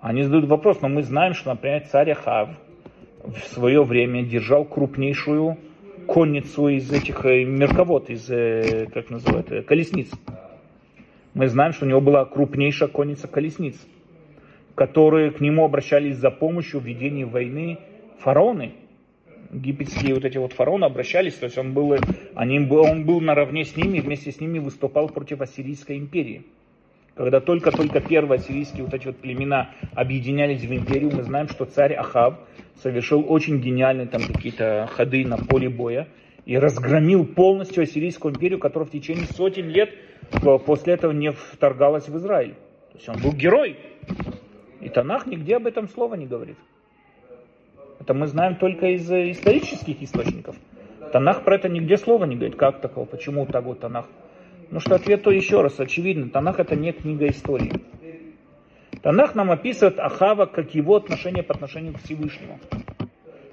Они 0.00 0.22
задают 0.22 0.46
вопрос, 0.46 0.80
но 0.80 0.88
мы 0.88 1.02
знаем, 1.02 1.34
что, 1.34 1.50
например, 1.50 1.82
царь 1.90 2.12
Ахав 2.12 2.50
в 3.24 3.40
свое 3.48 3.82
время 3.82 4.22
держал 4.22 4.64
крупнейшую 4.64 5.58
конницу 6.06 6.68
из 6.68 6.92
этих 6.92 7.26
э, 7.26 7.42
мерковод, 7.44 8.10
из, 8.10 8.30
э, 8.30 8.86
как 8.94 9.10
называют, 9.10 9.66
колесниц. 9.66 10.08
Мы 11.34 11.48
знаем, 11.48 11.72
что 11.72 11.86
у 11.86 11.88
него 11.88 12.00
была 12.00 12.24
крупнейшая 12.24 12.88
конница 12.88 13.28
колесниц 13.28 13.76
которые 14.80 15.30
к 15.30 15.40
нему 15.40 15.66
обращались 15.66 16.16
за 16.16 16.30
помощью 16.30 16.80
в 16.80 16.84
ведении 16.84 17.24
войны 17.24 17.78
фараоны. 18.20 18.72
Египетские 19.52 20.14
вот 20.14 20.24
эти 20.24 20.38
вот 20.38 20.54
фараоны 20.54 20.86
обращались, 20.86 21.34
то 21.34 21.44
есть 21.44 21.58
он 21.58 21.74
был, 21.74 21.96
они, 22.34 22.60
он 22.60 23.04
был 23.04 23.20
наравне 23.20 23.66
с 23.66 23.76
ними, 23.76 24.00
вместе 24.00 24.32
с 24.32 24.40
ними 24.40 24.58
выступал 24.58 25.10
против 25.10 25.42
Ассирийской 25.42 25.98
империи. 25.98 26.46
Когда 27.14 27.40
только-только 27.40 28.00
первые 28.00 28.38
ассирийские 28.38 28.84
вот 28.84 28.94
эти 28.94 29.08
вот 29.08 29.18
племена 29.18 29.68
объединялись 29.94 30.62
в 30.62 30.72
империю, 30.72 31.10
мы 31.14 31.24
знаем, 31.24 31.48
что 31.48 31.66
царь 31.66 31.92
Ахав 31.92 32.38
совершил 32.82 33.22
очень 33.28 33.60
гениальные 33.60 34.06
там 34.06 34.22
какие-то 34.22 34.88
ходы 34.90 35.26
на 35.26 35.36
поле 35.36 35.68
боя 35.68 36.08
и 36.46 36.56
разгромил 36.58 37.24
полностью 37.26 37.82
ассирийскую 37.82 38.34
империю, 38.34 38.58
которая 38.58 38.88
в 38.88 38.92
течение 38.92 39.26
сотен 39.26 39.68
лет 39.68 39.90
после 40.66 40.94
этого 40.94 41.12
не 41.12 41.32
вторгалась 41.32 42.08
в 42.08 42.16
Израиль. 42.16 42.54
То 42.92 42.98
есть 42.98 43.08
он 43.08 43.20
был 43.20 43.32
герой. 43.32 43.78
И 44.80 44.88
Танах 44.88 45.26
нигде 45.26 45.56
об 45.56 45.66
этом 45.66 45.88
слова 45.88 46.14
не 46.14 46.26
говорит. 46.26 46.56
Это 48.00 48.14
мы 48.14 48.26
знаем 48.26 48.56
только 48.56 48.86
из 48.86 49.10
э, 49.10 49.30
исторических 49.30 50.02
источников. 50.02 50.56
Танах 51.12 51.44
про 51.44 51.56
это 51.56 51.68
нигде 51.68 51.98
слова 51.98 52.24
не 52.24 52.34
говорит. 52.34 52.56
Как 52.56 52.80
такого? 52.80 53.04
Почему 53.04 53.44
так 53.46 53.64
вот 53.64 53.80
Танах? 53.80 54.06
Ну 54.70 54.80
что 54.80 54.94
ответ 54.94 55.22
то 55.22 55.30
еще 55.30 55.60
раз, 55.60 55.78
очевидно, 55.78 56.30
Танах 56.30 56.60
это 56.60 56.76
не 56.76 56.92
книга 56.92 57.26
истории. 57.26 57.72
Танах 59.02 59.34
нам 59.34 59.50
описывает 59.50 59.98
Ахава 59.98 60.46
как 60.46 60.74
его 60.74 60.96
отношение 60.96 61.42
по 61.42 61.54
отношению 61.54 61.94
к 61.94 61.98
Всевышнему. 62.02 62.58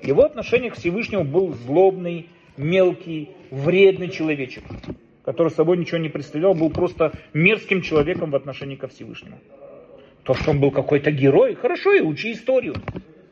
Его 0.01 0.23
отношение 0.23 0.71
к 0.71 0.75
Всевышнему 0.75 1.23
был 1.23 1.53
злобный, 1.53 2.29
мелкий, 2.57 3.31
вредный 3.51 4.09
человечек, 4.09 4.63
который 5.23 5.49
собой 5.49 5.77
ничего 5.77 5.97
не 5.97 6.09
представлял, 6.09 6.53
был 6.53 6.69
просто 6.69 7.13
мерзким 7.33 7.81
человеком 7.81 8.31
в 8.31 8.35
отношении 8.35 8.75
ко 8.75 8.87
Всевышнему. 8.87 9.39
То, 10.23 10.33
что 10.33 10.51
он 10.51 10.59
был 10.59 10.71
какой-то 10.71 11.11
герой, 11.11 11.55
хорошо, 11.55 11.93
и 11.93 12.01
учи 12.01 12.33
историю. 12.33 12.75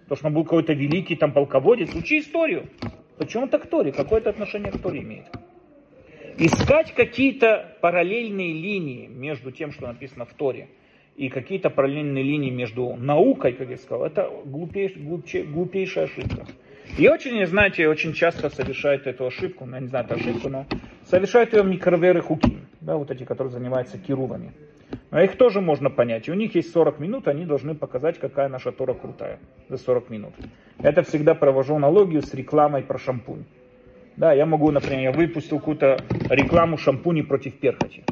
То, 0.08 0.16
что 0.16 0.28
он 0.28 0.34
был 0.34 0.44
какой-то 0.44 0.74
великий 0.74 1.16
там 1.16 1.34
полководец, 1.34 1.94
учи 1.94 2.20
историю. 2.20 2.70
Почему 3.18 3.48
так 3.48 3.64
к 3.64 3.68
Торе? 3.68 3.92
Какое 3.92 4.20
это 4.20 4.30
отношение 4.30 4.72
к 4.72 4.80
Торе 4.80 5.02
имеет? 5.02 5.26
Искать 6.38 6.94
какие-то 6.94 7.78
параллельные 7.82 8.54
линии 8.54 9.08
между 9.08 9.52
тем, 9.52 9.72
что 9.72 9.88
написано 9.88 10.26
в 10.26 10.34
Торе, 10.34 10.68
и 11.16 11.30
какие-то 11.30 11.70
параллельные 11.70 12.24
линии 12.24 12.50
между 12.50 12.96
наукой, 12.98 13.54
как 13.54 13.70
я 13.70 13.78
сказал, 13.78 14.06
это 14.06 14.30
глупейш, 14.44 14.98
глупче, 14.98 15.44
глупейшая 15.44 16.06
ошибка. 16.06 16.46
И 16.98 17.10
очень, 17.10 17.46
знаете, 17.46 17.90
очень 17.90 18.14
часто 18.14 18.50
совершают 18.50 19.06
эту 19.06 19.26
ошибку, 19.26 19.66
ну, 19.66 19.76
я 19.76 19.82
не 19.82 19.88
знаю, 19.88 20.06
это 20.06 20.16
ошибку, 20.16 20.48
но 20.48 20.66
совершают 21.04 21.52
ее 21.52 21.62
микроверы 21.64 22.22
хуки, 22.22 22.60
да, 22.80 22.96
вот 22.96 23.12
эти, 23.12 23.26
которые 23.26 23.52
занимаются 23.52 23.98
кирувами. 23.98 24.54
Но 25.12 25.22
их 25.22 25.36
тоже 25.36 25.60
можно 25.60 25.90
понять. 25.90 26.30
И 26.30 26.32
у 26.32 26.36
них 26.36 26.56
есть 26.56 26.72
40 26.72 27.00
минут, 27.00 27.28
они 27.28 27.46
должны 27.46 27.76
показать, 27.76 28.18
какая 28.18 28.48
наша 28.48 28.72
Тора 28.72 28.94
крутая 28.94 29.40
за 29.68 29.78
40 29.78 30.10
минут. 30.10 30.34
Это 30.80 31.04
всегда 31.04 31.36
провожу 31.36 31.76
аналогию 31.76 32.22
с 32.22 32.34
рекламой 32.34 32.82
про 32.82 32.98
шампунь. 32.98 33.44
Да, 34.16 34.32
я 34.32 34.46
могу, 34.46 34.72
например, 34.72 35.02
я 35.02 35.12
выпустил 35.12 35.60
какую-то 35.60 35.98
рекламу 36.30 36.78
шампуни 36.78 37.24
против 37.24 37.60
перхоти. 37.60 38.06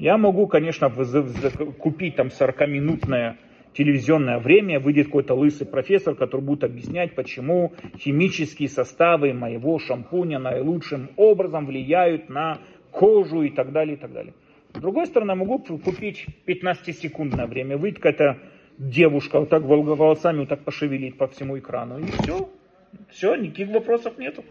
Я 0.00 0.18
могу, 0.18 0.48
конечно, 0.48 0.90
купить 0.90 2.16
там 2.16 2.26
40-минутное 2.26 3.36
телевизионное 3.76 4.38
время, 4.38 4.80
выйдет 4.80 5.06
какой-то 5.06 5.34
лысый 5.34 5.66
профессор, 5.66 6.14
который 6.14 6.40
будет 6.40 6.64
объяснять, 6.64 7.14
почему 7.14 7.72
химические 7.98 8.68
составы 8.68 9.32
моего 9.32 9.78
шампуня 9.78 10.38
наилучшим 10.38 11.10
образом 11.16 11.66
влияют 11.66 12.28
на 12.28 12.58
кожу 12.90 13.42
и 13.42 13.50
так 13.50 13.72
далее, 13.72 13.96
и 13.96 13.98
так 13.98 14.12
далее. 14.12 14.34
С 14.74 14.80
другой 14.80 15.06
стороны, 15.06 15.34
могу 15.34 15.58
купить 15.58 16.26
15-секундное 16.46 17.46
время, 17.46 17.76
выйти 17.76 17.96
какая-то 17.96 18.38
девушка 18.78 19.40
вот 19.40 19.48
так 19.48 19.62
волосами 19.62 20.40
вот 20.40 20.48
так 20.48 20.64
пошевелить 20.64 21.16
по 21.16 21.28
всему 21.28 21.58
экрану, 21.58 21.98
и 21.98 22.06
все. 22.06 22.48
Все, 23.10 23.34
никаких 23.34 23.68
вопросов 23.68 24.18
нету. 24.18 24.44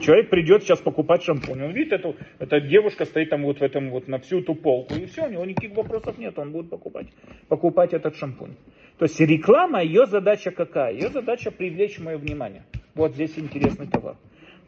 Человек 0.00 0.30
придет 0.30 0.62
сейчас 0.62 0.80
покупать 0.80 1.22
шампунь. 1.22 1.62
Он 1.62 1.72
видит, 1.72 1.92
эту, 1.92 2.16
эта 2.38 2.60
девушка 2.60 3.04
стоит 3.04 3.30
там 3.30 3.42
вот 3.42 3.58
в 3.58 3.62
этом 3.62 3.90
вот 3.90 4.08
на 4.08 4.18
всю 4.18 4.40
эту 4.40 4.54
полку. 4.54 4.94
И 4.94 5.06
все, 5.06 5.26
у 5.26 5.30
него 5.30 5.44
никаких 5.44 5.76
вопросов 5.76 6.18
нет. 6.18 6.38
Он 6.38 6.52
будет 6.52 6.70
покупать, 6.70 7.06
покупать 7.48 7.92
этот 7.92 8.16
шампунь. 8.16 8.54
То 8.98 9.04
есть 9.04 9.20
реклама, 9.20 9.82
ее 9.82 10.06
задача 10.06 10.50
какая? 10.50 10.92
Ее 10.92 11.08
задача 11.08 11.50
привлечь 11.50 11.98
мое 11.98 12.16
внимание. 12.16 12.64
Вот 12.94 13.14
здесь 13.14 13.38
интересный 13.38 13.86
товар. 13.86 14.16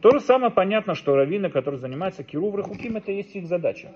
То 0.01 0.11
же 0.11 0.19
самое 0.21 0.51
понятно, 0.51 0.95
что 0.95 1.15
раввины, 1.15 1.49
которые 1.49 1.79
занимаются 1.79 2.23
кирув 2.23 2.55
рахуким, 2.55 2.95
это 2.95 3.11
есть 3.11 3.35
их 3.35 3.47
задача. 3.47 3.91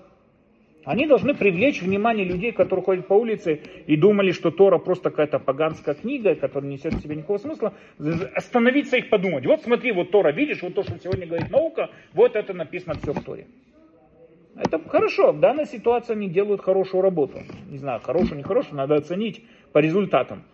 Они 0.84 1.06
должны 1.06 1.34
привлечь 1.34 1.80
внимание 1.80 2.24
людей, 2.24 2.52
которые 2.52 2.84
ходят 2.84 3.08
по 3.08 3.14
улице 3.14 3.60
и 3.86 3.96
думали, 3.96 4.32
что 4.32 4.50
Тора 4.50 4.78
просто 4.78 5.10
какая-то 5.10 5.38
поганская 5.38 5.94
книга, 5.94 6.34
которая 6.34 6.68
не 6.68 6.76
несет 6.76 6.94
в 6.94 7.00
себе 7.00 7.16
никакого 7.16 7.38
смысла. 7.38 7.74
Остановиться 8.34 8.96
их 8.96 9.08
подумать. 9.08 9.46
Вот 9.46 9.62
смотри, 9.62 9.92
вот 9.92 10.10
Тора, 10.10 10.32
видишь, 10.32 10.62
вот 10.62 10.74
то, 10.74 10.82
что 10.82 10.98
сегодня 10.98 11.26
говорит 11.26 11.50
наука, 11.50 11.90
вот 12.12 12.36
это 12.36 12.52
написано 12.52 12.94
все 12.94 13.12
в 13.12 13.22
Торе. 13.22 13.46
Это 14.56 14.78
хорошо, 14.88 15.32
в 15.32 15.40
данной 15.40 15.66
ситуации 15.66 16.12
они 16.12 16.28
делают 16.28 16.60
хорошую 16.60 17.02
работу. 17.02 17.40
Не 17.68 17.78
знаю, 17.78 18.00
хорошую, 18.00 18.38
нехорошую, 18.38 18.76
надо 18.76 18.94
оценить 18.94 19.44
по 19.72 19.78
результатам. 19.78 20.44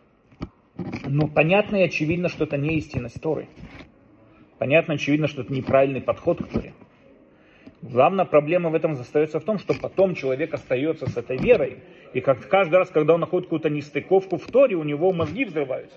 Но 1.06 1.28
понятно 1.28 1.76
и 1.76 1.82
очевидно, 1.82 2.28
что 2.28 2.44
это 2.44 2.56
не 2.56 2.76
истинность 2.76 3.20
Торы. 3.20 3.48
Понятно, 4.58 4.94
очевидно, 4.94 5.26
что 5.26 5.42
это 5.42 5.52
неправильный 5.52 6.00
подход 6.00 6.42
к 6.42 6.48
Торе. 6.48 6.72
Главная 7.82 8.26
проблема 8.26 8.68
в 8.68 8.74
этом 8.74 8.92
остается 8.92 9.40
в 9.40 9.44
том, 9.44 9.58
что 9.58 9.74
потом 9.74 10.14
человек 10.14 10.52
остается 10.52 11.08
с 11.08 11.16
этой 11.16 11.38
верой. 11.38 11.78
И 12.12 12.20
как 12.20 12.46
каждый 12.48 12.76
раз, 12.76 12.90
когда 12.90 13.14
он 13.14 13.20
находит 13.20 13.46
какую-то 13.46 13.70
нестыковку 13.70 14.36
в 14.36 14.46
Торе, 14.46 14.76
у 14.76 14.82
него 14.82 15.12
мозги 15.12 15.46
взрываются. 15.46 15.96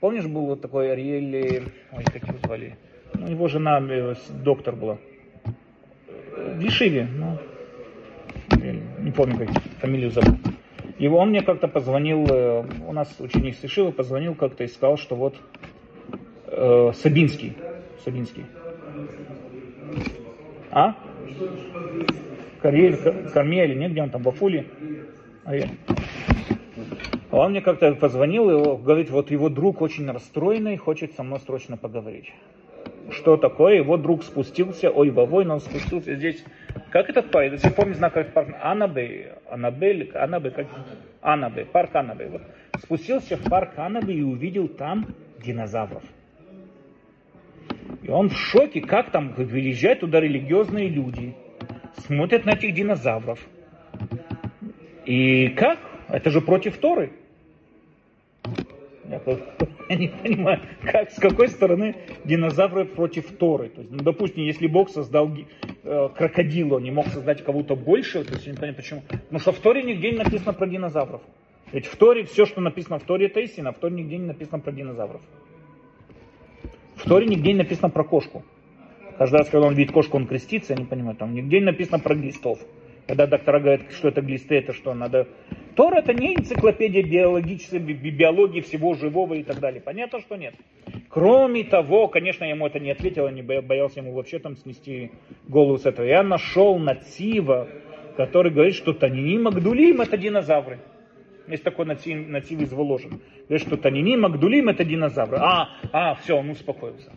Помнишь, 0.00 0.26
был 0.26 0.46
вот 0.46 0.60
такой 0.60 0.92
Ариэль, 0.92 1.64
ой, 1.92 2.04
как 2.04 2.28
его 2.28 2.38
звали? 2.44 2.76
Ну, 3.14 3.26
его 3.26 3.48
жена 3.48 3.80
э, 3.80 4.14
доктор 4.44 4.76
была. 4.76 4.98
В 6.36 6.60
Ешиве, 6.60 7.08
ну, 7.12 7.38
не 9.00 9.10
помню, 9.10 9.38
как 9.38 9.48
фамилию 9.80 10.10
забыл. 10.10 10.36
Его, 10.98 11.18
он 11.18 11.30
мне 11.30 11.42
как-то 11.42 11.66
позвонил, 11.66 12.26
э, 12.30 12.64
у 12.86 12.92
нас 12.92 13.12
ученик 13.18 13.56
с 13.56 13.92
позвонил 13.92 14.36
как-то 14.36 14.62
и 14.62 14.68
сказал, 14.68 14.96
что 14.96 15.16
вот 15.16 15.36
э, 16.46 16.92
Сабинский, 16.94 17.56
Сабинский. 18.04 18.44
А? 20.78 20.94
Карель, 22.62 22.96
Кармель, 23.34 23.76
нет, 23.76 23.90
где 23.90 24.02
он 24.02 24.10
там, 24.10 24.22
Бафули? 24.22 24.64
Ариэль. 25.44 25.70
А 27.30 27.36
он 27.36 27.50
мне 27.50 27.60
как-то 27.60 27.92
позвонил 27.96 28.48
и 28.48 28.82
говорит, 28.82 29.10
вот 29.10 29.32
его 29.32 29.48
друг 29.48 29.82
очень 29.82 30.08
расстроенный, 30.08 30.76
хочет 30.76 31.14
со 31.14 31.24
мной 31.24 31.40
срочно 31.40 31.76
поговорить. 31.76 32.32
Что 33.10 33.36
такое? 33.36 33.74
Его 33.74 33.96
друг 33.96 34.22
спустился, 34.22 34.90
ой, 34.90 35.10
вовой, 35.10 35.44
но 35.44 35.54
он 35.54 35.60
спустился 35.60 36.14
здесь. 36.14 36.44
Как 36.90 37.10
этот 37.10 37.32
парк? 37.32 37.52
Если 37.52 37.70
помню, 37.70 37.94
знак 37.94 38.14
парк 38.32 38.54
Анабе, 38.62 39.34
Анабель, 39.50 40.12
Анабе, 40.14 40.50
как 40.50 40.66
Анабе, 41.22 41.64
парк 41.64 41.96
Анабе. 41.96 42.28
Вот. 42.28 42.42
Спустился 42.80 43.36
в 43.36 43.50
парк 43.50 43.72
Анабе 43.78 44.14
и 44.14 44.22
увидел 44.22 44.68
там 44.68 45.06
динозавров. 45.44 46.04
И 48.08 48.10
он 48.10 48.30
в 48.30 48.36
шоке, 48.38 48.80
как 48.80 49.10
там 49.10 49.34
выезжают 49.34 50.00
туда 50.00 50.18
религиозные 50.18 50.88
люди, 50.88 51.34
смотрят 52.06 52.46
на 52.46 52.52
этих 52.52 52.72
динозавров. 52.74 53.38
И 55.04 55.48
как? 55.48 55.78
Это 56.08 56.30
же 56.30 56.40
против 56.40 56.78
Торы. 56.78 57.12
Я, 59.04 59.20
я 59.90 59.96
не 59.96 60.08
понимаю, 60.08 60.60
как, 60.82 61.10
с 61.10 61.16
какой 61.16 61.48
стороны 61.48 61.96
динозавры 62.24 62.86
против 62.86 63.30
Торы. 63.36 63.68
То 63.68 63.82
есть, 63.82 63.92
ну, 63.92 63.98
допустим, 63.98 64.42
если 64.42 64.66
Бог 64.68 64.88
создал 64.88 65.30
э, 65.84 66.08
крокодила, 66.16 66.76
он 66.76 66.84
не 66.84 66.90
мог 66.90 67.08
создать 67.08 67.44
кого-то 67.44 67.76
больше, 67.76 68.24
то 68.24 68.32
есть 68.32 68.46
я 68.46 68.52
не 68.52 68.56
понимаю 68.56 68.76
почему. 68.76 69.02
Потому 69.02 69.38
что 69.38 69.52
в 69.52 69.58
Торе 69.58 69.82
нигде 69.82 70.12
не 70.12 70.18
написано 70.18 70.54
про 70.54 70.66
динозавров. 70.66 71.20
Ведь 71.72 71.84
в 71.84 71.96
Торе, 71.96 72.24
все, 72.24 72.46
что 72.46 72.62
написано 72.62 72.98
в 72.98 73.04
Торе, 73.04 73.26
это 73.26 73.40
истина, 73.40 73.68
а 73.68 73.72
в 73.72 73.78
Торе 73.78 73.96
нигде 73.96 74.16
не 74.16 74.26
написано 74.26 74.60
про 74.60 74.72
динозавров. 74.72 75.20
В 76.98 77.08
Торе 77.08 77.26
нигде 77.26 77.52
не 77.52 77.58
написано 77.58 77.90
про 77.90 78.02
кошку. 78.02 78.42
Каждый 79.18 79.36
раз, 79.36 79.48
когда 79.48 79.68
он 79.68 79.74
видит 79.74 79.92
кошку, 79.92 80.16
он 80.16 80.26
крестится, 80.26 80.72
я 80.72 80.78
не 80.78 80.84
понимаю, 80.84 81.16
там 81.16 81.32
нигде 81.32 81.60
не 81.60 81.66
написано 81.66 81.98
про 82.00 82.14
глистов. 82.14 82.58
Когда 83.06 83.26
доктора 83.26 83.60
говорят, 83.60 83.80
что 83.92 84.08
это 84.08 84.20
глисты, 84.20 84.56
это 84.56 84.72
что, 84.72 84.94
надо... 84.94 85.26
Тор 85.74 85.94
это 85.94 86.12
не 86.12 86.34
энциклопедия 86.34 87.02
биологической, 87.02 87.78
биологии 87.78 88.60
всего 88.60 88.94
живого 88.94 89.34
и 89.34 89.44
так 89.44 89.60
далее. 89.60 89.80
Понятно, 89.80 90.20
что 90.20 90.36
нет. 90.36 90.54
Кроме 91.08 91.64
того, 91.64 92.08
конечно, 92.08 92.44
я 92.44 92.50
ему 92.50 92.66
это 92.66 92.80
не 92.80 92.90
ответил, 92.90 93.26
я 93.26 93.32
не 93.32 93.42
боялся 93.42 94.00
ему 94.00 94.12
вообще 94.12 94.40
там 94.40 94.56
снести 94.56 95.12
голову 95.46 95.78
с 95.78 95.86
этого. 95.86 96.04
Я 96.04 96.22
нашел 96.22 96.78
Нацива, 96.78 97.68
который 98.16 98.52
говорит, 98.52 98.74
что 98.74 98.92
Танини 98.92 99.38
Магдулим 99.38 100.00
это 100.00 100.16
динозавры. 100.16 100.80
Есть 101.48 101.64
такой 101.64 101.86
нацив, 101.86 102.28
нацив 102.28 102.60
из 102.60 102.72
Воложин. 102.72 103.20
Говорит, 103.48 103.66
что 103.66 103.76
Танини 103.76 104.16
Магдулим 104.16 104.68
это 104.68 104.84
динозавры. 104.84 105.38
А, 105.40 105.68
а, 105.92 106.14
все, 106.16 106.36
он 106.36 106.50
успокоился. 106.50 107.12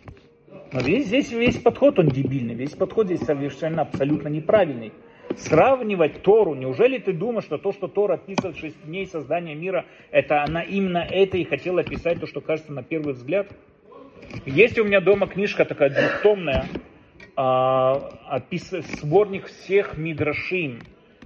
Но 0.73 0.79
весь, 0.79 1.07
здесь 1.07 1.31
весь 1.31 1.57
подход, 1.57 1.99
он 1.99 2.07
дебильный. 2.07 2.55
Весь 2.55 2.71
подход 2.71 3.07
здесь 3.07 3.21
совершенно 3.21 3.81
абсолютно 3.81 4.29
неправильный 4.29 4.93
сравнивать 5.37 6.21
Тору. 6.21 6.55
Неужели 6.55 6.97
ты 6.97 7.13
думаешь, 7.13 7.45
что 7.45 7.57
то, 7.57 7.71
что 7.71 7.87
Тора 7.87 8.15
описывает 8.15 8.57
шесть 8.57 8.83
дней 8.85 9.05
создания 9.07 9.55
мира, 9.55 9.85
это 10.11 10.43
она 10.43 10.61
именно 10.61 11.05
это 11.09 11.37
и 11.37 11.43
хотела 11.43 11.83
писать, 11.83 12.19
то, 12.19 12.27
что 12.27 12.41
кажется 12.41 12.73
на 12.73 12.83
первый 12.83 13.13
взгляд? 13.13 13.47
Есть 14.45 14.79
у 14.79 14.83
меня 14.83 15.01
дома 15.01 15.27
книжка 15.27 15.65
такая 15.65 15.89
двухтомная, 15.89 16.65
а, 17.35 18.11
опис... 18.29 18.69
сборник 19.01 19.47
всех 19.47 19.97
мидрашим 19.97 20.79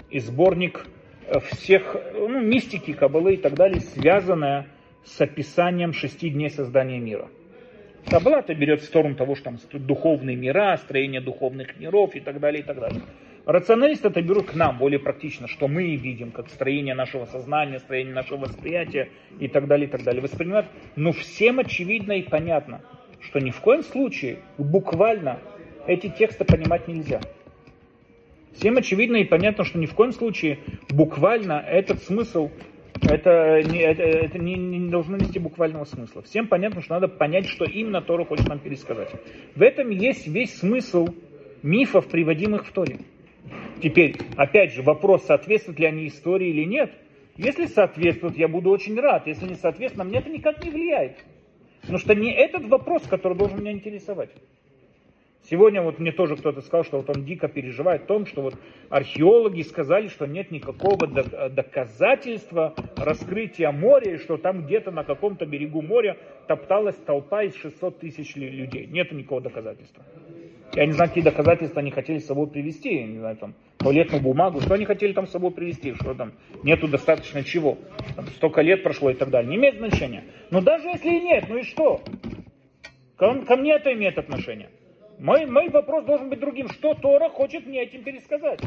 и 0.10 0.20
сборник 0.20 0.86
всех 1.52 1.96
ну, 2.14 2.42
мистики, 2.42 2.94
кабалы 2.94 3.36
и 3.36 3.38
так 3.38 3.54
далее, 3.54 3.82
связанная 3.82 4.68
с 5.04 5.22
описанием 5.22 5.94
шести 5.94 6.30
дней 6.30 6.50
создания 6.50 7.00
мира. 7.00 7.28
Каббала-то 8.10 8.54
берет 8.54 8.82
в 8.82 8.86
сторону 8.86 9.16
того, 9.16 9.36
что 9.36 9.46
там 9.46 9.58
духовные 9.74 10.36
мира, 10.36 10.78
строение 10.78 11.22
духовных 11.22 11.80
миров 11.80 12.16
и 12.16 12.20
так 12.20 12.40
далее, 12.40 12.62
и 12.62 12.66
так 12.66 12.80
далее. 12.80 13.02
Рационалисты 13.46 14.08
это 14.08 14.22
берут 14.22 14.52
к 14.52 14.56
нам 14.56 14.78
более 14.78 15.00
практично, 15.00 15.48
что 15.48 15.68
мы 15.68 15.96
видим, 15.96 16.32
как 16.32 16.50
строение 16.50 16.96
нашего 16.96 17.26
сознания, 17.26 17.80
строение 17.80 18.14
нашего 18.14 18.38
восприятия 18.38 19.10
и 19.40 19.48
так 19.48 19.68
далее, 19.68 19.88
и 19.88 19.90
так 19.90 20.04
далее. 20.04 20.22
Воспринимают, 20.22 20.68
но 20.96 21.12
всем 21.12 21.60
очевидно 21.60 22.14
и 22.14 22.24
понятно, 22.24 22.82
что 23.20 23.40
ни 23.40 23.52
в 23.52 23.60
коем 23.60 23.84
случае 23.84 24.40
буквально 24.58 25.40
эти 25.86 26.10
тексты 26.10 26.44
понимать 26.44 26.88
нельзя. 26.88 27.22
Всем 28.56 28.78
очевидно 28.78 29.18
и 29.18 29.26
понятно, 29.26 29.64
что 29.64 29.78
ни 29.78 29.86
в 29.86 29.94
коем 29.94 30.12
случае 30.12 30.60
буквально 30.90 31.54
этот 31.54 32.02
смысл, 32.04 32.50
это 33.02 33.62
не, 33.64 33.80
это, 33.80 34.04
это 34.04 34.40
не, 34.40 34.56
не 34.56 34.90
должно 34.90 35.18
нести 35.18 35.40
буквального 35.40 35.84
смысла. 35.84 36.22
Всем 36.22 36.48
понятно, 36.48 36.82
что 36.82 36.94
надо 36.94 37.08
понять, 37.08 37.48
что 37.48 37.66
именно 37.66 38.02
Тора 38.02 38.24
хочет 38.26 38.48
нам 38.48 38.60
пересказать. 38.60 39.12
В 39.56 39.62
этом 39.62 39.90
есть 39.90 40.28
весь 40.28 40.56
смысл 40.58 41.08
мифов, 41.64 42.08
приводимых 42.08 42.66
в 42.66 42.72
Торе. 42.72 43.00
Теперь, 43.84 44.16
опять 44.38 44.74
же, 44.74 44.82
вопрос, 44.82 45.26
соответствуют 45.26 45.80
ли 45.80 45.86
они 45.86 46.08
истории 46.08 46.50
или 46.50 46.64
нет. 46.64 46.94
Если 47.36 47.66
соответствуют, 47.66 48.38
я 48.38 48.48
буду 48.48 48.70
очень 48.70 48.98
рад. 48.98 49.28
Если 49.28 49.48
не 49.48 49.56
соответствуют, 49.56 49.98
на 49.98 50.10
меня 50.10 50.20
это 50.20 50.30
никак 50.30 50.64
не 50.64 50.70
влияет. 50.70 51.18
Потому 51.82 52.00
что 52.00 52.16
не 52.16 52.34
этот 52.34 52.66
вопрос, 52.68 53.04
который 53.04 53.38
должен 53.38 53.60
меня 53.60 53.74
интересовать. 53.74 54.32
Сегодня 55.50 55.84
вот 55.84 56.00
мне 56.00 56.12
тоже 56.12 56.36
кто-то 56.38 56.62
сказал, 56.62 56.84
что 56.84 56.98
вот 56.98 57.16
он 57.16 57.24
дико 57.24 57.48
переживает 57.48 58.04
о 58.04 58.06
том, 58.06 58.26
что 58.26 58.42
вот 58.42 58.56
археологи 58.90 59.62
сказали, 59.62 60.08
что 60.08 60.26
нет 60.26 60.50
никакого 60.50 61.08
доказательства 61.08 62.74
раскрытия 62.98 63.72
моря, 63.72 64.16
и 64.16 64.18
что 64.18 64.38
там 64.38 64.66
где-то 64.66 64.90
на 64.90 65.04
каком-то 65.04 65.46
берегу 65.46 65.84
моря 65.84 66.18
топталась 66.48 66.96
толпа 66.96 67.44
из 67.44 67.56
600 67.58 68.00
тысяч 68.00 68.36
людей. 68.36 68.88
Нет 68.88 69.12
никакого 69.12 69.42
доказательства. 69.42 70.04
Я 70.74 70.88
не 70.88 70.94
знаю, 70.94 71.10
какие 71.10 71.24
доказательства 71.24 71.80
они 71.80 71.92
хотели 71.92 72.18
с 72.18 72.26
собой 72.26 72.48
привезти, 72.48 72.96
я 72.96 73.08
не 73.08 73.20
знаю, 73.20 73.38
там, 73.38 73.54
туалетную 73.78 74.24
бумагу, 74.24 74.62
что 74.62 74.74
они 74.74 74.86
хотели 74.86 75.14
там 75.14 75.28
с 75.28 75.32
собой 75.32 75.52
привезти, 75.52 75.94
что 75.94 76.16
там 76.16 76.34
нету 76.64 76.88
достаточно 76.88 77.44
чего. 77.44 77.78
Там 78.16 78.26
столько 78.28 78.62
лет 78.62 78.82
прошло 78.82 79.12
и 79.12 79.14
так 79.14 79.30
далее. 79.30 79.52
Не 79.52 79.58
имеет 79.58 79.78
значения. 79.78 80.24
Но 80.50 80.62
даже 80.62 80.88
если 80.88 81.10
и 81.10 81.22
нет, 81.22 81.46
ну 81.50 81.58
и 81.58 81.64
что? 81.64 82.02
Ко, 83.16 83.46
ко 83.46 83.56
мне 83.56 83.74
это 83.76 83.94
имеет 83.94 84.18
отношение. 84.18 84.70
Мой, 85.20 85.46
мой 85.46 85.70
вопрос 85.70 86.06
должен 86.06 86.30
быть 86.30 86.40
другим. 86.40 86.68
Что 86.70 86.94
Тора 86.94 87.30
хочет 87.30 87.66
мне 87.66 87.84
этим 87.84 88.04
пересказать? 88.04 88.60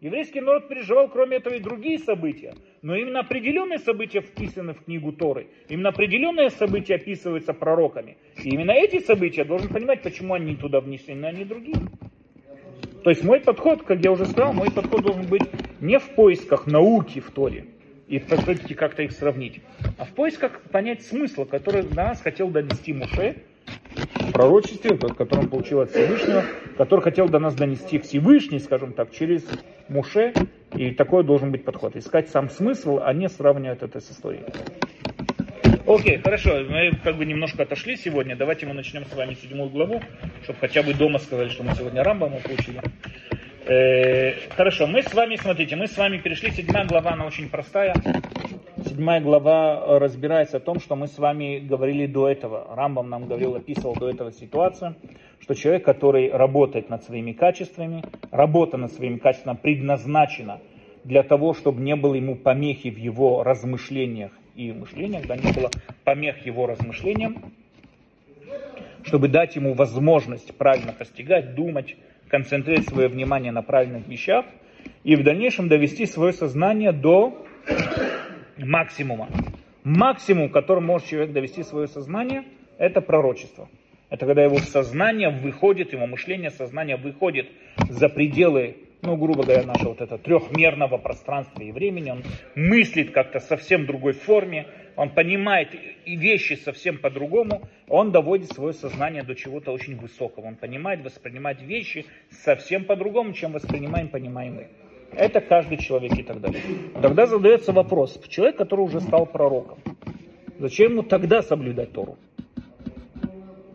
Еврейский 0.00 0.40
народ 0.40 0.68
переживал, 0.68 1.08
кроме 1.08 1.38
этого, 1.38 1.54
и 1.54 1.60
другие 1.60 1.98
события. 1.98 2.54
Но 2.82 2.94
именно 2.94 3.20
определенные 3.20 3.78
события 3.78 4.20
вписаны 4.20 4.74
в 4.74 4.84
книгу 4.84 5.12
Торы. 5.12 5.48
Именно 5.68 5.88
определенные 5.88 6.50
события 6.50 6.96
описываются 6.96 7.54
пророками. 7.54 8.18
И 8.42 8.50
именно 8.50 8.72
эти 8.72 9.00
события 9.00 9.44
должен 9.44 9.68
понимать, 9.68 10.02
почему 10.02 10.34
они 10.34 10.54
туда 10.54 10.80
внесены, 10.80 11.26
а 11.26 11.32
не 11.32 11.44
другие. 11.44 11.78
То 13.02 13.10
есть 13.10 13.24
мой 13.24 13.40
подход, 13.40 13.84
как 13.84 14.04
я 14.04 14.10
уже 14.12 14.26
сказал, 14.26 14.52
мой 14.52 14.70
подход 14.70 15.02
должен 15.02 15.26
быть 15.26 15.42
не 15.80 15.98
в 15.98 16.10
поисках 16.10 16.66
науки 16.66 17.20
в 17.20 17.30
Торе 17.30 17.66
и 18.08 18.18
попробуйте 18.18 18.74
как-то 18.74 19.02
их 19.02 19.12
сравнить, 19.12 19.60
а 19.98 20.04
в 20.04 20.10
поисках 20.10 20.60
понять 20.72 21.02
смысла, 21.02 21.44
который 21.44 21.82
до 21.82 21.94
нас 21.94 22.20
хотел 22.20 22.48
донести 22.48 22.92
Муше, 22.92 23.42
пророчестве, 24.32 24.96
которое 24.96 25.42
он 25.42 25.48
получил 25.48 25.80
от 25.80 25.90
Всевышнего, 25.90 26.44
который 26.76 27.00
хотел 27.00 27.28
до 27.28 27.38
нас 27.38 27.54
донести 27.54 27.98
Всевышний, 27.98 28.58
скажем 28.58 28.92
так, 28.92 29.10
через 29.10 29.44
Муше. 29.88 30.34
И 30.74 30.90
такой 30.90 31.24
должен 31.24 31.52
быть 31.52 31.64
подход. 31.64 31.96
Искать 31.96 32.28
сам 32.28 32.50
смысл, 32.50 32.98
а 33.02 33.12
не 33.14 33.28
сравнивать 33.28 33.82
это 33.82 34.00
с 34.00 34.10
историей. 34.10 34.44
Окей, 35.86 36.18
хорошо, 36.18 36.64
мы 36.68 36.90
как 37.02 37.16
бы 37.16 37.24
немножко 37.24 37.62
отошли 37.62 37.96
сегодня. 37.96 38.36
Давайте 38.36 38.66
мы 38.66 38.74
начнем 38.74 39.04
с 39.06 39.14
вами 39.14 39.34
седьмую 39.34 39.70
главу, 39.70 40.02
чтобы 40.42 40.58
хотя 40.58 40.82
бы 40.82 40.92
дома 40.92 41.18
сказали, 41.18 41.48
что 41.48 41.62
мы 41.62 41.74
сегодня 41.74 42.02
Рамбама 42.02 42.40
получили. 42.40 42.82
Э, 43.66 44.32
хорошо, 44.56 44.86
мы 44.86 45.02
с 45.02 45.14
вами, 45.14 45.36
смотрите, 45.36 45.76
мы 45.76 45.86
с 45.86 45.96
вами 45.96 46.18
перешли, 46.18 46.50
седьмая 46.50 46.86
глава, 46.86 47.12
она 47.12 47.26
очень 47.26 47.48
простая 47.48 47.94
седьмая 48.96 49.20
глава 49.20 49.98
разбирается 49.98 50.56
о 50.56 50.60
том, 50.60 50.80
что 50.80 50.96
мы 50.96 51.06
с 51.06 51.18
вами 51.18 51.58
говорили 51.58 52.06
до 52.06 52.30
этого. 52.30 52.74
Рамбам 52.74 53.10
нам 53.10 53.26
говорил, 53.26 53.54
описывал 53.54 53.94
до 53.94 54.08
этого 54.08 54.32
ситуацию, 54.32 54.96
что 55.38 55.52
человек, 55.52 55.84
который 55.84 56.30
работает 56.30 56.88
над 56.88 57.04
своими 57.04 57.32
качествами, 57.32 58.02
работа 58.30 58.78
над 58.78 58.90
своими 58.94 59.18
качествами 59.18 59.58
предназначена 59.62 60.60
для 61.04 61.22
того, 61.22 61.52
чтобы 61.52 61.82
не 61.82 61.94
было 61.94 62.14
ему 62.14 62.36
помехи 62.36 62.88
в 62.88 62.96
его 62.96 63.42
размышлениях 63.42 64.32
и 64.54 64.72
мышлениях, 64.72 65.26
да, 65.26 65.36
не 65.36 65.52
было 65.52 65.70
помех 66.04 66.46
его 66.46 66.66
размышлениям, 66.66 67.36
чтобы 69.02 69.28
дать 69.28 69.56
ему 69.56 69.74
возможность 69.74 70.56
правильно 70.56 70.94
постигать, 70.94 71.54
думать, 71.54 71.96
концентрировать 72.28 72.88
свое 72.88 73.08
внимание 73.08 73.52
на 73.52 73.60
правильных 73.60 74.08
вещах 74.08 74.46
и 75.04 75.16
в 75.16 75.22
дальнейшем 75.22 75.68
довести 75.68 76.06
свое 76.06 76.32
сознание 76.32 76.92
до 76.92 77.46
максимума. 78.56 79.28
Максимум, 79.84 80.50
которым 80.50 80.86
может 80.86 81.08
человек 81.08 81.32
довести 81.32 81.62
свое 81.62 81.86
сознание, 81.86 82.44
это 82.78 83.00
пророчество. 83.00 83.68
Это 84.08 84.26
когда 84.26 84.44
его 84.44 84.58
сознание 84.58 85.30
выходит, 85.30 85.92
его 85.92 86.06
мышление, 86.06 86.50
сознание 86.50 86.96
выходит 86.96 87.48
за 87.88 88.08
пределы, 88.08 88.76
ну, 89.02 89.16
грубо 89.16 89.42
говоря, 89.42 89.64
нашего 89.64 89.90
вот 89.90 90.00
этого 90.00 90.18
трехмерного 90.18 90.96
пространства 90.98 91.62
и 91.62 91.72
времени. 91.72 92.10
Он 92.10 92.22
мыслит 92.54 93.10
как-то 93.10 93.40
совсем 93.40 93.86
другой 93.86 94.12
форме, 94.12 94.66
он 94.96 95.10
понимает 95.10 95.74
и 96.04 96.16
вещи 96.16 96.54
совсем 96.54 96.98
по-другому, 96.98 97.62
он 97.88 98.12
доводит 98.12 98.52
свое 98.52 98.72
сознание 98.72 99.22
до 99.22 99.34
чего-то 99.34 99.72
очень 99.72 99.96
высокого. 99.96 100.46
Он 100.46 100.56
понимает, 100.56 101.04
воспринимает 101.04 101.60
вещи 101.60 102.06
совсем 102.30 102.84
по-другому, 102.84 103.32
чем 103.32 103.52
воспринимаем, 103.52 104.08
понимаем 104.08 104.54
мы. 104.54 104.68
Это 105.12 105.40
каждый 105.40 105.78
человек 105.78 106.18
и 106.18 106.22
так 106.22 106.40
далее. 106.40 106.62
Тогда 107.00 107.26
задается 107.26 107.72
вопрос, 107.72 108.20
человек, 108.28 108.56
который 108.56 108.80
уже 108.80 109.00
стал 109.00 109.26
пророком, 109.26 109.78
зачем 110.58 110.92
ему 110.92 111.02
тогда 111.02 111.42
соблюдать 111.42 111.92
Тору? 111.92 112.16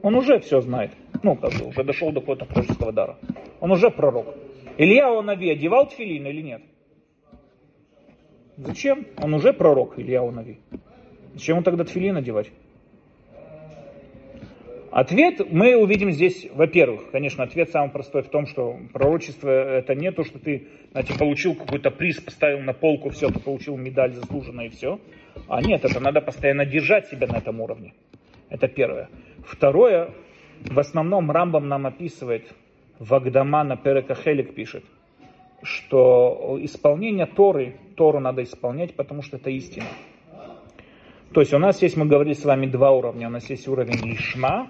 Он 0.02 0.16
уже 0.16 0.40
все 0.40 0.62
знает. 0.62 0.92
Ну, 1.24 1.36
как 1.36 1.54
бы 1.54 1.68
уже 1.68 1.84
дошел 1.84 2.12
до 2.12 2.20
какого-то 2.20 2.46
пророческого 2.46 2.92
дара. 2.92 3.18
Он 3.60 3.72
уже 3.72 3.92
пророк. 3.92 4.36
Илья 4.78 5.08
Онави 5.18 5.52
одевал 5.52 5.88
тфилин 5.88 6.26
или 6.26 6.42
нет? 6.42 6.62
Зачем? 8.58 9.06
Он 9.22 9.34
уже 9.34 9.54
пророк, 9.54 10.00
Илья 10.00 10.22
Онави. 10.22 10.60
Зачем 11.34 11.58
он 11.58 11.64
тогда 11.64 11.84
тфилин 11.84 12.18
одевать? 12.18 12.52
Ответ 14.92 15.50
мы 15.50 15.78
увидим 15.78 16.12
здесь, 16.12 16.48
во-первых, 16.54 17.12
конечно, 17.12 17.46
ответ 17.46 17.70
самый 17.70 17.90
простой 17.92 18.24
в 18.24 18.28
том, 18.28 18.46
что 18.46 18.78
пророчество 18.92 19.50
это 19.50 19.96
не 19.96 20.12
то, 20.12 20.26
что 20.26 20.38
ты, 20.38 20.68
знаете, 20.92 21.18
получил 21.18 21.56
какой-то 21.56 21.92
приз, 21.92 22.20
поставил 22.20 22.60
на 22.60 22.74
полку, 22.74 23.10
все, 23.10 23.30
ты 23.30 23.40
получил 23.40 23.78
медаль 23.78 24.12
заслуженно 24.12 24.62
и 24.62 24.70
все. 24.70 25.00
А 25.48 25.62
нет, 25.62 25.86
это 25.86 26.02
надо 26.02 26.20
постоянно 26.20 26.66
держать 26.66 27.08
себя 27.08 27.28
на 27.28 27.38
этом 27.38 27.62
уровне. 27.62 27.94
Это 28.50 28.68
первое. 28.68 29.08
Второе, 29.46 30.10
в 30.60 30.78
основном 30.78 31.32
Рамбам 31.32 31.70
нам 31.70 31.88
описывает, 31.88 32.54
Вагдама 33.00 33.64
на 33.64 33.78
Перекахелик 33.78 34.54
пишет, 34.54 34.84
что 35.64 36.60
исполнение 36.62 37.28
Торы, 37.28 37.78
Тору 37.96 38.20
надо 38.20 38.44
исполнять, 38.44 38.94
потому 38.96 39.22
что 39.22 39.38
это 39.38 39.52
истина. 39.52 39.88
То 41.34 41.40
есть 41.40 41.54
у 41.54 41.60
нас 41.60 41.82
есть, 41.82 41.96
мы 41.96 42.08
говорили 42.08 42.34
с 42.34 42.44
вами, 42.44 42.66
два 42.66 42.92
уровня. 42.92 43.28
У 43.28 43.32
нас 43.32 43.50
есть 43.50 43.70
уровень 43.70 44.06
лишма 44.06 44.70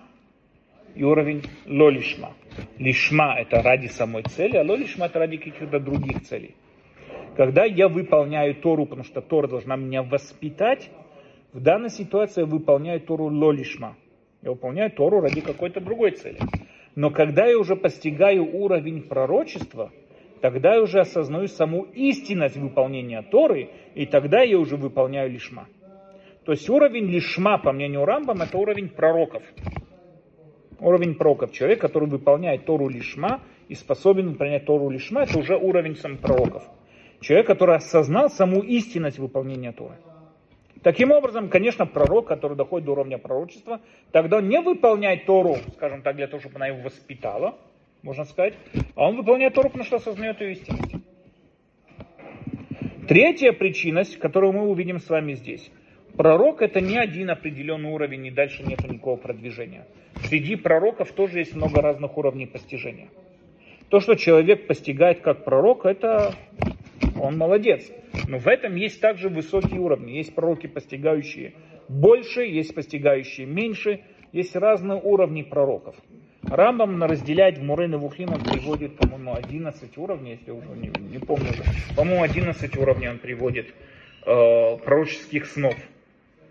и 0.96 1.04
уровень 1.04 1.44
лолишма. 1.66 2.34
Лишма 2.78 3.36
это 3.40 3.62
ради 3.62 3.88
самой 3.88 4.24
цели, 4.24 4.58
а 4.58 4.64
лолишма 4.64 5.06
это 5.06 5.20
ради 5.20 5.38
каких-то 5.38 5.80
других 5.80 6.22
целей. 6.24 6.56
Когда 7.36 7.64
я 7.64 7.88
выполняю 7.88 8.56
Тору, 8.56 8.86
потому 8.86 9.04
что 9.04 9.22
Тора 9.22 9.48
должна 9.48 9.76
меня 9.76 10.04
воспитать, 10.04 10.90
в 11.54 11.62
данной 11.62 11.90
ситуации 11.90 12.42
я 12.42 12.48
выполняю 12.48 13.00
Тору 13.02 13.26
лолишма. 13.26 13.96
Я 14.42 14.52
выполняю 14.52 14.92
Тору 14.92 15.22
ради 15.22 15.42
какой-то 15.42 15.80
другой 15.80 16.12
цели. 16.12 16.40
Но 16.96 17.10
когда 17.10 17.46
я 17.46 17.58
уже 17.58 17.76
постигаю 17.76 18.44
уровень 18.56 19.04
пророчества, 19.04 19.92
тогда 20.42 20.76
я 20.76 20.82
уже 20.82 21.00
осознаю 21.00 21.48
саму 21.48 21.84
истинность 21.94 22.58
выполнения 22.58 23.22
Торы, 23.22 23.70
и 23.96 24.06
тогда 24.06 24.42
я 24.42 24.58
уже 24.58 24.76
выполняю 24.76 25.30
лишма. 25.30 25.68
То 26.46 26.54
есть 26.54 26.68
уровень 26.70 27.06
лишма, 27.06 27.60
по 27.60 27.72
мнению 27.72 28.04
Рамбам, 28.04 28.42
это 28.42 28.58
уровень 28.58 28.90
пророков. 28.90 29.44
Уровень 30.82 31.14
пророков. 31.14 31.52
Человек, 31.52 31.80
который 31.80 32.10
выполняет 32.10 32.66
Тору 32.66 32.90
лишма 32.90 33.42
и 33.68 33.76
способен 33.76 34.32
выполнять 34.32 34.66
Тору 34.66 34.90
лишма, 34.90 35.24
это 35.24 35.38
уже 35.38 35.56
уровень 35.56 35.96
сам 35.96 36.18
пророков. 36.18 36.64
Человек, 37.22 37.46
который 37.46 37.76
осознал 37.76 38.30
саму 38.32 38.62
истинность 38.62 39.20
выполнения 39.20 39.72
Торы. 39.72 39.96
Таким 40.82 41.12
образом, 41.12 41.50
конечно, 41.50 41.86
пророк, 41.86 42.28
который 42.28 42.58
доходит 42.58 42.88
до 42.88 42.94
уровня 42.94 43.20
пророчества, 43.20 43.80
тогда 44.12 44.38
он 44.38 44.50
не 44.50 44.60
выполняет 44.60 45.28
Тору, 45.28 45.58
скажем 45.76 46.02
так, 46.02 46.16
для 46.16 46.26
того, 46.26 46.42
чтобы 46.42 46.56
она 46.56 46.68
его 46.68 46.82
воспитала, 46.82 47.60
можно 48.02 48.26
сказать, 48.26 48.56
а 48.96 49.08
он 49.08 49.18
выполняет 49.18 49.54
Тору, 49.54 49.70
потому 49.70 49.86
что 49.86 49.98
осознает 49.98 50.42
ее 50.42 50.54
истинность. 50.54 50.96
Третья 53.08 53.52
причина, 53.52 54.04
которую 54.20 54.54
мы 54.54 54.68
увидим 54.68 55.00
с 55.00 55.08
вами 55.08 55.34
здесь. 55.34 55.72
Пророк 56.18 56.64
это 56.64 56.82
не 56.82 56.98
один 56.98 57.30
определенный 57.30 57.92
уровень, 57.92 58.26
и 58.26 58.32
дальше 58.32 58.64
нет 58.64 58.84
никакого 58.84 59.18
продвижения. 59.18 59.86
Среди 60.24 60.56
пророков 60.56 61.12
тоже 61.12 61.40
есть 61.40 61.56
много 61.56 61.82
разных 61.82 62.18
уровней 62.18 62.46
постижения. 62.46 63.10
То, 63.90 64.00
что 64.00 64.16
человек 64.16 64.68
постигает 64.68 65.22
как 65.22 65.44
пророк, 65.44 65.86
это 65.86 66.34
он 67.20 67.38
молодец. 67.38 67.92
Но 68.28 68.38
в 68.38 68.48
этом 68.48 68.76
есть 68.76 69.02
также 69.02 69.30
высокие 69.30 69.80
уровни. 69.80 70.12
Есть 70.12 70.34
пророки, 70.34 70.68
постигающие 70.68 71.54
больше, 71.92 72.44
есть 72.44 72.74
постигающие 72.74 73.46
меньше, 73.46 74.02
есть 74.32 74.56
разные 74.56 75.00
уровни 75.02 75.42
пророков. 75.42 75.96
Рамбам 76.44 77.04
разделяет 77.04 77.58
в 77.58 77.64
Мурен 77.64 77.94
и 77.94 77.98
Вухим, 77.98 78.30
он 78.34 78.40
приводит, 78.42 78.96
по-моему, 78.98 79.36
11 79.36 79.98
уровней, 79.98 80.32
если 80.32 80.52
уже 80.52 80.70
не, 80.70 80.92
не 81.12 81.20
помню. 81.20 81.50
По-моему, 81.96 82.24
11 82.24 82.78
уровней 82.78 83.10
он 83.10 83.20
приводит 83.20 83.68
э, 84.26 84.78
пророческих 84.78 85.46
снов. 85.46 85.76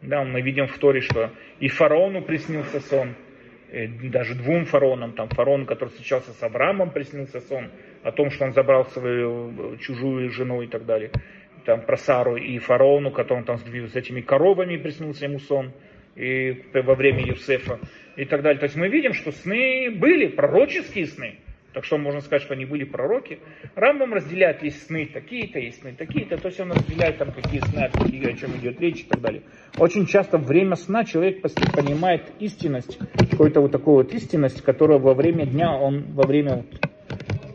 Да, 0.02 0.24
мы 0.24 0.40
видим 0.42 0.66
в 0.68 0.78
Торе, 0.78 1.00
что 1.00 1.30
и 1.58 1.68
фараону 1.68 2.22
приснился 2.22 2.80
сон, 2.80 3.14
даже 4.10 4.34
двум 4.34 4.64
фараонам, 4.64 5.12
там 5.12 5.28
фараону, 5.28 5.66
который 5.66 5.90
встречался 5.90 6.32
с 6.32 6.42
Авраамом, 6.42 6.90
приснился 6.90 7.40
сон 7.40 7.70
о 8.02 8.12
том, 8.12 8.30
что 8.30 8.44
он 8.44 8.52
забрал 8.52 8.84
свою 8.86 9.74
э, 9.74 9.76
чужую 9.78 10.30
жену 10.30 10.62
и 10.62 10.66
так 10.66 10.86
далее 10.86 11.10
там, 11.64 11.82
про 11.82 11.96
Сару 11.96 12.36
и 12.36 12.58
фараону, 12.58 13.10
который 13.10 13.44
там 13.44 13.58
с 13.58 13.96
этими 13.96 14.20
коровами 14.20 14.76
приснился 14.76 15.26
ему 15.26 15.38
сон 15.38 15.72
и 16.16 16.64
во 16.74 16.94
время 16.94 17.24
Юсефа 17.24 17.78
и 18.16 18.24
так 18.24 18.42
далее. 18.42 18.58
То 18.58 18.64
есть 18.64 18.76
мы 18.76 18.88
видим, 18.88 19.12
что 19.12 19.32
сны 19.32 19.90
были, 19.90 20.26
пророческие 20.26 21.06
сны. 21.06 21.36
Так 21.72 21.84
что 21.84 21.98
можно 21.98 22.20
сказать, 22.20 22.42
что 22.42 22.54
они 22.54 22.64
были 22.64 22.84
пророки. 22.84 23.38
Рамбам 23.76 24.12
разделяет, 24.12 24.62
есть 24.62 24.86
сны 24.86 25.06
такие-то, 25.06 25.58
есть 25.58 25.80
сны 25.80 25.94
такие-то. 25.96 26.36
То 26.36 26.48
есть 26.48 26.60
он 26.60 26.72
разделяет 26.72 27.18
там 27.18 27.32
какие 27.32 27.60
сны, 27.60 27.88
какие, 27.92 28.28
о 28.28 28.36
чем 28.36 28.56
идет 28.56 28.80
речь 28.80 29.00
и 29.00 29.04
так 29.04 29.20
далее. 29.20 29.42
Очень 29.78 30.06
часто 30.06 30.38
время 30.38 30.74
сна 30.74 31.04
человек 31.04 31.42
понимает 31.42 32.32
истинность, 32.40 32.98
какую-то 33.30 33.60
вот 33.60 33.70
такую 33.70 33.96
вот 33.98 34.12
истинность, 34.14 34.62
которая 34.62 34.98
во 34.98 35.14
время 35.14 35.46
дня, 35.46 35.72
он 35.72 36.12
во 36.12 36.26
время 36.26 36.64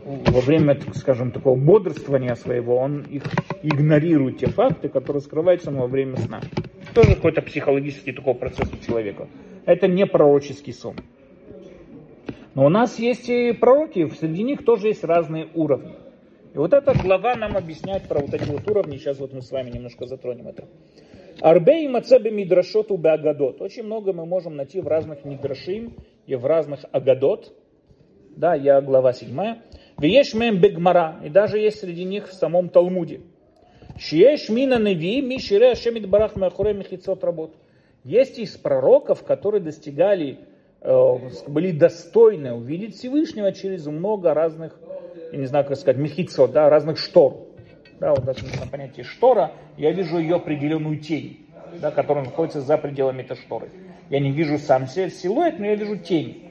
во 0.06 0.40
время, 0.40 0.78
скажем, 0.94 1.32
такого 1.32 1.56
бодрствования 1.56 2.36
своего, 2.36 2.76
он 2.76 3.00
их 3.02 3.24
игнорирует 3.62 4.38
те 4.38 4.46
факты, 4.46 4.88
которые 4.88 5.20
скрываются 5.20 5.72
во 5.72 5.88
время 5.88 6.16
сна. 6.16 6.40
Тоже 6.94 7.16
какой-то 7.16 7.42
психологический 7.42 8.12
такой 8.12 8.34
процесс 8.34 8.72
у 8.72 8.84
человека. 8.84 9.28
Это 9.66 9.88
не 9.88 10.06
пророческий 10.06 10.72
сон. 10.72 10.94
Но 12.56 12.64
у 12.64 12.68
нас 12.70 12.98
есть 12.98 13.28
и 13.28 13.52
пророки, 13.52 14.08
среди 14.18 14.42
них 14.42 14.64
тоже 14.64 14.88
есть 14.88 15.04
разные 15.04 15.48
уровни. 15.54 15.94
И 16.54 16.56
вот 16.56 16.72
эта 16.72 16.94
глава 16.94 17.34
нам 17.36 17.54
объясняет 17.54 18.08
про 18.08 18.18
вот 18.18 18.32
эти 18.32 18.48
вот 18.50 18.66
уровни. 18.66 18.96
Сейчас 18.96 19.18
вот 19.18 19.34
мы 19.34 19.42
с 19.42 19.50
вами 19.50 19.68
немножко 19.68 20.06
затронем 20.06 20.48
это. 20.48 20.64
Арбей 21.42 21.86
мацебе 21.86 22.30
мидрашоту 22.30 22.94
агадот. 22.94 23.60
Очень 23.60 23.82
много 23.82 24.14
мы 24.14 24.24
можем 24.24 24.56
найти 24.56 24.80
в 24.80 24.88
разных 24.88 25.26
мидрашим 25.26 25.96
и 26.26 26.34
в 26.34 26.46
разных 26.46 26.80
агадот. 26.92 27.52
Да, 28.34 28.54
я 28.54 28.80
глава 28.80 29.12
седьмая. 29.12 29.62
Вееш 29.98 30.32
мем 30.32 30.58
бегмара, 30.58 31.20
и 31.22 31.28
даже 31.28 31.58
есть 31.58 31.80
среди 31.80 32.04
них 32.04 32.26
в 32.26 32.32
самом 32.32 32.70
Талмуде. 32.70 33.20
Шиеш 33.98 34.48
мина 34.48 34.78
неви, 34.78 35.20
ми 35.20 35.38
шире 35.40 35.72
ашемит 35.72 36.08
барах 36.08 36.36
махуре 36.36 36.72
мехицот 36.72 37.22
работ. 37.22 37.54
Есть 38.02 38.38
из 38.38 38.56
пророков, 38.56 39.24
которые 39.24 39.60
достигали, 39.60 40.38
были 40.86 41.72
достойны 41.72 42.52
увидеть 42.52 42.96
Всевышнего 42.96 43.52
через 43.52 43.86
много 43.86 44.34
разных, 44.34 44.78
я 45.32 45.38
не 45.38 45.46
знаю, 45.46 45.64
как 45.64 45.76
сказать, 45.76 46.00
мехицот, 46.00 46.52
да, 46.52 46.70
разных 46.70 46.98
штор. 46.98 47.46
Да, 47.98 48.10
вот 48.10 48.24
даже 48.24 48.44
на 48.44 48.66
понятие 48.70 49.04
штора, 49.04 49.52
я 49.76 49.90
вижу 49.92 50.18
ее 50.18 50.36
определенную 50.36 50.98
тень, 50.98 51.46
да, 51.80 51.90
которая 51.90 52.24
находится 52.24 52.60
за 52.60 52.76
пределами 52.76 53.22
этой 53.22 53.36
шторы. 53.36 53.70
Я 54.10 54.20
не 54.20 54.30
вижу 54.30 54.58
сам 54.58 54.86
силуэт, 54.86 55.58
но 55.58 55.66
я 55.66 55.74
вижу 55.74 55.96
тень 55.96 56.46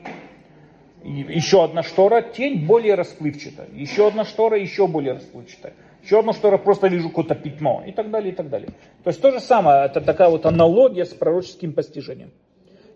еще 1.05 1.63
одна 1.63 1.83
штора, 1.83 2.21
тень 2.21 2.65
более 2.65 2.95
расплывчатая. 2.95 3.67
Еще 3.73 4.07
одна 4.07 4.25
штора, 4.25 4.57
еще 4.57 4.87
более 4.87 5.13
расплывчатая. 5.13 5.73
Еще 6.03 6.19
одна 6.19 6.33
штора, 6.33 6.57
просто 6.57 6.87
вижу 6.87 7.09
какое-то 7.09 7.35
пятно. 7.35 7.83
И 7.85 7.91
так 7.91 8.09
далее, 8.09 8.33
и 8.33 8.35
так 8.35 8.49
далее. 8.49 8.69
То 9.03 9.09
есть 9.09 9.21
то 9.21 9.31
же 9.31 9.39
самое, 9.39 9.85
это 9.85 10.01
такая 10.01 10.29
вот 10.29 10.45
аналогия 10.45 11.05
с 11.05 11.13
пророческим 11.13 11.73
постижением. 11.73 12.31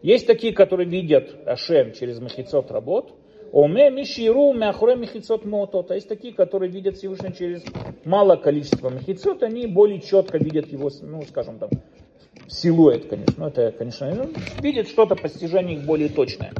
Есть 0.01 0.27
такие, 0.27 0.53
которые 0.53 0.87
видят 0.87 1.35
Ашем 1.45 1.93
через 1.93 2.19
махицот 2.19 2.71
работ. 2.71 3.13
Оме 3.51 3.89
миширу 3.89 4.53
мяхуре 4.53 4.95
махицот 4.95 5.45
мотот. 5.45 5.91
А 5.91 5.95
есть 5.95 6.07
такие, 6.07 6.33
которые 6.33 6.71
видят 6.71 6.97
Всевышний 6.97 7.33
через 7.33 7.63
малое 8.05 8.37
количество 8.37 8.89
махицот. 8.89 9.43
Они 9.43 9.67
более 9.67 9.99
четко 9.99 10.37
видят 10.37 10.67
его, 10.67 10.89
ну, 11.01 11.21
скажем 11.23 11.59
там, 11.59 11.69
силуэт, 12.47 13.07
конечно. 13.07 13.35
Ну, 13.37 13.47
это, 13.47 13.71
конечно, 13.71 14.29
видят 14.61 14.87
что-то, 14.87 15.15
постижение 15.15 15.77
их 15.77 15.85
более 15.85 16.09
точное. 16.09 16.53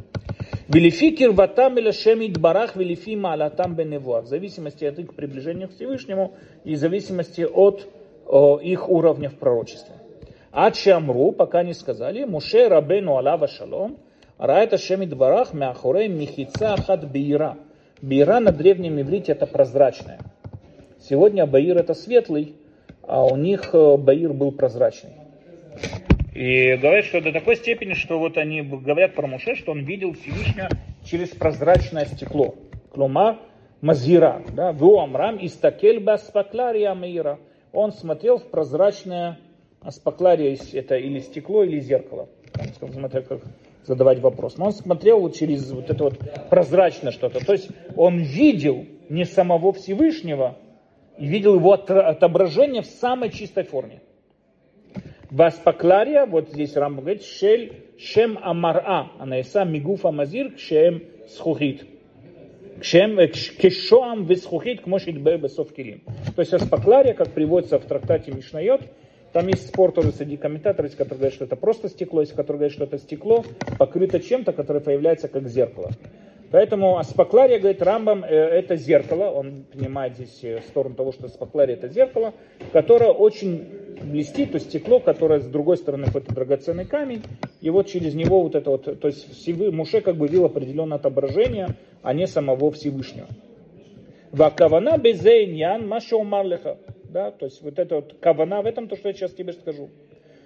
Велифи 0.68 1.12
кирватам 1.12 1.78
или 1.80 1.92
шемит 1.92 2.38
барах, 2.40 2.76
велифи 2.76 3.16
маалатам 3.16 3.76
беневуа. 3.76 4.22
В 4.22 4.28
зависимости 4.28 4.86
от 4.86 5.00
их 5.00 5.16
приближения 5.16 5.68
к 5.68 5.72
Всевышнему 5.72 6.36
и 6.64 6.76
в 6.76 6.78
зависимости 6.78 7.42
от 7.42 7.88
о, 8.28 8.60
их 8.60 8.88
уровня 8.88 9.30
в 9.30 9.36
пророчестве. 9.36 9.96
Ачи 10.52 10.90
Амру, 10.90 11.32
пока 11.32 11.64
не 11.64 11.74
сказали, 11.74 12.24
Муше 12.24 12.68
Рабену 12.68 13.18
Алава 13.18 13.48
Шалом, 13.48 13.98
Раэта 14.38 14.78
Шемит 14.78 15.16
Барах 15.16 15.54
Мяхурей 15.54 16.08
Михица 16.08 16.74
Ахат 16.74 17.10
Бейра. 17.10 17.58
Бейра 18.02 18.40
на 18.40 18.52
древнем 18.52 19.00
иврите 19.00 19.34
это 19.34 19.46
прозрачное. 19.46 20.20
Сегодня 21.00 21.46
Баир 21.46 21.78
это 21.78 21.94
светлый, 21.94 22.56
а 23.04 23.26
у 23.26 23.36
них 23.36 23.70
э, 23.74 23.98
Баир 23.98 24.34
был 24.34 24.52
прозрачный. 24.52 25.12
И 26.34 26.76
говорят, 26.78 27.06
что 27.06 27.22
до 27.22 27.32
такой 27.32 27.56
степени, 27.56 27.94
что 27.94 28.18
вот 28.18 28.38
они 28.38 28.62
говорят 28.62 29.16
про 29.16 29.28
Муше, 29.28 29.56
что 29.56 29.72
он 29.72 29.84
видел 29.86 30.14
Всевышнего 30.14 30.70
через 31.04 31.30
прозрачное 31.30 32.06
стекло. 32.06 32.56
Клума 32.92 33.40
Мазира, 33.82 34.42
да, 34.54 34.72
в 34.72 34.84
Амрам 34.98 35.38
истакель 35.42 36.00
баспаклария 36.00 36.94
мира. 36.96 37.40
Он 37.72 37.92
смотрел 37.92 38.40
в 38.40 38.50
прозрачное 38.50 39.38
аспаклария, 39.82 40.58
это 40.74 40.96
или 40.96 41.20
стекло, 41.20 41.64
или 41.64 41.80
зеркало. 41.80 42.30
Смотря 42.92 43.22
как 43.22 43.42
задавать 43.86 44.20
вопрос. 44.20 44.58
Но 44.58 44.66
он 44.68 44.72
смотрел 44.74 45.30
через 45.32 45.72
вот 45.72 45.90
это 45.90 46.04
вот 46.04 46.20
прозрачное 46.50 47.12
что-то. 47.12 47.44
То 47.44 47.54
есть 47.54 47.70
он 47.96 48.20
видел 48.20 48.86
не 49.10 49.26
самого 49.26 49.74
Всевышнего, 49.74 50.58
и 51.18 51.28
видел 51.28 51.56
его 51.56 51.74
отображение 51.74 52.82
в 52.82 52.86
самой 52.86 53.30
чистой 53.30 53.64
форме. 53.64 54.02
Васпаклария, 55.30 56.26
вот 56.26 56.50
здесь 56.50 56.76
Рамбам 56.76 57.04
говорит, 57.04 57.24
шель 57.24 57.84
шем 58.00 58.40
амара, 58.42 59.12
анаиса 59.20 59.64
мигуф 59.64 60.06
амазир 60.06 60.54
кшем 60.54 61.04
схухит. 61.28 61.86
Кшем 62.80 63.18
кешоам 63.18 64.26
висхухит 64.26 64.82
кмошит 64.82 65.22
бесов 65.22 65.74
килим. 65.74 66.02
То 66.36 66.42
есть 66.42 66.54
аспаклария, 66.54 67.14
как 67.14 67.34
приводится 67.34 67.78
в 67.78 67.86
трактате 67.86 68.32
Мишнайот, 68.32 68.82
там 69.34 69.48
есть 69.48 69.68
спор 69.68 69.92
тоже 69.92 70.12
среди 70.12 70.38
комментаторов, 70.38 70.92
которые 70.96 71.18
говорят, 71.18 71.34
что 71.34 71.46
это 71.46 71.56
просто 71.56 71.90
стекло, 71.90 72.22
есть 72.22 72.34
которые 72.34 72.60
говорят, 72.60 72.74
что 72.74 72.84
это 72.86 72.98
стекло 72.98 73.44
покрыто 73.78 74.20
чем-то, 74.20 74.54
которое 74.54 74.80
появляется 74.80 75.28
как 75.28 75.48
зеркало. 75.48 75.92
Поэтому 76.52 76.98
аспаклария, 76.98 77.60
говорит 77.60 77.82
Рамбам, 77.84 78.24
э, 78.24 78.28
это 78.28 78.76
зеркало, 78.76 79.30
он 79.30 79.66
понимает 79.72 80.16
здесь 80.16 80.40
э, 80.44 80.62
сторону 80.68 80.96
того, 80.96 81.12
что 81.12 81.28
аспаклария 81.28 81.76
это 81.76 81.90
зеркало, 81.90 82.34
которое 82.74 83.12
очень 83.12 83.68
блестит, 84.02 84.52
то 84.52 84.56
есть 84.56 84.70
стекло, 84.70 85.00
которое 85.00 85.42
с 85.42 85.46
другой 85.46 85.78
стороны 85.78 86.08
какой-то 86.08 86.34
драгоценный 86.34 86.86
камень, 86.86 87.22
и 87.62 87.70
вот 87.70 87.88
через 87.88 88.16
него 88.16 88.42
вот 88.42 88.56
это 88.56 88.72
вот, 88.72 89.00
то 89.00 89.08
есть 89.08 89.48
Муше 89.72 90.02
как 90.02 90.16
бы 90.16 90.28
видел 90.28 90.46
определенное 90.46 90.98
отображение, 90.98 91.76
а 92.02 92.14
не 92.14 92.26
самого 92.26 92.72
Всевышнего. 92.72 93.28
Вакавана 94.32 94.98
безейньян 94.98 95.88
машо 95.88 96.24
марлеха. 96.24 96.78
Да, 97.10 97.32
то 97.32 97.46
есть 97.46 97.64
вот 97.64 97.80
это 97.80 97.96
вот 97.96 98.18
кавана 98.20 98.62
в 98.62 98.68
этом, 98.68 98.88
то, 98.88 98.96
что 98.96 99.08
я 99.08 99.16
сейчас 99.16 99.34
тебе 99.34 99.54
скажу. 99.54 99.90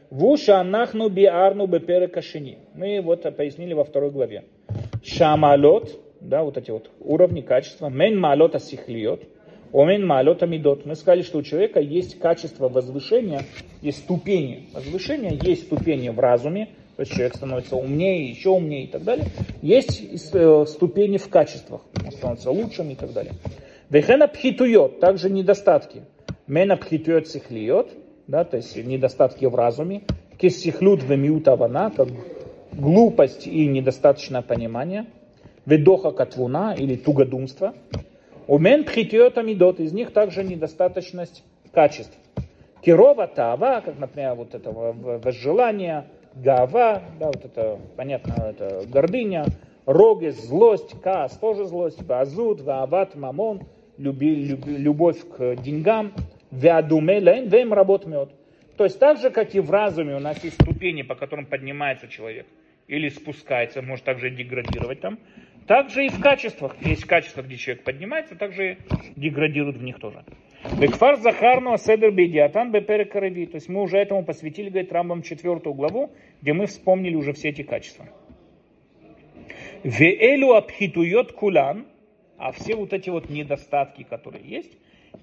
Вуша 0.10 0.60
анахну 0.60 1.10
биарну 1.10 1.68
беперекашини. 1.68 2.60
Мы 2.74 3.02
вот 3.02 3.24
пояснили 3.36 3.74
во 3.74 3.84
второй 3.84 4.12
главе. 4.12 4.46
Шамалот, 5.04 6.00
да, 6.22 6.44
вот 6.44 6.58
эти 6.58 6.72
вот 6.72 6.90
уровни 7.02 7.42
качества, 7.42 7.90
мен 7.90 8.18
малот 8.18 8.56
асихлиот, 8.56 9.24
омен 9.74 10.08
малот 10.08 10.42
амидот. 10.42 10.86
Мы 10.86 10.96
сказали, 10.96 11.24
что 11.24 11.40
у 11.40 11.42
человека 11.42 11.82
есть 11.82 12.18
качество 12.18 12.70
возвышения, 12.70 13.42
есть 13.82 14.00
ступени. 14.00 14.70
Возвышения 14.74 15.38
есть 15.44 15.64
ступени 15.64 16.08
в 16.10 16.20
разуме, 16.20 16.70
то 16.96 17.02
есть 17.02 17.12
человек 17.12 17.36
становится 17.36 17.76
умнее, 17.76 18.30
еще 18.30 18.52
умнее 18.52 18.86
и 18.86 18.88
так 18.88 19.04
далее. 19.04 19.26
Есть 19.62 20.02
э, 20.34 20.66
ступени 20.66 21.18
в 21.18 21.28
качествах, 21.28 21.82
он 22.06 22.12
становится 22.14 22.52
лучшим 22.52 22.90
и 22.90 22.96
так 22.96 23.12
далее. 23.12 23.34
Вехена 23.90 24.30
пхитует, 24.30 25.02
также 25.02 25.30
недостатки. 25.30 26.04
Мена 26.48 26.76
пхитует 26.76 27.28
сихлиот, 27.28 27.92
да, 28.28 28.44
то 28.44 28.58
есть 28.58 28.76
недостатки 28.76 29.46
в 29.46 29.56
разуме. 29.56 30.02
Кисихлют 30.38 31.02
вемиутавана, 31.04 31.92
как 31.96 32.10
глупость 32.74 33.48
и 33.48 33.66
недостаточное 33.68 34.42
понимание, 34.42 35.06
ведоха 35.66 36.12
катвуна 36.12 36.76
или 36.78 36.96
тугодумство. 36.96 37.74
Умен 38.48 38.84
пхитиот 38.84 39.38
амидот, 39.38 39.80
из 39.80 39.94
них 39.94 40.12
также 40.12 40.44
недостаточность 40.44 41.44
качеств. 41.72 42.18
Кирова 42.82 43.28
тава, 43.28 43.82
как, 43.86 43.98
например, 43.98 44.36
вот 44.36 44.54
это 44.54 44.70
возжелание, 44.72 46.08
гава, 46.36 47.04
да, 47.20 47.28
вот 47.28 47.46
это, 47.46 47.80
понятно, 47.96 48.34
это 48.50 48.84
гордыня, 48.88 49.46
рогес, 49.86 50.46
злость, 50.46 51.00
каас, 51.02 51.32
тоже 51.38 51.66
злость, 51.66 52.04
базут, 52.04 52.62
ваават, 52.62 53.16
мамон, 53.16 53.62
люби, 53.98 54.36
любовь 54.66 55.20
к 55.38 55.56
деньгам, 55.56 56.12
веадуме 56.62 57.20
лейн, 57.20 57.48
вем 57.50 57.74
работ 57.74 58.06
мед. 58.06 58.30
То 58.78 58.86
есть 58.86 59.00
так 59.00 59.20
же, 59.20 59.30
как 59.30 59.54
и 59.56 59.60
в 59.60 59.70
разуме, 59.70 60.16
у 60.16 60.20
нас 60.20 60.44
есть 60.44 60.62
ступени, 60.62 61.04
по 61.04 61.16
которым 61.16 61.46
поднимается 61.46 62.08
человек– 62.08 62.48
или 62.88 63.10
спускается, 63.10 63.82
может 63.82 64.06
также 64.06 64.30
деградировать 64.30 65.02
там. 65.02 65.20
Также 65.68 66.06
и 66.06 66.10
в 66.10 66.20
качествах. 66.20 66.76
Есть 66.82 67.06
качества, 67.06 67.42
где 67.42 67.56
человек 67.56 67.84
поднимается, 67.84 68.36
также 68.36 68.78
деградирует 69.16 69.78
в 69.78 69.84
них 69.84 70.00
тоже. 70.00 70.24
Бекфар 70.80 71.16
Захарну 71.18 71.74
Аседер 71.74 72.12
Бедиатан 72.12 72.72
Беперекарави. 72.72 73.46
То 73.46 73.56
есть 73.56 73.70
мы 73.70 73.82
уже 73.82 73.98
этому 73.98 74.26
посвятили, 74.26 74.70
говорит 74.70 74.92
Рамбам, 74.92 75.22
четвертую 75.22 75.74
главу, 75.74 76.12
где 76.42 76.54
мы 76.54 76.66
вспомнили 76.66 77.16
уже 77.16 77.32
все 77.34 77.50
эти 77.50 77.64
качества. 77.64 78.08
Веэлю 79.84 80.54
абхитуйот 80.54 81.32
кулан, 81.34 81.86
а 82.38 82.52
все 82.52 82.76
вот 82.76 82.92
эти 82.94 83.10
вот 83.10 83.30
недостатки, 83.30 84.04
которые 84.04 84.44
есть, 84.44 84.78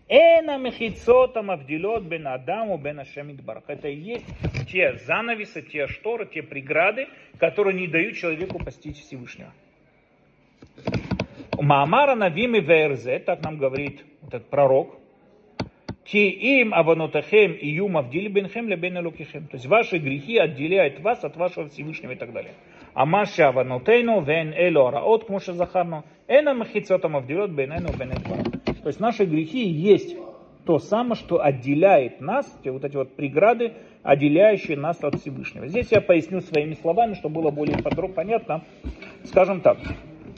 Эна 0.08 0.58
мехицота 0.58 1.42
мавдилот 1.42 2.02
бен 2.04 2.26
Адаму 2.26 2.78
бен 2.78 3.00
Ашемит 3.00 3.42
Барах. 3.44 3.64
Это 3.68 3.88
и 3.88 3.96
есть 3.96 4.26
те 4.70 4.94
занавесы, 5.06 5.62
те 5.62 5.86
шторы, 5.86 6.26
те 6.26 6.42
преграды, 6.42 7.08
которые 7.38 7.78
не 7.78 7.86
дают 7.86 8.16
человеку 8.16 8.58
постичь 8.58 8.98
Всевышнего. 8.98 9.52
Маамара 11.58 12.14
Навими 12.14 12.58
Верзе, 12.58 13.18
так 13.18 13.42
нам 13.42 13.58
говорит 13.58 14.04
этот 14.26 14.48
пророк, 14.48 15.00
Ки 16.04 16.28
им 16.28 16.74
аванотахем 16.74 17.52
и 17.52 17.68
юм 17.68 17.96
авдили 17.96 18.26
бенхем 18.26 18.68
лебен 18.68 18.98
элокихем. 18.98 19.46
То 19.46 19.54
есть 19.54 19.66
ваши 19.66 19.98
грехи 19.98 20.38
отделяют 20.38 20.98
вас 20.98 21.22
от 21.22 21.36
вашего 21.36 21.68
Всевышнего 21.68 22.12
и 22.12 22.16
так 22.16 22.32
далее. 22.32 22.54
А 22.94 23.06
маша 23.06 23.48
аванотейну 23.48 24.20
вен 24.22 24.52
эло 24.52 24.88
араот, 24.88 25.26
кмуша 25.26 25.52
захарно, 25.52 26.02
эна 26.26 26.54
махицотам 26.54 27.16
авдилот 27.16 27.50
бенену 27.50 27.90
бен 27.96 28.10
то 28.82 28.88
есть 28.88 29.00
наши 29.00 29.24
грехи 29.24 29.68
есть 29.68 30.16
то 30.64 30.78
самое, 30.78 31.14
что 31.14 31.42
отделяет 31.42 32.20
нас, 32.20 32.46
те 32.62 32.70
вот 32.70 32.84
эти 32.84 32.96
вот 32.96 33.16
преграды, 33.16 33.72
отделяющие 34.02 34.76
нас 34.76 35.02
от 35.02 35.20
Всевышнего. 35.20 35.66
Здесь 35.66 35.90
я 35.90 36.00
поясню 36.00 36.40
своими 36.40 36.74
словами, 36.74 37.14
чтобы 37.14 37.40
было 37.40 37.50
более 37.50 37.82
подробно 37.82 38.14
понятно. 38.14 38.64
Скажем 39.24 39.60
так, 39.60 39.78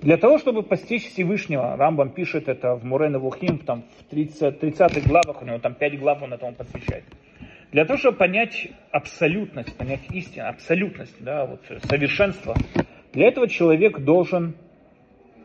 для 0.00 0.16
того, 0.16 0.38
чтобы 0.38 0.62
постичь 0.62 1.06
Всевышнего, 1.06 1.76
Рамбам 1.76 2.10
пишет 2.10 2.48
это 2.48 2.74
в 2.74 2.84
Мурен 2.84 3.18
Вухим, 3.18 3.58
там 3.58 3.84
в 4.00 4.10
30, 4.10 4.58
30 4.58 5.06
главах, 5.06 5.42
у 5.42 5.44
него 5.44 5.58
там 5.58 5.74
5 5.74 5.98
глав 6.00 6.22
он 6.22 6.32
этому 6.32 6.54
посвящает. 6.54 7.04
Для 7.70 7.84
того, 7.84 7.98
чтобы 7.98 8.18
понять 8.18 8.68
абсолютность, 8.90 9.76
понять 9.76 10.00
истину, 10.10 10.48
абсолютность, 10.48 11.14
да, 11.20 11.46
вот 11.46 11.60
совершенство, 11.84 12.54
для 13.12 13.28
этого 13.28 13.48
человек 13.48 14.00
должен 14.00 14.54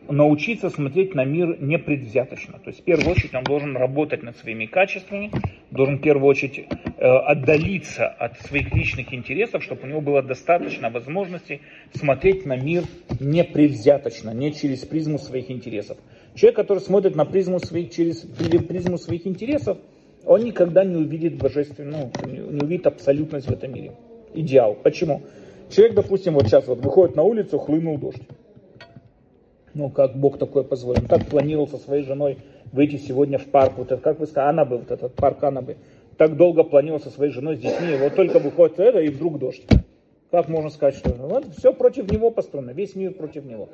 научиться 0.09 0.69
смотреть 0.69 1.15
на 1.15 1.25
мир 1.25 1.61
непредвзяточно. 1.61 2.59
То 2.59 2.69
есть 2.69 2.81
в 2.81 2.83
первую 2.83 3.11
очередь 3.11 3.33
он 3.33 3.43
должен 3.43 3.75
работать 3.75 4.23
над 4.23 4.37
своими 4.37 4.65
качествами, 4.65 5.31
должен 5.71 5.97
в 5.97 6.01
первую 6.01 6.27
очередь 6.27 6.67
э, 6.97 7.05
отдалиться 7.05 8.07
от 8.07 8.39
своих 8.41 8.73
личных 8.73 9.13
интересов, 9.13 9.63
чтобы 9.63 9.83
у 9.83 9.87
него 9.87 10.01
было 10.01 10.21
достаточно 10.21 10.89
возможности 10.89 11.61
смотреть 11.93 12.45
на 12.45 12.55
мир 12.55 12.83
непредвзяточно, 13.19 14.31
не 14.31 14.53
через 14.53 14.85
призму 14.85 15.17
своих 15.19 15.51
интересов. 15.51 15.97
Человек, 16.35 16.55
который 16.55 16.79
смотрит 16.79 17.15
на 17.15 17.25
призму 17.25 17.59
своих, 17.59 17.91
через 17.91 18.19
призму 18.19 18.97
своих 18.97 19.25
интересов, 19.27 19.77
он 20.25 20.43
никогда 20.43 20.83
не 20.83 20.97
увидит 20.97 21.37
божественную, 21.37 22.11
ну, 22.25 22.51
не 22.51 22.61
увидит 22.61 22.87
абсолютность 22.87 23.47
в 23.47 23.51
этом 23.51 23.73
мире. 23.73 23.93
Идеал. 24.33 24.75
Почему? 24.75 25.23
Человек, 25.69 25.95
допустим, 25.95 26.33
вот 26.33 26.47
сейчас 26.47 26.67
вот 26.67 26.79
выходит 26.79 27.15
на 27.15 27.23
улицу, 27.23 27.57
хлынул 27.57 27.97
дождь 27.97 28.21
ну, 29.77 29.89
как 29.89 30.15
Бог 30.15 30.37
такое 30.37 30.63
позволил. 30.63 31.01
Он 31.01 31.07
так 31.07 31.27
планировал 31.27 31.67
со 31.67 31.77
своей 31.77 32.03
женой 32.03 32.37
выйти 32.71 32.97
сегодня 32.97 33.37
в 33.37 33.45
парк, 33.45 33.73
вот 33.77 33.91
это, 33.91 34.01
как 34.01 34.19
вы 34.19 34.25
сказали, 34.25 34.49
Анабы, 34.49 34.77
вот 34.77 34.91
этот 34.91 35.13
парк 35.13 35.43
Анабы. 35.43 35.77
Так 36.17 36.35
долго 36.35 36.63
планировал 36.63 36.99
со 36.99 37.11
своей 37.11 37.31
женой, 37.31 37.57
с 37.57 37.59
детьми, 37.59 37.95
вот 37.99 38.15
только 38.15 38.39
выходит 38.39 38.79
это, 38.79 38.99
и 38.99 39.09
вдруг 39.09 39.37
дождь. 39.37 39.63
Как 40.31 40.49
можно 40.49 40.69
сказать, 40.69 40.95
что 40.95 41.11
вот 41.11 41.45
все 41.57 41.71
против 41.73 42.11
него 42.11 42.31
построено, 42.31 42.71
весь 42.71 42.95
мир 42.95 43.13
против 43.13 43.45
него. 43.45 43.69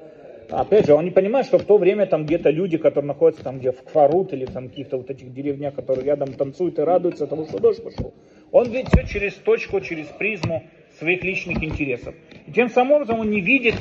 Опять 0.50 0.86
же, 0.86 0.94
он 0.94 1.06
не 1.06 1.12
понимает, 1.12 1.46
что 1.46 1.58
в 1.58 1.64
то 1.64 1.78
время 1.78 2.06
там 2.06 2.26
где-то 2.26 2.50
люди, 2.50 2.78
которые 2.78 3.08
находятся 3.08 3.44
там 3.44 3.60
где 3.60 3.72
в 3.72 3.82
Кфарут 3.82 4.34
или 4.34 4.46
там 4.46 4.70
каких-то 4.70 4.98
вот 4.98 5.10
этих 5.10 5.34
деревнях, 5.34 5.74
которые 5.74 6.06
рядом 6.06 6.34
танцуют 6.34 6.78
и 6.80 6.82
радуются 6.82 7.28
тому, 7.28 7.46
что 7.46 7.60
дождь 7.60 7.82
пошел. 7.82 8.14
Он 8.52 8.70
видит 8.70 8.90
все 8.90 9.08
через 9.08 9.34
точку, 9.36 9.80
через 9.80 10.06
призму 10.08 10.64
своих 11.00 11.24
личных 11.24 11.64
интересов. 11.64 12.14
И 12.46 12.52
тем 12.52 12.70
самым 12.70 12.98
образом 12.98 13.22
он 13.22 13.32
не 13.32 13.42
видит 13.42 13.76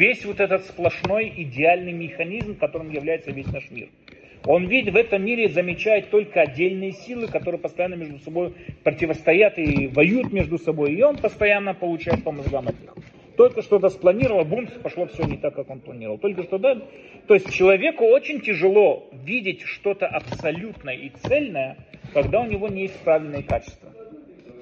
весь 0.00 0.24
вот 0.24 0.40
этот 0.40 0.64
сплошной 0.64 1.30
идеальный 1.36 1.92
механизм, 1.92 2.56
которым 2.56 2.90
является 2.90 3.30
весь 3.32 3.52
наш 3.52 3.70
мир. 3.70 3.90
Он 4.46 4.66
видит 4.66 4.94
в 4.94 4.96
этом 4.96 5.22
мире, 5.22 5.50
замечает 5.50 6.08
только 6.08 6.40
отдельные 6.40 6.92
силы, 6.92 7.28
которые 7.28 7.60
постоянно 7.60 7.96
между 7.96 8.18
собой 8.20 8.54
противостоят 8.82 9.58
и 9.58 9.88
воюют 9.88 10.32
между 10.32 10.56
собой. 10.56 10.94
И 10.94 11.02
он 11.02 11.18
постоянно 11.18 11.74
получает 11.74 12.24
по 12.24 12.32
мозгам 12.32 12.68
от 12.68 12.80
них. 12.80 12.94
Только 13.36 13.60
что-то 13.60 13.90
спланировал, 13.90 14.46
бум, 14.46 14.68
пошло 14.82 15.04
все 15.04 15.24
не 15.24 15.36
так, 15.36 15.54
как 15.54 15.68
он 15.68 15.80
планировал. 15.80 16.16
Только 16.16 16.44
что, 16.44 16.56
да. 16.56 16.80
То 17.26 17.34
есть 17.34 17.52
человеку 17.52 18.04
очень 18.06 18.40
тяжело 18.40 19.06
видеть 19.12 19.60
что-то 19.60 20.06
абсолютное 20.06 20.94
и 20.94 21.10
цельное, 21.10 21.76
когда 22.14 22.40
у 22.40 22.46
него 22.46 22.68
не 22.68 22.82
есть 22.82 22.98
правильные 23.00 23.42
качества. 23.42 23.90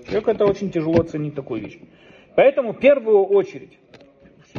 Человеку 0.04 0.30
это 0.32 0.46
очень 0.46 0.72
тяжело 0.72 1.00
оценить 1.00 1.36
такую 1.36 1.62
вещь. 1.62 1.78
Поэтому 2.34 2.72
в 2.72 2.80
первую 2.80 3.24
очередь 3.24 3.78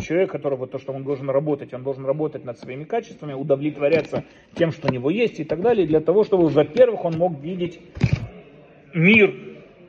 человек, 0.01 0.31
которого 0.31 0.67
то, 0.67 0.77
что 0.79 0.93
он 0.93 1.03
должен 1.03 1.29
работать, 1.29 1.73
он 1.73 1.83
должен 1.83 2.05
работать 2.05 2.45
над 2.45 2.59
своими 2.59 2.83
качествами, 2.83 3.33
удовлетворяться 3.33 4.23
тем, 4.55 4.71
что 4.71 4.87
у 4.87 4.91
него 4.91 5.09
есть 5.09 5.39
и 5.39 5.43
так 5.43 5.61
далее, 5.61 5.87
для 5.87 5.99
того, 5.99 6.23
чтобы, 6.23 6.47
во-первых, 6.47 7.05
он 7.05 7.17
мог 7.17 7.39
видеть 7.39 7.79
мир 8.93 9.35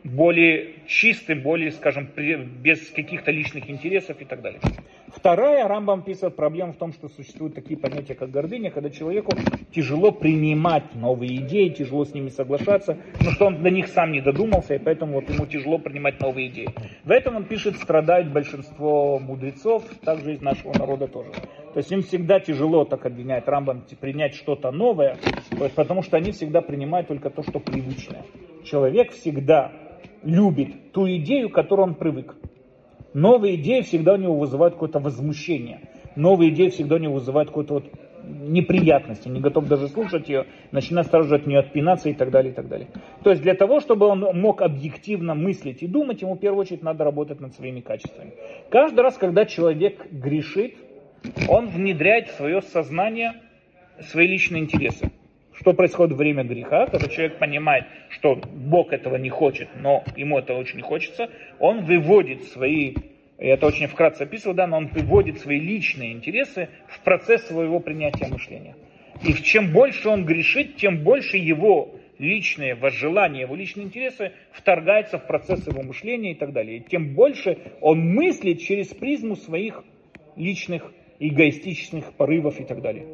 более 0.05 0.80
чистым, 0.91 1.43
более, 1.43 1.71
скажем, 1.71 2.09
без 2.17 2.91
каких-то 2.91 3.31
личных 3.31 3.71
интересов 3.71 4.21
и 4.21 4.25
так 4.25 4.43
далее. 4.43 4.61
Вторая, 5.07 5.67
Рамбам 5.69 6.03
писает, 6.03 6.35
проблема 6.37 6.73
в 6.73 6.77
том, 6.77 6.93
что 6.93 7.09
существуют 7.09 7.55
такие 7.55 7.79
понятия, 7.79 8.15
как 8.15 8.31
гордыня, 8.31 8.71
когда 8.71 8.91
человеку 8.91 9.33
тяжело 9.73 10.11
принимать 10.11 10.95
новые 10.95 11.37
идеи, 11.37 11.69
тяжело 11.69 12.05
с 12.05 12.13
ними 12.13 12.29
соглашаться, 12.29 12.99
но 13.21 13.31
что 13.31 13.47
он 13.47 13.63
до 13.63 13.71
них 13.71 13.87
сам 13.89 14.13
не 14.13 14.21
додумался, 14.21 14.75
и 14.75 14.79
поэтому 14.79 15.21
вот 15.21 15.31
ему 15.31 15.47
тяжело 15.47 15.79
принимать 15.79 16.21
новые 16.21 16.49
идеи. 16.49 16.71
В 17.05 17.11
этом 17.11 17.37
он 17.37 17.45
пишет, 17.45 17.77
страдает 17.77 18.33
большинство 18.33 19.19
мудрецов, 19.19 19.85
также 20.05 20.35
из 20.35 20.41
нашего 20.41 20.77
народа 20.77 21.07
тоже. 21.07 21.31
То 21.73 21.79
есть 21.79 21.93
им 21.93 22.03
всегда 22.03 22.41
тяжело, 22.41 22.85
так 22.85 23.07
обвиняет 23.07 23.49
Рамбам, 23.49 23.85
принять 24.01 24.35
что-то 24.35 24.73
новое, 24.73 25.17
потому 25.77 26.03
что 26.03 26.17
они 26.17 26.33
всегда 26.33 26.63
принимают 26.63 27.07
только 27.07 27.31
то, 27.31 27.43
что 27.43 27.61
привычное. 27.61 28.25
Человек 28.65 29.13
всегда 29.13 29.73
любит 30.23 30.93
ту 30.93 31.09
идею, 31.09 31.51
к 31.51 31.55
которой 31.55 31.83
он 31.83 31.95
привык. 31.95 32.37
Новые 33.15 33.57
идеи 33.57 33.81
всегда 33.81 34.15
у 34.15 34.17
него 34.17 34.37
вызывают 34.37 34.75
какое-то 34.75 35.01
возмущение. 35.01 35.89
Новые 36.17 36.51
идеи 36.51 36.69
всегда 36.69 36.97
у 36.97 36.99
него 36.99 37.15
вызывают 37.15 37.49
какое-то 37.49 37.75
вот 37.75 37.85
неприятности, 38.25 39.29
не 39.29 39.41
готов 39.41 39.67
даже 39.67 39.89
слушать 39.89 40.29
ее, 40.29 40.47
начинает 40.73 41.09
сразу 41.09 41.29
же 41.29 41.37
от 41.37 41.47
нее 41.47 41.61
отпинаться 41.61 42.09
и 42.09 42.15
так 42.15 42.31
далее, 42.31 42.53
и 42.53 42.55
так 42.55 42.69
далее. 42.69 42.89
То 43.23 43.31
есть 43.31 43.43
для 43.43 43.55
того, 43.55 43.81
чтобы 43.81 44.07
он 44.07 44.21
мог 44.39 44.63
объективно 44.63 45.35
мыслить 45.35 45.83
и 45.83 45.87
думать, 45.87 46.23
ему 46.23 46.35
в 46.35 46.39
первую 46.39 46.61
очередь 46.61 46.83
надо 46.83 47.05
работать 47.05 47.41
над 47.41 47.55
своими 47.55 47.81
качествами. 47.81 48.35
Каждый 48.71 49.01
раз, 49.01 49.17
когда 49.17 49.47
человек 49.47 50.07
грешит, 50.11 50.77
он 51.49 51.69
внедряет 51.69 52.29
в 52.29 52.37
свое 52.37 52.63
сознание 52.63 53.35
свои 54.01 54.27
личные 54.27 54.63
интересы. 54.63 55.11
Что 55.61 55.75
происходит 55.75 56.13
во 56.13 56.19
время 56.19 56.43
греха, 56.43 56.87
когда 56.87 57.07
человек 57.07 57.39
понимает, 57.39 57.85
что 58.09 58.35
Бог 58.35 58.95
этого 58.95 59.17
не 59.17 59.29
хочет, 59.29 59.69
но 59.79 60.03
ему 60.17 60.39
это 60.39 60.55
очень 60.55 60.81
хочется, 60.81 61.29
он 61.59 61.85
выводит 61.85 62.45
свои, 62.45 62.95
я 63.39 63.55
это 63.55 63.67
очень 63.67 63.87
вкратце 63.87 64.23
описывал, 64.23 64.55
да, 64.55 64.67
но 64.67 64.79
он 64.79 64.87
выводит 64.87 65.39
свои 65.39 65.61
личные 65.61 66.13
интересы 66.13 66.71
в 66.89 67.01
процесс 67.01 67.47
своего 67.47 67.79
принятия 67.79 68.27
мышления. 68.27 68.75
И 69.23 69.35
чем 69.35 69.71
больше 69.71 70.09
он 70.09 70.25
грешит, 70.25 70.77
тем 70.77 71.05
больше 71.05 71.37
его 71.37 71.95
личные 72.19 72.75
возжелания, 72.75 73.43
его 73.43 73.55
личные 73.55 73.85
интересы 73.85 74.33
вторгаются 74.53 75.19
в 75.19 75.27
процесс 75.27 75.67
его 75.67 75.83
мышления 75.83 76.33
и 76.33 76.37
так 76.37 76.55
далее. 76.55 76.79
И 76.79 76.81
тем 76.81 77.13
больше 77.13 77.59
он 77.83 78.01
мыслит 78.15 78.63
через 78.63 78.89
призму 78.89 79.37
своих 79.37 79.85
личных 80.37 80.91
эгоистичных 81.19 82.15
порывов 82.15 82.59
и 82.61 82.65
так 82.65 82.81
далее. 82.81 83.05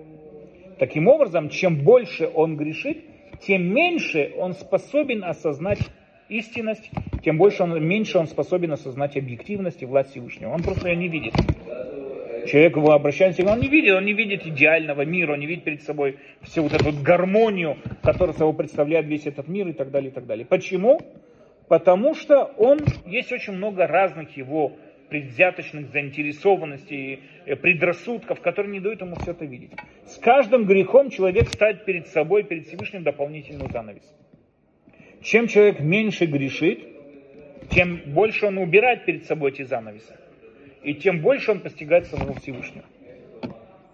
Таким 0.79 1.09
образом, 1.09 1.49
чем 1.49 1.83
больше 1.83 2.29
он 2.33 2.57
грешит, 2.57 3.05
тем 3.41 3.63
меньше 3.73 4.33
он 4.37 4.55
способен 4.55 5.25
осознать 5.25 5.81
истинность, 6.29 6.91
тем 7.25 7.39
больше 7.39 7.63
он, 7.63 7.83
меньше 7.85 8.19
он 8.19 8.27
способен 8.27 8.73
осознать 8.73 9.17
объективность 9.17 9.83
и 9.83 9.87
власть 9.87 10.11
Всевышнего. 10.11 10.51
Он 10.51 10.63
просто 10.63 10.89
ее 10.89 10.97
не 10.97 11.09
видит. 11.09 11.35
Человек 12.47 12.77
его 12.77 12.93
обращается, 12.93 13.45
он 13.45 13.61
не 13.61 13.69
видит, 13.69 13.95
он 13.95 14.05
не 14.05 14.13
видит 14.13 14.47
идеального 14.47 15.05
мира, 15.05 15.33
он 15.33 15.41
не 15.41 15.47
видит 15.47 15.65
перед 15.65 15.83
собой 15.83 16.19
всю 16.43 16.63
вот 16.63 16.75
эту 16.75 16.93
гармонию, 16.93 17.77
которая 18.03 18.37
собой 18.37 18.55
представляет 18.55 19.07
весь 19.07 19.27
этот 19.27 19.49
мир 19.49 19.67
и 19.69 19.73
так 19.73 19.91
далее, 19.91 20.11
и 20.11 20.15
так 20.15 20.27
далее. 20.27 20.47
Почему? 20.47 21.01
Потому 21.69 22.15
что 22.15 22.45
он, 22.57 22.79
есть 23.05 23.33
очень 23.33 23.55
много 23.55 23.89
разных 23.89 24.37
его 24.37 24.77
предвзяточных 25.09 25.91
заинтересованностей, 25.91 27.21
э, 27.45 27.57
предрассудков, 27.57 28.41
которые 28.41 28.73
не 28.73 28.81
дают 28.81 29.01
ему 29.01 29.17
все 29.17 29.33
это 29.33 29.45
видеть. 29.45 29.73
С 30.07 30.19
каждым 30.19 30.65
грехом 30.65 31.11
человек 31.11 31.49
ставит 31.49 31.85
перед 31.85 32.09
собой, 32.09 32.43
перед 32.45 32.67
Всевышним 32.67 33.03
дополнительный 33.03 33.71
занавес. 33.71 34.03
Чем 35.23 35.49
человек 35.49 35.81
меньше 35.81 36.27
грешит, 36.27 36.85
тем 37.71 38.01
больше 38.07 38.47
он 38.47 38.59
убирает 38.59 39.05
перед 39.05 39.25
собой 39.25 39.51
эти 39.51 39.63
занавесы. 39.63 40.15
И 40.83 40.95
тем 40.95 41.21
больше 41.21 41.51
он 41.51 41.61
постигает 41.61 42.07
самого 42.07 42.35
Всевышнего. 42.35 42.85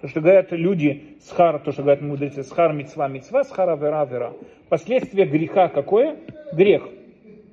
То, 0.03 0.09
что 0.09 0.21
говорят 0.21 0.51
люди, 0.51 1.17
схар, 1.21 1.61
то, 1.61 1.71
что 1.71 1.83
говорят 1.83 2.03
мудрецы, 2.03 2.43
схар, 2.43 2.73
мецва, 2.73 3.07
мецва, 3.09 3.45
схара, 3.45 3.77
вера, 3.77 4.05
вера. 4.05 4.35
Последствие 4.69 5.27
греха 5.27 5.69
какое? 5.69 6.17
Грех. 6.53 6.83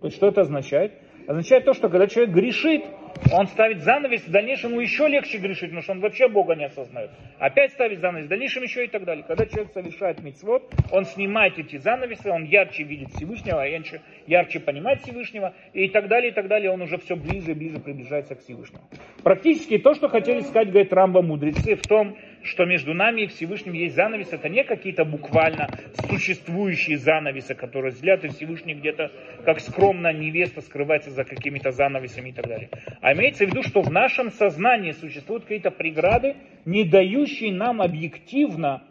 То 0.01 0.07
есть, 0.07 0.17
что 0.17 0.27
это 0.27 0.41
означает? 0.41 0.93
Означает 1.27 1.65
то, 1.65 1.73
что 1.73 1.89
когда 1.89 2.07
человек 2.07 2.33
грешит, 2.33 2.83
он 3.31 3.47
ставит 3.47 3.83
занавес, 3.83 4.21
в 4.23 4.31
дальнейшем 4.31 4.71
ему 4.71 4.81
еще 4.81 5.07
легче 5.07 5.37
грешить, 5.37 5.69
потому 5.69 5.81
что 5.81 5.91
он 5.93 5.99
вообще 5.99 6.27
Бога 6.27 6.55
не 6.55 6.65
осознает. 6.65 7.11
Опять 7.37 7.71
ставит 7.71 7.99
занавес, 7.99 8.25
в 8.25 8.29
дальнейшем 8.29 8.63
еще 8.63 8.85
и 8.85 8.87
так 8.87 9.03
далее. 9.03 9.23
Когда 9.27 9.45
человек 9.45 9.71
совершает 9.73 10.21
мицвод, 10.23 10.63
он 10.91 11.05
снимает 11.05 11.57
эти 11.59 11.77
занавесы, 11.77 12.29
он 12.29 12.43
ярче 12.45 12.83
видит 12.83 13.09
Всевышнего, 13.09 13.61
ярче, 13.61 14.01
ярче 14.27 14.59
понимает 14.59 15.01
Всевышнего, 15.01 15.53
и 15.73 15.89
так 15.89 16.07
далее, 16.07 16.31
и 16.31 16.33
так 16.33 16.47
далее, 16.47 16.71
он 16.71 16.81
уже 16.81 16.97
все 16.97 17.15
ближе 17.15 17.51
и 17.51 17.53
ближе 17.53 17.79
приближается 17.79 18.35
к 18.35 18.41
Всевышнему. 18.41 18.83
Практически 19.23 19.77
то, 19.77 19.93
что 19.93 20.09
хотели 20.09 20.41
сказать, 20.41 20.69
говорит 20.69 20.91
Рамба, 20.93 21.21
мудрецы, 21.21 21.75
в 21.75 21.81
том, 21.81 22.17
что 22.43 22.65
между 22.65 22.93
нами 22.93 23.21
и 23.21 23.27
Всевышним 23.27 23.73
есть 23.73 23.95
занавес, 23.95 24.31
это 24.31 24.49
не 24.49 24.63
какие-то 24.63 25.05
буквально 25.05 25.69
существующие 26.07 26.97
занавесы, 26.97 27.55
которые 27.55 27.91
взгляд 27.91 28.23
и 28.23 28.29
Всевышний 28.29 28.73
где-то, 28.73 29.11
как 29.45 29.59
скромная 29.59 30.13
невеста, 30.13 30.61
скрывается 30.61 31.11
за 31.11 31.23
какими-то 31.23 31.71
занавесами 31.71 32.29
и 32.29 32.33
так 32.33 32.47
далее. 32.47 32.69
А 33.01 33.13
имеется 33.13 33.45
в 33.45 33.49
виду, 33.49 33.63
что 33.63 33.81
в 33.81 33.91
нашем 33.91 34.31
сознании 34.31 34.91
существуют 34.91 35.43
какие-то 35.43 35.71
преграды, 35.71 36.35
не 36.65 36.83
дающие 36.83 37.53
нам 37.53 37.81
объективно 37.81 38.83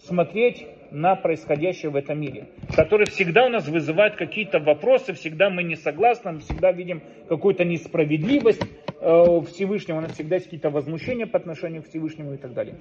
смотреть 0.00 0.66
на 0.90 1.16
происходящее 1.16 1.90
в 1.90 1.96
этом 1.96 2.20
мире, 2.20 2.46
которые 2.74 3.06
всегда 3.06 3.46
у 3.46 3.48
нас 3.48 3.66
вызывают 3.68 4.14
какие-то 4.14 4.60
вопросы, 4.60 5.12
всегда 5.12 5.50
мы 5.50 5.64
не 5.64 5.74
согласны, 5.74 6.32
мы 6.32 6.40
всегда 6.40 6.70
видим 6.72 7.02
какую-то 7.28 7.64
несправедливость 7.64 8.62
Всевышнего, 9.04 9.98
у 9.98 10.00
нас 10.00 10.12
всегда 10.12 10.36
есть 10.36 10.46
какие-то 10.46 10.70
возмущения 10.70 11.26
по 11.26 11.38
отношению 11.38 11.82
к 11.82 11.88
Всевышнему 11.88 12.34
и 12.34 12.36
так 12.38 12.54
далее. 12.54 12.76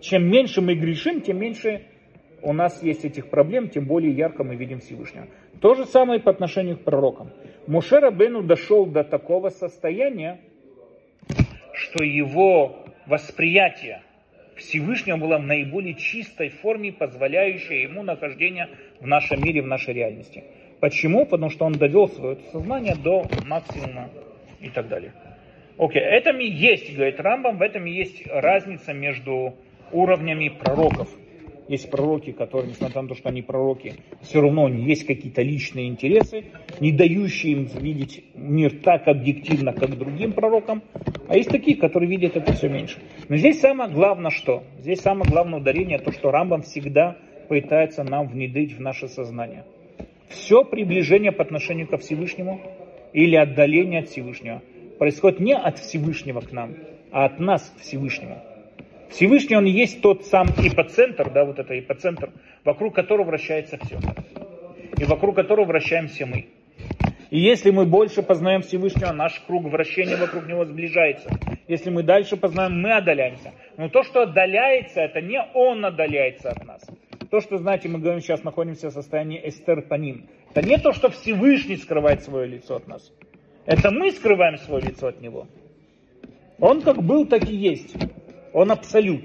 Чем 0.00 0.28
меньше 0.28 0.60
мы 0.60 0.74
грешим, 0.74 1.22
тем 1.22 1.38
меньше 1.38 1.86
у 2.42 2.52
нас 2.52 2.82
есть 2.82 3.04
этих 3.06 3.30
проблем, 3.30 3.70
тем 3.70 3.86
более 3.86 4.12
ярко 4.12 4.44
мы 4.44 4.56
видим 4.56 4.80
Всевышнего. 4.80 5.26
То 5.60 5.74
же 5.74 5.86
самое 5.86 6.20
по 6.20 6.30
отношению 6.30 6.76
к 6.76 6.84
пророкам. 6.84 7.30
Мушера 7.66 8.10
Бену 8.10 8.42
дошел 8.42 8.84
до 8.84 9.02
такого 9.02 9.48
состояния, 9.48 10.40
что 11.72 12.04
его 12.04 12.84
восприятие 13.06 14.02
Всевышнего 14.56 15.16
было 15.16 15.38
в 15.38 15.42
наиболее 15.42 15.94
чистой 15.94 16.50
форме, 16.50 16.92
позволяющей 16.92 17.84
ему 17.84 18.02
нахождение 18.02 18.68
в 19.00 19.06
нашем 19.06 19.42
мире, 19.42 19.62
в 19.62 19.66
нашей 19.66 19.94
реальности. 19.94 20.44
Почему? 20.80 21.24
Потому 21.24 21.50
что 21.50 21.64
он 21.64 21.72
довел 21.72 22.08
свое 22.08 22.36
сознание 22.52 22.94
до 22.94 23.24
максимума 23.46 24.10
и 24.60 24.68
так 24.68 24.88
далее. 24.88 25.12
Окей, 25.76 26.02
okay. 26.02 26.04
это 26.04 26.30
и 26.30 26.50
есть, 26.50 26.94
говорит 26.94 27.20
Рамбам, 27.20 27.58
в 27.58 27.62
этом 27.62 27.86
и 27.86 27.92
есть 27.92 28.26
разница 28.26 28.92
между 28.92 29.54
уровнями 29.92 30.48
пророков– 30.48 31.08
есть 31.68 31.90
пророки, 31.90 32.32
которые, 32.32 32.70
несмотря 32.70 33.02
на 33.02 33.08
то, 33.08 33.14
что 33.14 33.30
они 33.30 33.40
пророки, 33.42 33.94
все 34.20 34.40
равно 34.40 34.64
у 34.64 34.68
них 34.68 34.86
есть 34.86 35.06
какие-то 35.06 35.42
личные 35.42 35.88
интересы, 35.88 36.44
не 36.80 36.92
дающие 36.92 37.52
им 37.52 37.64
видеть 37.64 38.24
мир 38.34 38.72
так 38.82 39.08
объективно, 39.08 39.72
как 39.72 39.96
другим 39.96 40.32
пророкам. 40.32 40.82
А 41.26 41.36
есть 41.36 41.48
такие, 41.48 41.76
которые 41.76 42.10
видят 42.10 42.36
это 42.36 42.52
все 42.52 42.68
меньше. 42.68 42.98
Но 43.28 43.36
здесь 43.36 43.60
самое 43.60 43.90
главное 43.90 44.30
что? 44.30 44.62
Здесь 44.80 45.00
самое 45.00 45.30
главное 45.30 45.60
ударение, 45.60 45.98
то, 45.98 46.12
что 46.12 46.30
Рамбам 46.30 46.62
всегда 46.62 47.16
пытается 47.48 48.04
нам 48.04 48.28
внедрить 48.28 48.76
в 48.76 48.80
наше 48.80 49.08
сознание. 49.08 49.64
Все 50.28 50.64
приближение 50.64 51.32
по 51.32 51.42
отношению 51.42 51.86
ко 51.86 51.96
Всевышнему 51.96 52.60
или 53.12 53.36
отдаление 53.36 54.00
от 54.00 54.08
Всевышнего 54.08 54.60
происходит 54.98 55.40
не 55.40 55.54
от 55.54 55.78
Всевышнего 55.78 56.40
к 56.40 56.52
нам, 56.52 56.76
а 57.10 57.26
от 57.26 57.38
нас 57.40 57.72
к 57.76 57.80
Всевышнему. 57.80 58.42
Всевышний, 59.10 59.56
он 59.56 59.64
есть 59.64 60.00
тот 60.00 60.26
сам 60.26 60.48
ипоцентр, 60.48 61.30
да, 61.30 61.44
вот 61.44 61.58
это 61.58 61.78
ипоцентр, 61.78 62.30
вокруг 62.64 62.94
которого 62.94 63.26
вращается 63.26 63.78
все. 63.84 63.98
И 64.98 65.04
вокруг 65.04 65.36
которого 65.36 65.66
вращаемся 65.66 66.26
мы. 66.26 66.46
И 67.30 67.38
если 67.38 67.70
мы 67.70 67.84
больше 67.84 68.22
познаем 68.22 68.62
Всевышнего, 68.62 69.12
наш 69.12 69.40
круг 69.40 69.64
вращения 69.64 70.16
вокруг 70.16 70.46
него 70.46 70.64
сближается. 70.64 71.30
Если 71.66 71.90
мы 71.90 72.02
дальше 72.02 72.36
познаем, 72.36 72.80
мы 72.80 72.92
отдаляемся. 72.92 73.52
Но 73.76 73.88
то, 73.88 74.02
что 74.04 74.22
отдаляется, 74.22 75.00
это 75.00 75.20
не 75.20 75.42
он 75.54 75.84
отдаляется 75.84 76.50
от 76.50 76.64
нас. 76.64 76.86
То, 77.30 77.40
что, 77.40 77.58
знаете, 77.58 77.88
мы 77.88 77.98
говорим, 77.98 78.20
сейчас 78.20 78.44
находимся 78.44 78.90
в 78.90 78.92
состоянии 78.92 79.40
эстер 79.44 79.82
по 79.82 79.94
ним. 79.94 80.26
Это 80.54 80.64
не 80.64 80.78
то, 80.78 80.92
что 80.92 81.08
Всевышний 81.08 81.76
скрывает 81.76 82.22
свое 82.22 82.46
лицо 82.46 82.76
от 82.76 82.86
нас. 82.86 83.12
Это 83.66 83.90
мы 83.90 84.10
скрываем 84.10 84.58
свое 84.58 84.82
лицо 84.84 85.08
от 85.08 85.20
него. 85.20 85.46
Он 86.58 86.82
как 86.82 87.02
был, 87.02 87.26
так 87.26 87.48
и 87.48 87.54
есть. 87.54 87.94
Он 88.52 88.70
абсолют. 88.70 89.24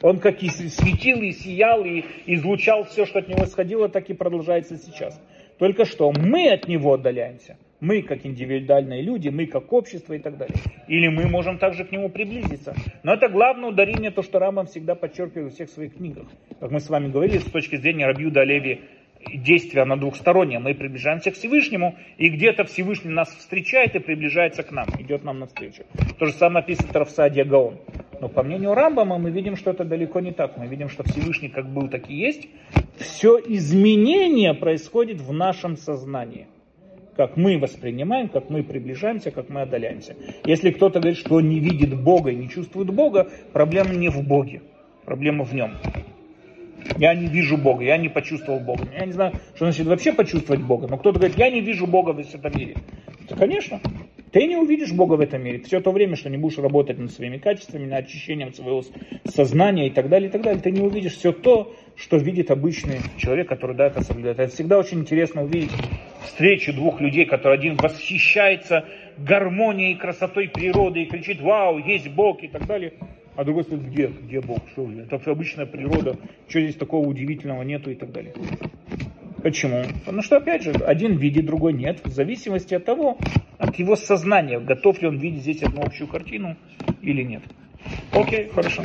Он 0.00 0.18
как 0.18 0.42
и 0.42 0.48
светил, 0.48 1.22
и 1.22 1.32
сиял, 1.32 1.84
и 1.84 2.04
излучал 2.26 2.84
все, 2.84 3.04
что 3.04 3.18
от 3.18 3.28
него 3.28 3.44
исходило, 3.44 3.88
так 3.88 4.08
и 4.10 4.14
продолжается 4.14 4.76
сейчас. 4.76 5.20
Только 5.58 5.84
что 5.84 6.12
мы 6.12 6.50
от 6.50 6.68
него 6.68 6.94
отдаляемся. 6.94 7.56
Мы 7.80 8.02
как 8.02 8.24
индивидуальные 8.24 9.02
люди, 9.02 9.28
мы 9.28 9.46
как 9.46 9.72
общество 9.72 10.14
и 10.14 10.18
так 10.18 10.36
далее. 10.36 10.56
Или 10.88 11.08
мы 11.08 11.28
можем 11.28 11.58
также 11.58 11.84
к 11.84 11.92
нему 11.92 12.08
приблизиться. 12.08 12.74
Но 13.02 13.14
это 13.14 13.28
главное 13.28 13.70
ударение, 13.70 14.10
то, 14.10 14.22
что 14.22 14.38
Рамбам 14.38 14.66
всегда 14.66 14.94
подчеркивает 14.94 15.52
в 15.52 15.54
всех 15.54 15.68
своих 15.70 15.96
книгах. 15.96 16.26
Как 16.58 16.70
мы 16.70 16.80
с 16.80 16.88
вами 16.88 17.10
говорили, 17.10 17.38
с 17.38 17.44
точки 17.44 17.76
зрения 17.76 18.06
Рабьюда 18.06 18.42
Леви, 18.42 18.82
действие 19.34 19.84
на 19.84 19.96
двухстороннее. 19.96 20.58
Мы 20.58 20.74
приближаемся 20.74 21.30
к 21.30 21.34
Всевышнему, 21.34 21.96
и 22.16 22.28
где-то 22.28 22.64
Всевышний 22.64 23.10
нас 23.10 23.28
встречает 23.28 23.94
и 23.94 23.98
приближается 23.98 24.62
к 24.62 24.70
нам, 24.70 24.86
идет 24.98 25.24
нам 25.24 25.38
навстречу. 25.40 25.84
То 26.18 26.26
же 26.26 26.32
самое 26.32 26.64
в 26.64 26.92
Равсадия 26.94 27.44
Гаон. 27.44 27.78
Но 28.20 28.28
по 28.28 28.42
мнению 28.42 28.74
Рамбама 28.74 29.18
мы 29.18 29.30
видим, 29.30 29.56
что 29.56 29.70
это 29.70 29.84
далеко 29.84 30.20
не 30.20 30.32
так. 30.32 30.56
Мы 30.56 30.66
видим, 30.66 30.88
что 30.88 31.04
Всевышний 31.04 31.48
как 31.48 31.68
был, 31.72 31.88
так 31.88 32.10
и 32.10 32.14
есть. 32.14 32.48
Все 32.96 33.38
изменение 33.38 34.54
происходит 34.54 35.20
в 35.20 35.32
нашем 35.32 35.76
сознании. 35.76 36.48
Как 37.16 37.36
мы 37.36 37.58
воспринимаем, 37.58 38.28
как 38.28 38.48
мы 38.48 38.62
приближаемся, 38.62 39.30
как 39.30 39.48
мы 39.48 39.62
отдаляемся. 39.62 40.16
Если 40.44 40.70
кто-то 40.70 41.00
говорит, 41.00 41.18
что 41.18 41.40
не 41.40 41.58
видит 41.58 42.00
Бога 42.00 42.30
и 42.30 42.36
не 42.36 42.48
чувствует 42.48 42.92
Бога, 42.92 43.28
проблема 43.52 43.94
не 43.94 44.08
в 44.08 44.22
Боге, 44.26 44.62
проблема 45.04 45.44
в 45.44 45.52
нем. 45.54 45.72
Я 46.96 47.14
не 47.14 47.26
вижу 47.26 47.56
Бога, 47.56 47.84
я 47.84 47.96
не 47.96 48.08
почувствовал 48.08 48.60
Бога. 48.60 48.84
Я 48.92 49.06
не 49.06 49.12
знаю, 49.12 49.34
что 49.54 49.66
значит 49.66 49.86
вообще 49.86 50.12
почувствовать 50.12 50.62
Бога. 50.62 50.88
Но 50.88 50.96
кто-то 50.96 51.18
говорит, 51.18 51.38
я 51.38 51.50
не 51.50 51.60
вижу 51.60 51.86
Бога 51.86 52.12
в 52.12 52.18
этом 52.18 52.52
мире. 52.56 52.76
Да, 53.28 53.36
конечно. 53.36 53.80
Ты 54.32 54.46
не 54.46 54.56
увидишь 54.56 54.92
Бога 54.92 55.14
в 55.14 55.20
этом 55.20 55.42
мире. 55.42 55.60
Все 55.60 55.80
то 55.80 55.90
время, 55.90 56.16
что 56.16 56.28
не 56.28 56.36
будешь 56.36 56.58
работать 56.58 56.98
над 56.98 57.10
своими 57.10 57.38
качествами, 57.38 57.86
над 57.86 58.04
очищением 58.04 58.52
своего 58.52 58.84
сознания 59.24 59.86
и 59.88 59.90
так 59.90 60.08
далее, 60.08 60.28
и 60.28 60.32
так 60.32 60.42
далее, 60.42 60.62
ты 60.62 60.70
не 60.70 60.80
увидишь 60.80 61.16
все 61.16 61.32
то, 61.32 61.74
что 61.96 62.16
видит 62.16 62.50
обычный 62.50 62.98
человек, 63.16 63.48
который 63.48 63.74
да, 63.74 63.86
это 63.86 64.02
соблюдает. 64.02 64.38
Это 64.38 64.52
всегда 64.52 64.78
очень 64.78 65.00
интересно 65.00 65.44
увидеть 65.44 65.72
встречу 66.24 66.72
двух 66.72 67.00
людей, 67.00 67.24
который 67.24 67.54
один 67.54 67.76
восхищается 67.76 68.84
гармонией 69.16 69.96
красотой 69.96 70.48
природы 70.48 71.02
и 71.02 71.06
кричит, 71.06 71.40
вау, 71.40 71.78
есть 71.78 72.08
Бог 72.08 72.42
и 72.42 72.48
так 72.48 72.66
далее. 72.66 72.92
А 73.38 73.44
другой 73.44 73.62
сказать, 73.62 73.86
где, 73.86 74.08
где 74.08 74.40
Бог, 74.40 74.58
что 74.72 74.90
это 74.90 75.16
все 75.20 75.30
обычная 75.30 75.64
природа, 75.64 76.16
что 76.48 76.60
здесь 76.60 76.74
такого 76.74 77.06
удивительного 77.06 77.62
нету 77.62 77.88
и 77.88 77.94
так 77.94 78.10
далее. 78.10 78.34
Почему? 79.44 79.84
Потому 80.00 80.22
что, 80.22 80.38
опять 80.38 80.64
же, 80.64 80.72
один 80.72 81.16
видит, 81.16 81.46
другой 81.46 81.72
нет, 81.72 82.00
в 82.04 82.10
зависимости 82.10 82.74
от 82.74 82.84
того, 82.84 83.16
от 83.58 83.76
его 83.76 83.94
сознания, 83.94 84.58
готов 84.58 85.00
ли 85.00 85.06
он 85.06 85.18
видеть 85.18 85.42
здесь 85.42 85.62
одну 85.62 85.82
общую 85.82 86.08
картину 86.08 86.56
или 87.00 87.22
нет. 87.22 87.44
Окей, 88.10 88.48
хорошо. 88.48 88.82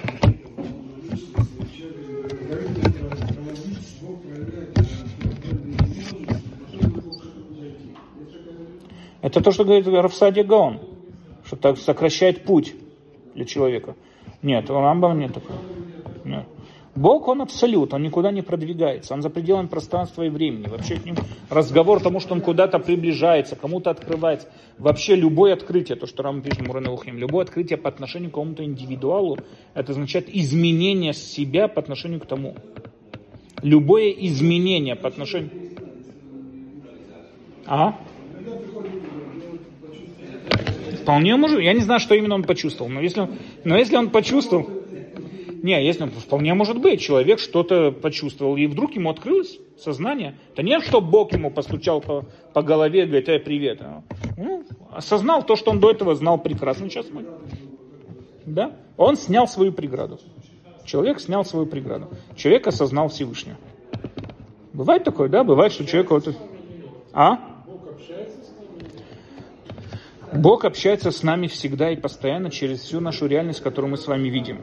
Это 9.23 9.41
то, 9.41 9.51
что 9.51 9.65
говорит 9.65 9.87
Рафсади 9.87 10.41
Гаон, 10.41 10.79
что 11.43 11.55
так 11.55 11.79
сокращает 11.79 12.43
путь 12.43 12.75
для 13.33 13.45
человека. 13.45 13.95
Нет, 14.43 14.69
у 14.69 14.73
Рамбама 14.73 15.15
нет 15.15 15.33
такого. 15.33 15.57
Нет. 16.25 16.45
Бог, 16.95 17.27
он 17.27 17.41
абсолют, 17.41 17.91
он 17.93 18.03
никуда 18.03 18.31
не 18.31 18.43
продвигается, 18.43 19.15
он 19.15 19.23
за 19.23 19.31
пределами 19.31 19.65
пространства 19.65 20.23
и 20.23 20.29
времени. 20.29 20.67
Вообще 20.67 20.97
к 20.97 21.05
ним 21.05 21.15
разговор 21.49 21.99
тому, 22.01 22.19
что 22.19 22.35
он 22.35 22.41
куда-то 22.41 22.77
приближается, 22.77 23.55
кому-то 23.55 23.89
открывается. 23.89 24.47
Вообще 24.77 25.15
любое 25.15 25.53
открытие, 25.53 25.97
то, 25.97 26.05
что 26.05 26.21
Рам 26.21 26.43
пишет 26.43 26.67
Мурен 26.67 26.85
любое 27.17 27.45
открытие 27.45 27.77
по 27.77 27.89
отношению 27.89 28.29
к 28.29 28.35
кому-то 28.35 28.63
индивидуалу, 28.63 29.39
это 29.73 29.93
означает 29.93 30.29
изменение 30.29 31.13
себя 31.13 31.67
по 31.67 31.81
отношению 31.81 32.19
к 32.19 32.27
тому. 32.27 32.55
Любое 33.63 34.11
изменение 34.11 34.95
по 34.95 35.07
отношению... 35.07 35.49
А? 37.65 37.97
Вполне 41.03 41.35
может, 41.35 41.59
я 41.59 41.73
не 41.73 41.81
знаю, 41.81 41.99
что 41.99 42.15
именно 42.15 42.35
он 42.35 42.43
почувствовал, 42.43 42.89
но 42.89 43.01
если, 43.01 43.27
но 43.63 43.77
если 43.77 43.97
он 43.97 44.09
почувствовал, 44.09 44.69
не, 45.61 45.85
если 45.85 46.05
вполне 46.05 46.53
может 46.53 46.79
быть, 46.79 47.01
человек 47.01 47.39
что-то 47.39 47.91
почувствовал, 47.91 48.55
и 48.57 48.67
вдруг 48.67 48.95
ему 48.95 49.09
открылось 49.09 49.59
сознание. 49.77 50.35
Это 50.53 50.63
не, 50.63 50.79
что 50.81 51.01
Бог 51.01 51.33
ему 51.33 51.51
постучал 51.51 52.01
по, 52.01 52.25
по 52.53 52.61
голове 52.61 53.05
говорит, 53.05 53.29
эй, 53.29 53.39
привет. 53.39 53.81
Ну, 54.37 54.63
осознал 54.91 55.43
то, 55.43 55.55
что 55.55 55.71
он 55.71 55.79
до 55.79 55.91
этого 55.91 56.15
знал 56.15 56.37
прекрасно, 56.37 56.89
сейчас 56.89 57.07
мы. 57.11 57.25
Да? 58.45 58.73
Он 58.97 59.15
снял 59.15 59.47
свою 59.47 59.71
преграду. 59.71 60.19
Человек 60.85 61.19
снял 61.19 61.45
свою 61.45 61.65
преграду. 61.65 62.09
Человек 62.35 62.67
осознал 62.67 63.09
Всевышнего. 63.09 63.57
Бывает 64.73 65.03
такое, 65.03 65.29
да? 65.29 65.43
Бывает, 65.43 65.71
что 65.71 65.85
человек 65.85 66.11
вот... 66.11 66.35
А? 67.13 67.52
Бог 70.35 70.65
общается 70.65 71.11
с 71.11 71.21
нами 71.21 71.47
всегда 71.47 71.91
и 71.91 71.95
постоянно 71.95 72.49
через 72.49 72.81
всю 72.81 72.99
нашу 72.99 73.27
реальность, 73.27 73.61
которую 73.61 73.91
мы 73.91 73.97
с 73.97 74.07
вами 74.07 74.29
видим. 74.29 74.61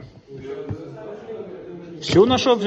Всю 2.00 2.24
нашу, 2.26 2.58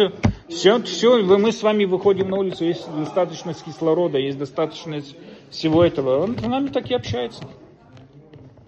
все, 0.47 0.81
все, 0.83 1.23
мы 1.23 1.51
с 1.51 1.63
вами 1.63 1.85
выходим 1.85 2.29
на 2.29 2.37
улицу, 2.37 2.65
есть 2.65 2.87
достаточность 2.97 3.63
кислорода, 3.63 4.17
есть 4.17 4.37
достаточность 4.37 5.15
всего 5.49 5.83
этого. 5.83 6.19
Он 6.23 6.37
с 6.37 6.41
нами 6.41 6.67
так 6.67 6.89
и 6.91 6.93
общается. 6.93 7.43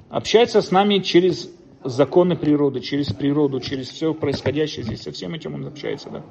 Общается 0.10 0.62
с 0.62 0.72
нами 0.72 1.00
через 1.00 1.50
законы 1.84 2.36
природы, 2.36 2.82
через 2.82 3.14
природу, 3.14 3.60
через 3.60 3.90
все 3.90 4.14
происходящее 4.14 4.84
здесь. 4.84 5.04
Со 5.04 5.12
всем 5.12 5.34
этим 5.34 5.54
он 5.54 5.68
общается, 5.68 6.10
да. 6.10 6.24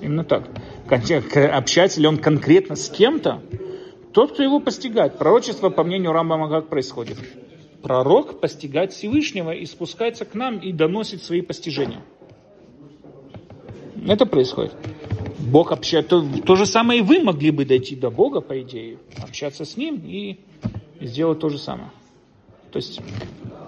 Именно 0.00 0.24
так. 0.24 0.44
Общается 0.88 2.00
ли 2.00 2.06
он 2.06 2.18
конкретно 2.18 2.76
с 2.76 2.90
кем-то, 2.90 3.40
тот, 4.14 4.32
кто 4.32 4.44
его 4.44 4.60
постигает. 4.60 5.18
Пророчество, 5.18 5.70
по 5.70 5.82
мнению 5.82 6.12
Рамбама, 6.12 6.48
как 6.48 6.68
происходит? 6.68 7.18
Пророк 7.82 8.40
постигает 8.40 8.92
Всевышнего 8.92 9.50
и 9.50 9.66
спускается 9.66 10.24
к 10.24 10.34
нам 10.34 10.58
и 10.58 10.72
доносит 10.72 11.22
свои 11.22 11.42
постижения. 11.42 12.00
Это 14.06 14.24
происходит. 14.24 14.72
Бог 15.40 15.72
общается. 15.72 16.08
То, 16.10 16.42
то 16.46 16.54
же 16.54 16.64
самое 16.64 17.00
и 17.00 17.02
вы 17.02 17.22
могли 17.24 17.50
бы 17.50 17.64
дойти 17.64 17.96
до 17.96 18.10
Бога, 18.10 18.40
по 18.40 18.62
идее, 18.62 18.98
общаться 19.20 19.64
с 19.64 19.76
Ним 19.76 20.00
и, 20.06 20.38
сделать 21.00 21.40
то 21.40 21.48
же 21.48 21.58
самое. 21.58 21.90
То 22.70 22.76
есть, 22.76 23.00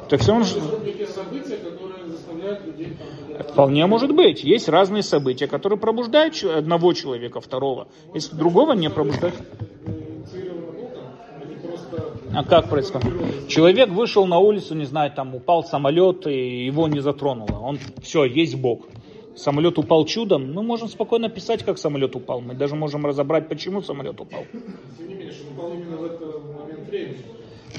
так 0.09 0.21
все 0.21 0.33
он... 0.33 0.45
Вполне 3.51 3.87
может 3.87 4.15
быть. 4.15 4.45
Есть 4.45 4.69
разные 4.69 5.03
события, 5.03 5.49
которые 5.49 5.79
пробуждают 5.79 6.41
одного 6.45 6.93
человека, 6.93 7.41
второго. 7.41 7.89
Если 8.15 8.37
другого 8.37 8.75
не 8.75 8.89
пробуждают. 8.89 9.35
А 12.37 12.45
как 12.45 12.69
происходит? 12.69 13.49
Человек 13.49 13.89
вышел 13.89 14.27
на 14.27 14.39
улицу, 14.39 14.75
не 14.75 14.85
знаю, 14.85 15.11
там 15.11 15.35
упал 15.35 15.65
самолет, 15.65 16.27
и 16.27 16.67
его 16.67 16.87
не 16.87 17.01
затронуло. 17.01 17.61
Он, 17.61 17.79
все, 18.03 18.25
есть 18.25 18.57
Бог. 18.57 18.87
Самолет 19.35 19.79
упал 19.79 20.05
чудом. 20.05 20.53
Мы 20.53 20.63
можем 20.63 20.89
спокойно 20.89 21.31
писать, 21.31 21.65
как 21.65 21.79
самолет 21.79 22.15
упал. 22.15 22.43
Мы 22.43 22.53
даже 22.53 22.75
можем 22.75 23.07
разобрать, 23.07 23.49
почему 23.49 23.81
самолет 23.81 24.21
упал. 24.21 24.45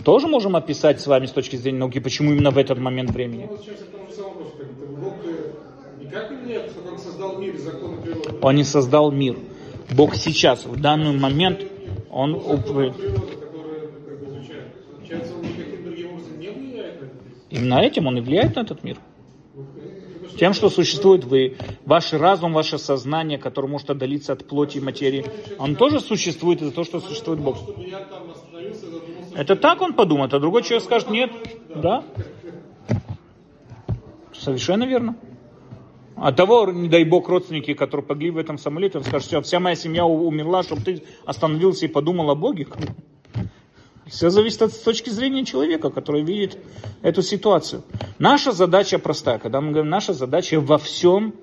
Тоже 0.04 0.28
можем 0.28 0.56
описать 0.56 1.00
с 1.02 1.06
вами 1.06 1.28
с 1.28 1.32
точки 1.32 1.56
зрения 1.56 1.78
науки, 1.78 2.00
почему 2.00 2.32
именно 2.32 2.50
в 2.50 2.58
этот 2.58 2.80
момент 2.80 3.12
времени. 3.12 3.48
Он 8.42 8.56
не 8.56 8.64
создал 8.64 9.12
мир. 9.12 9.38
Бог 9.92 10.16
сейчас, 10.16 10.66
в 10.66 10.82
данный 10.82 11.16
момент, 11.16 11.62
он 12.10 12.34
Именно 17.50 17.82
этим 17.82 18.08
он 18.08 18.18
и 18.18 18.22
влияет 18.22 18.56
на 18.56 18.62
этот 18.62 18.84
мир. 18.84 18.98
Тем, 20.38 20.54
что 20.54 20.70
существует 20.70 21.24
вы, 21.24 21.58
ваш 21.86 22.14
разум, 22.14 22.54
ваше 22.54 22.78
сознание, 22.78 23.40
которое 23.40 23.68
может 23.68 23.90
отдалиться 23.90 24.34
от 24.34 24.46
плоти 24.46 24.78
и 24.78 24.82
материи, 24.82 25.26
он 25.58 25.76
тоже 25.76 26.00
существует 26.00 26.62
из-за 26.62 26.74
того, 26.74 26.86
что 26.86 27.00
существует 27.00 27.40
Бог. 27.40 27.58
Это 29.36 29.56
так 29.56 29.82
он 29.82 29.94
подумает, 29.94 30.34
а 30.34 30.40
другой 30.40 30.64
человек 30.64 30.84
скажет, 30.84 31.10
нет, 31.10 31.32
да. 31.74 32.04
Совершенно 34.34 34.84
верно. 34.84 35.16
А 36.16 36.32
того, 36.32 36.72
не 36.72 36.90
дай 36.90 37.04
бог, 37.04 37.30
родственники, 37.30 37.76
которые 37.76 38.06
погибли 38.06 38.32
в 38.32 38.38
этом 38.38 38.58
самолете, 38.58 38.98
он 38.98 39.04
скажет, 39.04 39.28
все, 39.28 39.42
вся 39.42 39.60
моя 39.60 39.76
семья 39.76 40.06
умерла, 40.06 40.64
чтобы 40.64 40.82
ты 40.82 41.04
остановился 41.26 41.86
и 41.86 41.90
подумал 41.90 42.32
о 42.32 42.36
Боге. 42.36 42.68
Все 44.10 44.30
зависит 44.30 44.62
от 44.62 44.84
точки 44.84 45.10
зрения 45.10 45.46
человека, 45.46 45.90
который 45.90 46.24
видит 46.24 46.58
эту 47.02 47.22
ситуацию. 47.22 47.84
Наша 48.20 48.52
задача 48.52 49.00
простая. 49.00 49.38
Когда 49.40 49.62
мы 49.62 49.72
говорим, 49.72 49.90
наша 49.90 50.14
задача 50.14 50.60
во 50.60 50.78
всем 50.78 51.36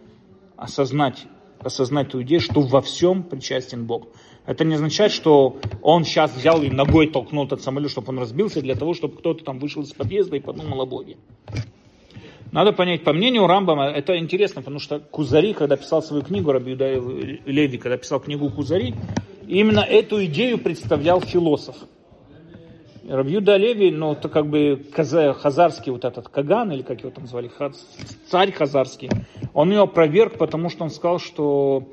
осознать, 0.56 1.26
осознать 1.60 2.10
ту 2.10 2.22
идею, 2.22 2.40
что 2.40 2.60
во 2.60 2.80
всем 2.80 3.22
причастен 3.22 3.84
Бог. 3.84 4.08
Это 4.46 4.64
не 4.64 4.74
означает, 4.74 5.12
что 5.12 5.58
он 5.82 6.04
сейчас 6.04 6.34
взял 6.34 6.62
и 6.62 6.70
ногой 6.70 7.08
толкнул 7.08 7.46
этот 7.46 7.62
самолет, 7.62 7.90
чтобы 7.90 8.08
он 8.10 8.18
разбился, 8.18 8.60
для 8.60 8.74
того, 8.74 8.94
чтобы 8.94 9.16
кто-то 9.16 9.44
там 9.44 9.58
вышел 9.58 9.82
из 9.82 9.92
подъезда 9.92 10.36
и 10.36 10.40
подумал 10.40 10.82
о 10.82 10.86
Боге. 10.86 11.16
Надо 12.52 12.72
понять, 12.72 13.02
по 13.02 13.12
мнению 13.12 13.46
Рамбама, 13.46 13.86
это 13.86 14.16
интересно, 14.16 14.60
потому 14.62 14.78
что 14.78 15.00
Кузари, 15.00 15.54
когда 15.54 15.76
писал 15.76 16.02
свою 16.02 16.22
книгу, 16.22 16.52
Рабиуда 16.52 16.94
Леви, 17.46 17.78
когда 17.78 17.96
писал 17.96 18.20
книгу 18.20 18.48
Кузари, 18.48 18.94
именно 19.48 19.80
эту 19.80 20.24
идею 20.26 20.58
представлял 20.58 21.20
философ. 21.20 21.76
Рабьюда 23.08 23.56
Леви, 23.56 23.90
ну, 23.90 24.12
это 24.12 24.28
как 24.28 24.46
бы 24.46 24.82
хазарский 24.92 25.92
вот 25.92 26.04
этот 26.04 26.28
Каган, 26.28 26.72
или 26.72 26.82
как 26.82 27.00
его 27.00 27.10
там 27.10 27.26
звали, 27.26 27.50
царь 28.26 28.50
хазарский, 28.52 29.10
он 29.52 29.70
ее 29.70 29.82
опроверг, 29.82 30.38
потому 30.38 30.70
что 30.70 30.84
он 30.84 30.90
сказал, 30.90 31.18
что 31.18 31.84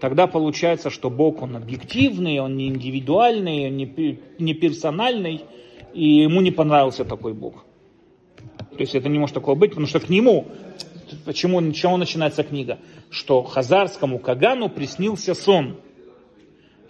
тогда 0.00 0.28
получается, 0.28 0.90
что 0.90 1.10
Бог, 1.10 1.42
он 1.42 1.56
объективный, 1.56 2.38
он 2.38 2.56
не 2.56 2.68
индивидуальный, 2.68 3.66
он 3.66 3.76
не, 3.76 4.20
не 4.38 4.54
персональный, 4.54 5.42
и 5.92 6.04
ему 6.04 6.40
не 6.40 6.52
понравился 6.52 7.04
такой 7.04 7.32
Бог. 7.32 7.64
То 8.70 8.78
есть 8.78 8.94
это 8.94 9.08
не 9.08 9.18
может 9.18 9.34
такого 9.34 9.56
быть, 9.56 9.70
потому 9.70 9.88
что 9.88 9.98
к 9.98 10.08
нему, 10.08 10.46
почему, 11.24 11.72
чего 11.72 11.96
начинается 11.96 12.44
книга? 12.44 12.78
Что 13.10 13.42
хазарскому 13.42 14.20
Кагану 14.20 14.68
приснился 14.68 15.34
сон– 15.34 15.76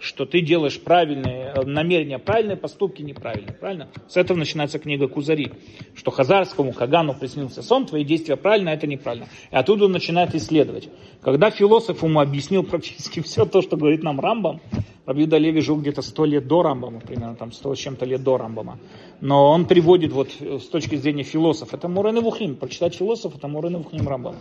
что 0.01 0.25
ты 0.25 0.41
делаешь 0.41 0.81
правильные 0.81 1.53
э, 1.55 1.61
намерения, 1.63 2.17
правильные 2.17 2.57
поступки 2.57 3.03
неправильные. 3.03 3.53
Правильно? 3.53 3.87
С 4.07 4.17
этого 4.17 4.35
начинается 4.35 4.79
книга 4.79 5.07
Кузари. 5.07 5.51
Что 5.95 6.09
Хазарскому 6.09 6.73
Кагану 6.73 7.13
приснился 7.13 7.61
сон, 7.61 7.85
твои 7.85 8.03
действия 8.03 8.35
правильно, 8.35 8.71
а 8.71 8.73
это 8.73 8.87
неправильно. 8.87 9.27
И 9.51 9.55
оттуда 9.55 9.85
он 9.85 9.91
начинает 9.91 10.33
исследовать. 10.33 10.89
Когда 11.21 11.51
философ 11.51 12.01
ему 12.01 12.19
объяснил 12.19 12.63
практически 12.63 13.19
все 13.23 13.45
то, 13.45 13.61
что 13.61 13.77
говорит 13.77 14.01
нам 14.01 14.19
Рамбам, 14.19 14.59
Рабиуда 15.05 15.37
Леви 15.37 15.61
жил 15.61 15.77
где-то 15.77 16.01
сто 16.01 16.25
лет 16.25 16.47
до 16.47 16.63
Рамбама, 16.63 16.99
примерно 16.99 17.35
там 17.35 17.51
сто 17.51 17.75
с 17.75 17.77
чем-то 17.77 18.05
лет 18.05 18.23
до 18.23 18.37
Рамбама. 18.37 18.79
Но 19.19 19.51
он 19.51 19.65
приводит 19.65 20.13
вот 20.13 20.29
э, 20.39 20.57
с 20.57 20.67
точки 20.67 20.95
зрения 20.95 21.23
философа, 21.23 21.75
это 21.75 21.87
Мурен 21.87 22.19
Вухим, 22.21 22.55
прочитать 22.55 22.95
философ, 22.95 23.35
это 23.35 23.47
Мурен 23.47 23.77
Вухим 23.77 24.07
Рамбама. 24.07 24.39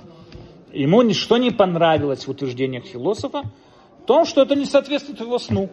Ему 0.73 1.03
ничто 1.03 1.37
не 1.37 1.51
понравилось 1.51 2.27
в 2.27 2.31
утверждениях 2.31 2.85
философа, 2.85 3.43
том, 4.07 4.25
что 4.25 4.43
это 4.43 4.55
не 4.55 4.67
соответствует 4.67 5.21
его 5.21 5.39
сну. 5.39 5.71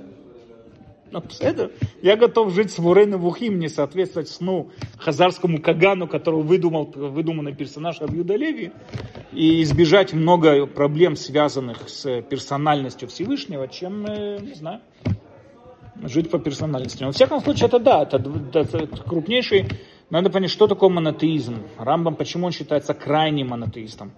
Ну, 1.10 1.24
это, 1.40 1.72
я 2.02 2.18
готов 2.18 2.54
жить 2.54 2.72
с 2.72 2.80
Муреном 2.80 3.22
Вухим, 3.22 3.60
не 3.60 3.70
соответствовать 3.70 4.28
сну 4.28 4.72
хазарскому 4.98 5.62
Кагану, 5.62 6.08
которого 6.08 6.42
выдумал 6.42 6.86
выдуманный 6.94 7.56
персонаж 7.56 8.02
Абьюда 8.02 8.36
Леви, 8.36 8.72
и 9.32 9.62
избежать 9.64 10.14
много 10.14 10.66
проблем, 10.66 11.16
связанных 11.16 11.88
с 11.88 12.22
персональностью 12.24 13.08
Всевышнего, 13.08 13.70
чем, 13.70 14.06
э, 14.06 14.40
не 14.42 14.54
знаю, 14.54 14.82
жить 16.04 16.30
по 16.30 16.40
персональности. 16.40 17.02
Но, 17.02 17.08
во 17.08 17.14
всяком 17.14 17.42
случае, 17.42 17.68
это 17.68 17.80
да, 17.80 18.04
это, 18.04 18.18
это, 18.54 18.78
это 18.78 18.98
крупнейший, 18.98 19.66
надо 20.10 20.30
понять, 20.30 20.52
что 20.52 20.68
такое 20.68 20.90
монотеизм. 20.90 21.64
Рамбам, 21.78 22.16
почему 22.16 22.48
он 22.48 22.52
считается 22.52 22.94
крайним 22.94 23.50
монотеистом? 23.50 24.12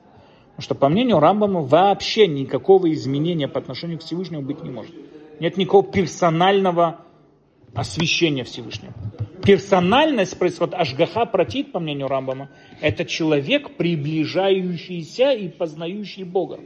Что, 0.60 0.76
по 0.76 0.90
мнению 0.90 1.20
Рамбама, 1.20 1.62
вообще 1.62 2.28
никакого 2.28 2.92
изменения 2.92 3.48
по 3.48 3.60
отношению 3.60 4.00
к 4.00 4.04
Всевышнему 4.04 4.42
быть 4.42 4.62
не 4.62 4.70
может. 4.70 4.94
Нет 5.40 5.58
никакого 5.58 5.84
персонального 5.90 7.02
освящения 7.74 8.44
Всевышнего. 8.44 8.94
Персональность 9.44 10.38
происходит, 10.38 10.74
ашгаха 10.74 11.26
протит, 11.26 11.72
по 11.72 11.80
мнению 11.80 12.08
Рамбама, 12.08 12.50
это 12.82 13.06
человек, 13.06 13.78
приближающийся 13.78 15.32
и 15.32 15.48
познающий 15.48 16.24
Бога. 16.24 16.60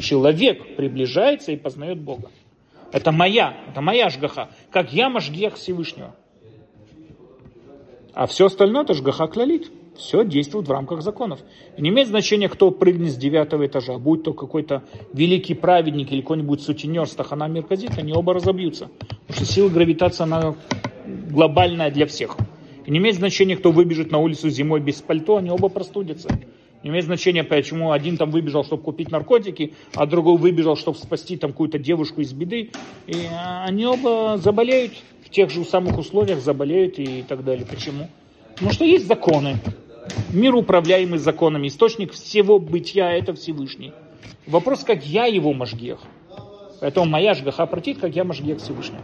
Человек 0.00 0.76
приближается 0.76 1.52
и 1.52 1.56
познает 1.56 2.00
Бога. 2.00 2.30
Это 2.92 3.12
моя, 3.12 3.56
это 3.68 3.80
моя 3.80 4.06
ашгаха, 4.06 4.50
как 4.70 4.92
я 4.92 5.08
машгех 5.08 5.54
Всевышнего. 5.54 6.14
А 8.12 8.26
все 8.26 8.46
остальное 8.46 8.82
это 8.82 8.92
ашгаха 8.92 9.26
клалит. 9.28 9.70
Все 9.96 10.24
действует 10.24 10.68
в 10.68 10.70
рамках 10.70 11.02
законов. 11.02 11.40
И 11.76 11.82
не 11.82 11.88
имеет 11.90 12.08
значения, 12.08 12.48
кто 12.48 12.70
прыгнет 12.70 13.12
с 13.12 13.16
девятого 13.16 13.66
этажа, 13.66 13.98
будь 13.98 14.22
то 14.22 14.32
какой-то 14.32 14.82
великий 15.12 15.54
праведник 15.54 16.12
или 16.12 16.20
какой-нибудь 16.20 16.60
сутенер 16.62 17.06
Стахана 17.06 17.48
Мерказит, 17.48 17.98
они 17.98 18.12
оба 18.12 18.34
разобьются. 18.34 18.88
Потому 19.26 19.34
что 19.36 19.44
сила 19.44 19.68
гравитации, 19.68 20.22
она 20.24 20.54
глобальная 21.06 21.90
для 21.90 22.06
всех. 22.06 22.36
И 22.84 22.90
не 22.90 22.98
имеет 22.98 23.16
значения, 23.16 23.56
кто 23.56 23.72
выбежит 23.72 24.12
на 24.12 24.18
улицу 24.18 24.48
зимой 24.48 24.80
без 24.80 25.00
пальто, 25.02 25.38
они 25.38 25.50
оба 25.50 25.68
простудятся. 25.68 26.28
Не 26.82 26.90
имеет 26.90 27.06
значения, 27.06 27.42
почему 27.42 27.90
один 27.90 28.16
там 28.16 28.30
выбежал, 28.30 28.64
чтобы 28.64 28.82
купить 28.82 29.10
наркотики, 29.10 29.74
а 29.94 30.06
другой 30.06 30.36
выбежал, 30.36 30.76
чтобы 30.76 30.98
спасти 30.98 31.36
там 31.36 31.50
какую-то 31.50 31.78
девушку 31.78 32.20
из 32.20 32.32
беды. 32.32 32.70
И 33.08 33.14
они 33.64 33.86
оба 33.86 34.36
заболеют 34.36 34.92
в 35.24 35.30
тех 35.30 35.50
же 35.50 35.64
самых 35.64 35.98
условиях, 35.98 36.40
заболеют 36.40 36.98
и 36.98 37.24
так 37.26 37.44
далее. 37.44 37.66
Почему? 37.66 38.08
Потому 38.54 38.72
что 38.72 38.84
есть 38.84 39.06
законы. 39.06 39.56
Мир 40.32 40.54
управляемый 40.54 41.18
законами. 41.18 41.68
Источник 41.68 42.12
всего 42.12 42.58
бытия– 42.58 43.12
это 43.18 43.34
Всевышний. 43.34 43.92
Вопрос, 44.46 44.84
как 44.84 45.04
я 45.04 45.26
его 45.26 45.52
мажгех. 45.52 45.98
Поэтому 46.80 47.06
моя 47.06 47.34
жгаха 47.34 47.66
протит, 47.66 47.98
как 47.98 48.14
я 48.14 48.24
мажгех 48.24 48.58
Всевышний. 48.58 48.98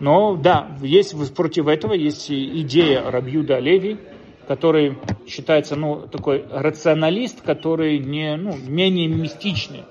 Но 0.00 0.36
да, 0.36 0.76
есть 0.80 1.14
против 1.34 1.66
этого 1.66 1.92
есть 1.92 2.30
идея 2.30 3.10
Рабьюда 3.10 3.58
Леви, 3.58 3.98
который 4.46 4.96
считается 5.26 5.76
ну, 5.76 6.06
такой 6.10 6.44
рационалист, 6.50 7.42
который 7.42 7.98
не, 7.98 8.36
ну, 8.36 8.56
менее 8.66 9.08
мистичный. 9.08 9.82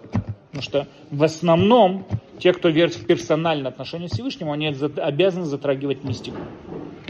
Потому 0.48 0.64
что 0.64 0.88
в 1.12 1.24
основном 1.24 2.06
те, 2.40 2.54
кто 2.54 2.70
верит 2.70 2.96
в 2.96 3.06
персональное 3.06 3.70
отношение 3.70 4.10
к 4.10 4.14
Всевышнему, 4.14 4.54
они 4.54 4.68
обязаны 4.68 5.46
затрагивать 5.46 6.04
мистику 6.04 6.38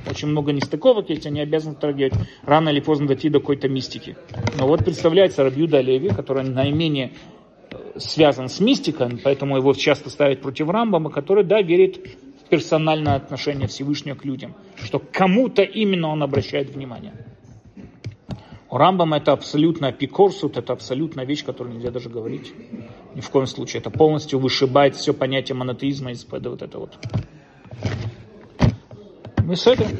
очень 0.09 0.27
много 0.27 0.51
нестыковок 0.51 1.09
есть, 1.09 1.25
они 1.25 1.41
обязаны 1.41 1.73
затрагивать 1.73 2.13
рано 2.43 2.69
или 2.69 2.79
поздно 2.79 3.07
дойти 3.07 3.29
до 3.29 3.39
какой-то 3.39 3.67
мистики. 3.67 4.15
Но 4.57 4.67
вот 4.67 4.83
представляется 4.83 5.43
Рабьюда 5.43 5.81
Леви, 5.81 6.09
который 6.09 6.43
наименее 6.43 7.13
э, 7.71 7.99
связан 7.99 8.49
с 8.49 8.59
мистикой, 8.59 9.17
поэтому 9.23 9.57
его 9.57 9.73
часто 9.73 10.09
ставят 10.09 10.41
против 10.41 10.69
Рамбама, 10.69 11.09
который, 11.09 11.43
да, 11.43 11.61
верит 11.61 11.97
в 12.45 12.49
персональное 12.49 13.15
отношение 13.15 13.67
Всевышнего 13.67 14.15
к 14.15 14.25
людям, 14.25 14.55
что 14.75 14.99
кому-то 14.99 15.63
именно 15.63 16.09
он 16.09 16.23
обращает 16.23 16.69
внимание. 16.69 17.13
У 18.69 18.75
Рамбама 18.75 19.17
это 19.17 19.31
абсолютно 19.31 19.87
апикорсут, 19.87 20.57
это 20.57 20.73
абсолютная 20.73 21.25
вещь, 21.25 21.45
которую 21.45 21.75
нельзя 21.75 21.89
даже 21.89 22.09
говорить. 22.09 22.53
Ни 23.15 23.21
в 23.21 23.29
коем 23.29 23.47
случае. 23.47 23.79
Это 23.79 23.89
полностью 23.89 24.39
вышибает 24.39 24.95
все 24.95 25.13
понятие 25.13 25.55
монотеизма 25.55 26.11
из 26.11 26.25
вот 26.29 26.61
это 26.61 26.77
вот. 26.77 26.97
Miss 29.47 29.61
Second. 29.61 29.97